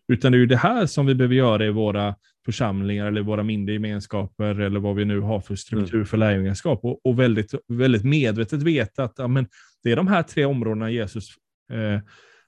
Utan 0.08 0.32
det 0.32 0.38
är 0.38 0.40
ju 0.40 0.46
det 0.46 0.56
här 0.56 0.86
som 0.86 1.06
vi 1.06 1.14
behöver 1.14 1.34
göra 1.34 1.66
i 1.66 1.70
våra 1.70 2.14
församlingar 2.44 3.06
eller 3.06 3.22
våra 3.22 3.42
mindre 3.42 3.72
gemenskaper 3.72 4.60
eller 4.60 4.80
vad 4.80 4.96
vi 4.96 5.04
nu 5.04 5.20
har 5.20 5.40
för 5.40 5.56
struktur 5.56 6.04
för 6.04 6.16
lärjungaskap. 6.16 6.84
Och, 6.84 7.06
och 7.06 7.20
väldigt, 7.20 7.54
väldigt 7.68 8.04
medvetet 8.04 8.62
veta 8.62 9.04
att 9.04 9.14
ja, 9.16 9.28
men 9.28 9.46
det 9.82 9.92
är 9.92 9.96
de 9.96 10.06
här 10.06 10.22
tre 10.22 10.44
områdena 10.44 10.90
Jesus 10.90 11.28
eh, 11.72 12.00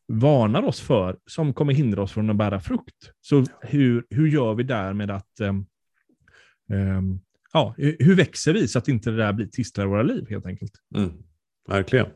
varnar 0.08 0.62
oss 0.62 0.80
för 0.80 1.16
som 1.26 1.54
kommer 1.54 1.72
hindra 1.72 2.02
oss 2.02 2.12
från 2.12 2.30
att 2.30 2.36
bära 2.36 2.60
frukt. 2.60 3.12
Så 3.20 3.44
hur, 3.60 4.06
hur 4.10 4.28
gör 4.28 4.54
vi 4.54 4.62
där 4.62 4.92
med 4.92 5.10
att 5.10 5.40
ehm, 5.40 5.66
ehm, 6.72 7.20
ja, 7.52 7.74
hur 7.78 8.14
växer 8.14 8.52
vi 8.52 8.68
så 8.68 8.78
att 8.78 8.88
inte 8.88 9.10
det 9.10 9.16
där 9.16 9.32
blir 9.32 9.46
tistlar 9.46 9.84
i 9.84 9.88
våra 9.88 10.02
liv 10.02 10.26
helt 10.30 10.46
enkelt? 10.46 10.72
Mm, 10.94 11.12
verkligen. 11.68 12.06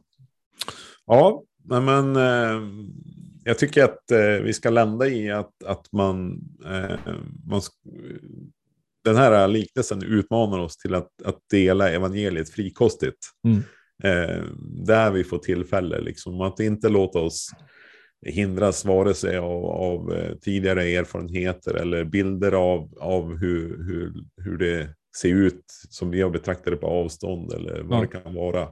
Ja, 1.06 1.44
men 1.64 2.16
eh, 2.16 2.60
jag 3.44 3.58
tycker 3.58 3.84
att 3.84 4.10
eh, 4.10 4.42
vi 4.44 4.52
ska 4.52 4.70
landa 4.70 5.08
i 5.08 5.30
att, 5.30 5.64
att 5.64 5.92
man, 5.92 6.40
eh, 6.64 7.14
man 7.46 7.60
den 9.04 9.16
här 9.16 9.48
liknelsen 9.48 10.02
utmanar 10.02 10.58
oss 10.58 10.76
till 10.76 10.94
att, 10.94 11.22
att 11.24 11.38
dela 11.50 11.90
evangeliet 11.90 12.50
frikostigt. 12.50 13.18
Mm. 13.44 13.62
Eh, 14.02 14.44
där 14.86 15.10
vi 15.10 15.24
får 15.24 15.38
tillfälle, 15.38 16.00
liksom, 16.00 16.40
att 16.40 16.60
inte 16.60 16.88
låta 16.88 17.18
oss 17.18 17.50
hindras 18.26 18.84
vare 18.84 19.14
sig 19.14 19.36
av, 19.36 19.64
av 19.64 20.12
eh, 20.12 20.34
tidigare 20.34 20.82
erfarenheter 20.82 21.74
eller 21.74 22.04
bilder 22.04 22.52
av, 22.52 22.98
av 23.00 23.36
hur, 23.36 23.84
hur, 23.84 24.12
hur 24.44 24.58
det 24.58 24.88
ser 25.16 25.34
ut 25.34 25.64
som 25.88 26.10
vi 26.10 26.22
har 26.22 26.30
betraktat 26.30 26.72
det 26.72 26.76
på 26.76 26.86
avstånd 26.86 27.52
eller 27.52 27.82
vad 27.82 28.02
det 28.02 28.06
kan 28.06 28.34
vara. 28.34 28.68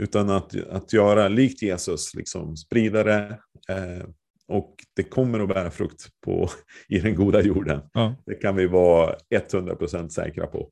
Utan 0.00 0.30
att, 0.30 0.56
att 0.70 0.92
göra 0.92 1.28
likt 1.28 1.62
Jesus, 1.62 2.14
liksom 2.14 2.56
sprida 2.56 3.04
det. 3.04 3.38
Eh, 3.68 4.06
och 4.48 4.74
det 4.96 5.02
kommer 5.02 5.40
att 5.40 5.48
bära 5.48 5.70
frukt 5.70 6.08
på, 6.24 6.48
i 6.88 6.98
den 6.98 7.14
goda 7.14 7.42
jorden. 7.42 7.80
Ja. 7.92 8.16
Det 8.26 8.34
kan 8.34 8.56
vi 8.56 8.66
vara 8.66 9.14
100% 9.52 10.08
säkra 10.08 10.46
på. 10.46 10.70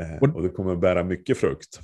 Eh, 0.00 0.18
Och- 0.20 0.36
och 0.36 0.42
det 0.42 0.48
kommer 0.48 0.72
att 0.72 0.80
bära 0.80 1.04
mycket 1.04 1.38
frukt. 1.38 1.80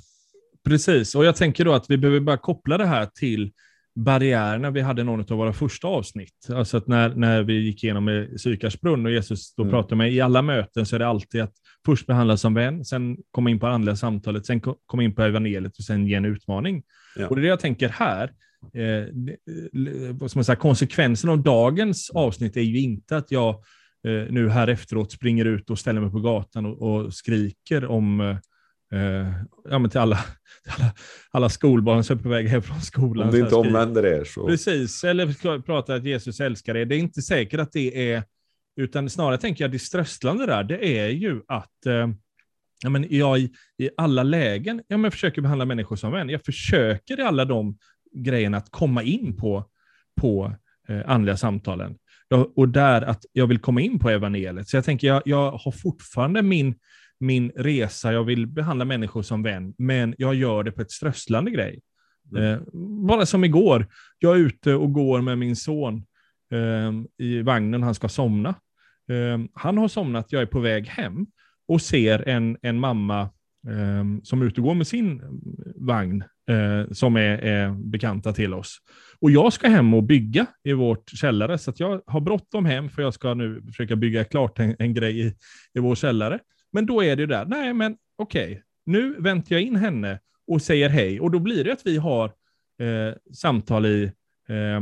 Precis, 0.65 1.15
och 1.15 1.25
jag 1.25 1.35
tänker 1.35 1.65
då 1.65 1.73
att 1.73 1.89
vi 1.89 1.97
behöver 1.97 2.19
bara 2.19 2.37
koppla 2.37 2.77
det 2.77 2.85
här 2.85 3.05
till 3.05 3.51
barriärerna 3.95 4.71
vi 4.71 4.81
hade 4.81 5.01
i 5.01 5.05
någon 5.05 5.19
av 5.19 5.37
våra 5.37 5.53
första 5.53 5.87
avsnitt. 5.87 6.47
Alltså 6.49 6.77
att 6.77 6.87
när, 6.87 7.15
när 7.15 7.43
vi 7.43 7.53
gick 7.53 7.83
igenom 7.83 8.27
Sykars 8.37 8.79
brunn 8.79 9.05
och 9.05 9.11
Jesus 9.11 9.55
då 9.55 9.63
Mm. 9.63 9.71
pratade 9.71 9.95
med, 9.95 10.13
i 10.13 10.21
alla 10.21 10.41
möten 10.41 10.85
så 10.85 10.95
är 10.95 10.99
det 10.99 11.07
alltid 11.07 11.41
att 11.41 11.53
först 11.85 12.07
behandlas 12.07 12.41
som 12.41 12.53
vän, 12.53 12.85
sen 12.85 13.17
komma 13.31 13.49
in 13.49 13.59
på 13.59 13.67
andliga 13.67 13.95
samtalet, 13.95 14.45
sen 14.45 14.61
ko- 14.61 14.75
komma 14.85 15.03
in 15.03 15.15
på 15.15 15.21
evangeliet 15.23 15.77
och 15.77 15.83
sen 15.83 16.07
ge 16.07 16.15
en 16.15 16.25
utmaning. 16.25 16.83
Ja. 17.15 17.27
Och 17.27 17.35
det 17.35 17.39
är 17.39 17.43
det 17.43 17.47
jag 17.49 17.59
tänker 17.59 17.89
här. 17.89 18.31
Eh, 18.73 18.83
eh, 18.83 19.07
vad 20.11 20.31
ska 20.31 20.37
man 20.37 20.45
säga, 20.45 20.55
konsekvensen 20.55 21.29
av 21.29 21.43
dagens 21.43 22.09
avsnitt 22.09 22.57
är 22.57 22.61
ju 22.61 22.79
inte 22.79 23.17
att 23.17 23.31
jag 23.31 23.49
eh, 24.07 24.31
nu 24.31 24.49
här 24.49 24.67
efteråt 24.67 25.11
springer 25.11 25.45
ut 25.45 25.69
och 25.69 25.79
ställer 25.79 26.01
mig 26.01 26.11
på 26.11 26.19
gatan 26.19 26.65
och, 26.65 26.81
och 26.81 27.13
skriker 27.13 27.85
om 27.85 28.19
eh, 28.21 29.31
ja, 29.69 29.79
men 29.79 29.89
till 29.89 29.99
alla, 29.99 30.15
till 30.63 30.73
alla, 30.77 30.93
alla 31.31 31.49
skolbarn 31.49 32.03
som 32.03 32.17
är 32.17 32.23
på 32.23 32.29
väg 32.29 32.47
hem 32.47 32.61
från 32.61 32.81
skolan. 32.81 33.27
Om 33.27 33.33
här 33.33 33.41
inte 33.41 33.55
omvänder 33.55 34.05
er 34.05 34.23
så... 34.23 34.47
Precis, 34.47 35.03
eller 35.03 35.61
prata 35.61 35.95
att 35.95 36.05
Jesus 36.05 36.39
älskar 36.39 36.77
er. 36.77 36.85
Det 36.85 36.95
är 36.95 36.99
inte 36.99 37.21
säkert 37.21 37.59
att 37.59 37.71
det 37.71 38.11
är, 38.11 38.23
utan 38.81 39.09
snarare 39.09 39.37
tänker 39.37 39.63
jag 39.63 39.71
det 39.71 39.79
strösslande 39.79 40.45
där, 40.45 40.63
det 40.63 40.99
är 40.99 41.09
ju 41.09 41.41
att 41.47 41.85
eh, 41.85 42.07
ja, 42.83 42.89
men 42.89 43.05
jag 43.09 43.39
i, 43.39 43.51
i 43.77 43.89
alla 43.97 44.23
lägen 44.23 44.81
ja, 44.87 44.97
men 44.97 45.11
försöker 45.11 45.41
behandla 45.41 45.65
människor 45.65 45.95
som 45.95 46.11
vän. 46.11 46.29
Jag 46.29 46.45
försöker 46.45 47.19
i 47.19 47.23
alla 47.23 47.45
de 47.45 47.77
grejerna 48.15 48.57
att 48.57 48.71
komma 48.71 49.03
in 49.03 49.37
på, 49.37 49.65
på 50.21 50.55
eh, 50.87 51.01
andliga 51.05 51.37
samtalen. 51.37 51.97
Ja, 52.27 52.51
Och 52.55 52.69
där 52.69 53.01
att 53.01 53.25
jag 53.31 53.47
vill 53.47 53.59
komma 53.59 53.81
in 53.81 53.99
på 53.99 54.09
evangeliet. 54.09 54.67
Så 54.67 54.77
jag 54.77 54.85
tänker, 54.85 55.07
jag, 55.07 55.21
jag 55.25 55.51
har 55.51 55.71
fortfarande 55.71 56.41
min, 56.41 56.75
min 57.19 57.51
resa, 57.55 58.13
jag 58.13 58.23
vill 58.23 58.47
behandla 58.47 58.85
människor 58.85 59.21
som 59.21 59.43
vän, 59.43 59.73
men 59.77 60.15
jag 60.17 60.35
gör 60.35 60.63
det 60.63 60.71
på 60.71 60.81
ett 60.81 60.91
strösslande 60.91 61.51
grej. 61.51 61.81
Mm. 62.31 62.43
Eh, 62.43 62.59
bara 63.07 63.25
som 63.25 63.43
igår, 63.43 63.87
jag 64.19 64.35
är 64.35 64.39
ute 64.39 64.73
och 64.73 64.93
går 64.93 65.21
med 65.21 65.37
min 65.37 65.55
son 65.55 66.05
eh, 66.51 66.91
i 67.17 67.41
vagnen, 67.41 67.83
han 67.83 67.95
ska 67.95 68.09
somna. 68.09 68.49
Eh, 69.09 69.39
han 69.53 69.77
har 69.77 69.87
somnat, 69.87 70.31
jag 70.31 70.41
är 70.41 70.45
på 70.45 70.59
väg 70.59 70.87
hem 70.87 71.25
och 71.67 71.81
ser 71.81 72.29
en, 72.29 72.57
en 72.61 72.79
mamma 72.79 73.21
eh, 73.67 74.21
som 74.23 74.41
är 74.41 74.45
ute 74.45 74.61
och 74.61 74.67
går 74.67 74.75
med 74.75 74.87
sin 74.87 75.21
vagn 75.75 76.23
eh, 76.49 76.91
som 76.91 77.15
är, 77.15 77.37
är 77.37 77.69
bekanta 77.69 78.33
till 78.33 78.53
oss. 78.53 78.77
Och 79.19 79.31
jag 79.31 79.53
ska 79.53 79.67
hem 79.67 79.93
och 79.93 80.03
bygga 80.03 80.45
i 80.63 80.73
vårt 80.73 81.09
källare, 81.09 81.57
så 81.57 81.69
att 81.69 81.79
jag 81.79 82.01
har 82.07 82.21
bråttom 82.21 82.65
hem 82.65 82.89
för 82.89 83.01
jag 83.01 83.13
ska 83.13 83.33
nu 83.33 83.61
försöka 83.67 83.95
bygga 83.95 84.23
klart 84.23 84.59
en, 84.59 84.75
en 84.79 84.93
grej 84.93 85.27
i, 85.27 85.33
i 85.73 85.79
vår 85.79 85.95
källare. 85.95 86.39
Men 86.71 86.85
då 86.85 87.03
är 87.03 87.15
det 87.15 87.21
ju 87.21 87.27
där, 87.27 87.45
nej 87.45 87.73
men 87.73 87.97
okej, 88.17 88.51
okay, 88.51 88.61
nu 88.85 89.15
väntar 89.19 89.55
jag 89.55 89.61
in 89.61 89.75
henne 89.75 90.19
och 90.47 90.61
säger 90.61 90.89
hej. 90.89 91.19
Och 91.19 91.31
då 91.31 91.39
blir 91.39 91.63
det 91.63 91.73
att 91.73 91.85
vi 91.85 91.97
har 91.97 92.25
eh, 92.79 93.33
samtal 93.33 93.85
i 93.85 94.03
eh, 94.49 94.81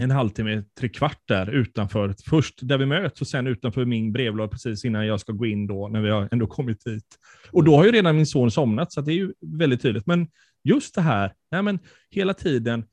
en 0.00 0.10
halvtimme, 0.10 0.62
tre 0.78 0.88
kvart 0.88 1.20
där 1.28 1.50
utanför. 1.50 2.14
Först 2.28 2.54
där 2.62 2.78
vi 2.78 2.86
möts 2.86 3.20
och 3.20 3.26
sen 3.26 3.46
utanför 3.46 3.84
min 3.84 4.12
brevlåda 4.12 4.48
precis 4.48 4.84
innan 4.84 5.06
jag 5.06 5.20
ska 5.20 5.32
gå 5.32 5.46
in 5.46 5.66
då, 5.66 5.88
när 5.88 6.00
vi 6.00 6.10
har 6.10 6.28
ändå 6.32 6.46
kommit 6.46 6.84
dit. 6.84 7.06
Och 7.50 7.64
då 7.64 7.76
har 7.76 7.84
ju 7.84 7.92
redan 7.92 8.16
min 8.16 8.26
son 8.26 8.50
somnat, 8.50 8.92
så 8.92 9.00
det 9.00 9.12
är 9.12 9.16
ju 9.16 9.32
väldigt 9.40 9.82
tydligt. 9.82 10.06
Men 10.06 10.28
just 10.64 10.94
det 10.94 11.00
här, 11.00 11.34
nej 11.50 11.62
men 11.62 11.78
hela 12.10 12.34
tiden 12.34 12.84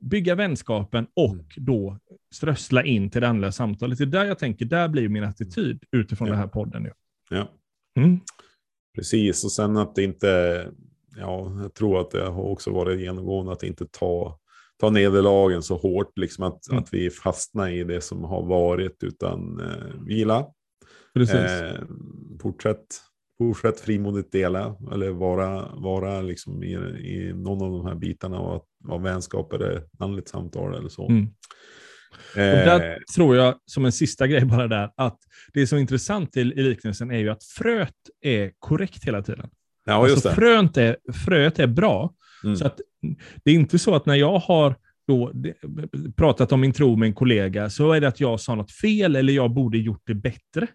bygga 0.00 0.34
vänskapen 0.34 1.06
och 1.16 1.34
mm. 1.34 1.44
då 1.56 1.98
strössla 2.34 2.84
in 2.84 3.10
till 3.10 3.20
det 3.20 3.28
andra 3.28 3.52
samtalet. 3.52 3.98
Det 3.98 4.04
är 4.04 4.06
där 4.06 4.24
jag 4.24 4.38
tänker, 4.38 4.64
där 4.64 4.88
blir 4.88 5.08
min 5.08 5.24
attityd 5.24 5.84
utifrån 5.92 6.28
ja. 6.28 6.32
den 6.32 6.40
här 6.40 6.48
podden 6.48 6.82
nu. 6.82 6.92
Ja, 7.30 7.48
mm. 7.96 8.20
precis. 8.94 9.44
Och 9.44 9.52
sen 9.52 9.76
att 9.76 9.94
det 9.94 10.02
inte, 10.02 10.66
ja, 11.16 11.60
jag 11.62 11.74
tror 11.74 12.00
att 12.00 12.10
det 12.10 12.24
har 12.24 12.42
också 12.42 12.70
varit 12.70 13.00
genomgående 13.00 13.52
att 13.52 13.62
inte 13.62 13.86
ta, 13.86 14.38
ta 14.80 14.90
nederlagen 14.90 15.62
så 15.62 15.76
hårt, 15.76 16.18
liksom 16.18 16.44
att, 16.44 16.68
mm. 16.68 16.82
att 16.82 16.94
vi 16.94 17.10
fastnar 17.10 17.68
i 17.68 17.84
det 17.84 18.00
som 18.00 18.24
har 18.24 18.46
varit, 18.46 19.02
utan 19.02 19.60
eh, 19.60 20.04
vila. 20.06 20.46
Precis. 21.14 21.34
Eh, 21.34 21.82
fortsätt 22.42 22.86
fortsätt 23.40 23.80
frimodigt 23.80 24.32
dela 24.32 24.76
eller 24.92 25.10
vara, 25.10 25.74
vara 25.74 26.20
liksom 26.20 26.62
i, 26.62 26.72
i 26.98 27.32
någon 27.34 27.62
av 27.62 27.72
de 27.72 27.86
här 27.86 27.94
bitarna 27.94 28.40
och 28.40 28.56
att 28.56 28.64
vara 28.84 28.98
vänskap 28.98 29.52
eller 29.52 29.82
andligt 29.98 30.28
samtal 30.28 30.74
eller 30.74 30.88
så. 30.88 31.08
Mm. 31.08 31.22
Eh, 32.36 32.64
där 32.64 32.98
tror 33.14 33.36
jag, 33.36 33.54
som 33.64 33.84
en 33.84 33.92
sista 33.92 34.26
grej 34.26 34.44
bara 34.44 34.68
där, 34.68 34.90
att 34.96 35.18
det 35.52 35.66
som 35.66 35.76
är 35.76 35.80
intressant 35.80 36.36
i, 36.36 36.40
i 36.40 36.62
liknelsen 36.62 37.10
är 37.10 37.18
ju 37.18 37.28
att 37.28 37.44
fröet 37.44 37.94
är 38.20 38.52
korrekt 38.58 39.04
hela 39.04 39.22
tiden. 39.22 39.50
Ja, 39.84 40.08
just 40.08 40.26
alltså, 40.26 40.40
fröet, 40.40 40.76
är, 40.76 40.96
fröet 41.12 41.58
är 41.58 41.66
bra. 41.66 42.14
Mm. 42.44 42.56
Så 42.56 42.66
att, 42.66 42.80
det 43.44 43.50
är 43.50 43.54
inte 43.54 43.78
så 43.78 43.94
att 43.94 44.06
när 44.06 44.14
jag 44.14 44.38
har 44.38 44.74
då, 45.08 45.32
pratat 46.16 46.52
om 46.52 46.60
min 46.60 46.72
tro 46.72 46.96
med 46.96 47.06
en 47.06 47.14
kollega, 47.14 47.70
så 47.70 47.92
är 47.92 48.00
det 48.00 48.08
att 48.08 48.20
jag 48.20 48.40
sa 48.40 48.54
något 48.54 48.72
fel 48.72 49.16
eller 49.16 49.32
jag 49.32 49.50
borde 49.50 49.78
gjort 49.78 50.02
det 50.06 50.14
bättre. 50.14 50.66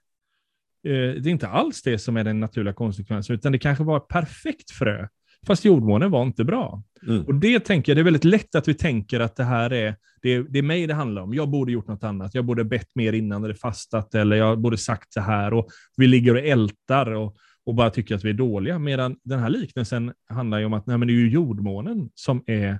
Eh, 0.85 1.21
det 1.21 1.29
är 1.29 1.31
inte 1.31 1.47
alls 1.47 1.81
det 1.81 1.97
som 1.97 2.17
är 2.17 2.23
den 2.23 2.39
naturliga 2.39 2.73
konsekvensen, 2.73 3.35
utan 3.35 3.51
det 3.51 3.59
kanske 3.59 3.83
var 3.83 3.97
ett 3.97 4.07
perfekt 4.07 4.71
frö, 4.71 5.07
fast 5.47 5.65
jordmånen 5.65 6.11
var 6.11 6.23
inte 6.23 6.43
bra. 6.43 6.83
Mm. 7.07 7.25
Och 7.25 7.35
det 7.35 7.59
tänker 7.59 7.91
jag, 7.91 7.97
det 7.97 8.01
är 8.01 8.03
väldigt 8.03 8.23
lätt 8.23 8.55
att 8.55 8.67
vi 8.67 8.73
tänker 8.73 9.19
att 9.19 9.35
det 9.35 9.43
här 9.43 9.73
är, 9.73 9.95
det 10.21 10.29
är, 10.29 10.43
det 10.49 10.59
är 10.59 10.63
mig 10.63 10.87
det 10.87 10.93
handlar 10.93 11.21
om. 11.21 11.33
Jag 11.33 11.49
borde 11.49 11.71
gjort 11.71 11.87
något 11.87 12.03
annat. 12.03 12.35
Jag 12.35 12.45
borde 12.45 12.63
bett 12.63 12.95
mer 12.95 13.13
innan 13.13 13.43
eller 13.43 13.53
fastat, 13.53 14.15
eller 14.15 14.35
jag 14.35 14.59
borde 14.59 14.77
sagt 14.77 15.13
så 15.13 15.21
här. 15.21 15.53
Och 15.53 15.67
vi 15.97 16.07
ligger 16.07 16.33
och 16.33 16.39
ältar 16.39 17.11
och, 17.11 17.35
och 17.65 17.75
bara 17.75 17.89
tycker 17.89 18.15
att 18.15 18.23
vi 18.23 18.29
är 18.29 18.33
dåliga. 18.33 18.79
Medan 18.79 19.17
den 19.23 19.39
här 19.39 19.49
liknelsen 19.49 20.13
handlar 20.29 20.59
ju 20.59 20.65
om 20.65 20.73
att 20.73 20.85
nej, 20.85 20.97
men 20.97 21.07
det 21.07 21.13
är 21.13 21.15
ju 21.15 21.29
jordmånen 21.29 22.09
som 22.15 22.43
är 22.47 22.79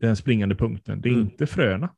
den 0.00 0.16
springande 0.16 0.54
punkten. 0.54 1.00
Det 1.00 1.08
är 1.08 1.12
mm. 1.12 1.24
inte 1.24 1.46
fröna. 1.46 1.88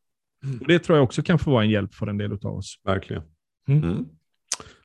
Mm. 0.45 0.59
Och 0.59 0.67
det 0.67 0.79
tror 0.79 0.99
jag 0.99 1.05
också 1.05 1.23
kan 1.23 1.39
få 1.39 1.51
vara 1.51 1.65
en 1.65 1.71
hjälp 1.71 1.95
för 1.95 2.07
en 2.07 2.19
del 2.19 2.33
av 2.33 2.47
oss. 2.47 2.81
Verkligen. 2.85 3.23
Mm. 3.69 4.07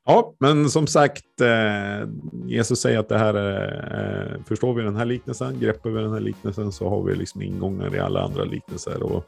Ja, 0.06 0.34
men 0.40 0.70
som 0.70 0.88
sagt, 0.88 1.42
eh, 1.42 2.10
Jesus 2.46 2.82
säger 2.82 3.00
att 3.00 3.10
det 3.10 3.18
här 3.18 3.34
är, 3.34 4.34
eh, 4.36 4.44
förstår 4.48 4.74
vi 4.74 4.84
den 4.84 4.96
här 4.96 5.06
liknelsen, 5.06 5.60
greppar 5.60 5.90
vi 5.90 6.02
den 6.02 6.14
här 6.14 6.20
liknelsen 6.20 6.72
så 6.72 6.90
har 6.90 7.04
vi 7.04 7.16
liksom 7.16 7.42
ingångar 7.42 7.96
i 7.96 8.00
alla 8.00 8.22
andra 8.24 8.44
liknelser. 8.44 9.04
Och, 9.04 9.26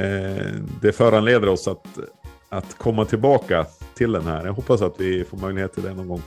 eh, 0.00 0.52
det 0.82 0.92
föranleder 0.92 1.48
oss 1.48 1.68
att, 1.68 1.98
att 2.48 2.78
komma 2.78 3.04
tillbaka 3.04 3.66
till 3.94 4.12
den 4.12 4.26
här. 4.26 4.46
Jag 4.46 4.52
hoppas 4.52 4.82
att 4.82 5.00
vi 5.00 5.24
får 5.24 5.38
möjlighet 5.38 5.72
till 5.72 5.82
det 5.82 5.94
någon 5.94 6.08
gång, 6.08 6.22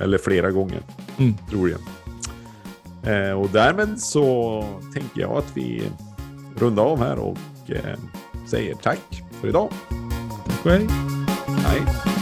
eller 0.00 0.18
flera 0.18 0.50
gånger, 0.50 0.80
mm. 1.18 1.34
tror 1.50 1.70
jag. 1.70 1.80
Och 3.40 3.48
därmed 3.48 4.00
så 4.00 4.64
tänker 4.94 5.20
jag 5.20 5.30
att 5.30 5.56
vi 5.56 5.82
rundar 6.58 6.82
av 6.82 6.98
här 6.98 7.18
och 7.18 7.38
säger 8.46 8.74
tack 8.74 9.22
för 9.40 9.48
idag. 9.48 9.68
Tack 10.46 10.66
och 10.66 10.70
hej. 10.70 10.86
Hej. 11.46 12.19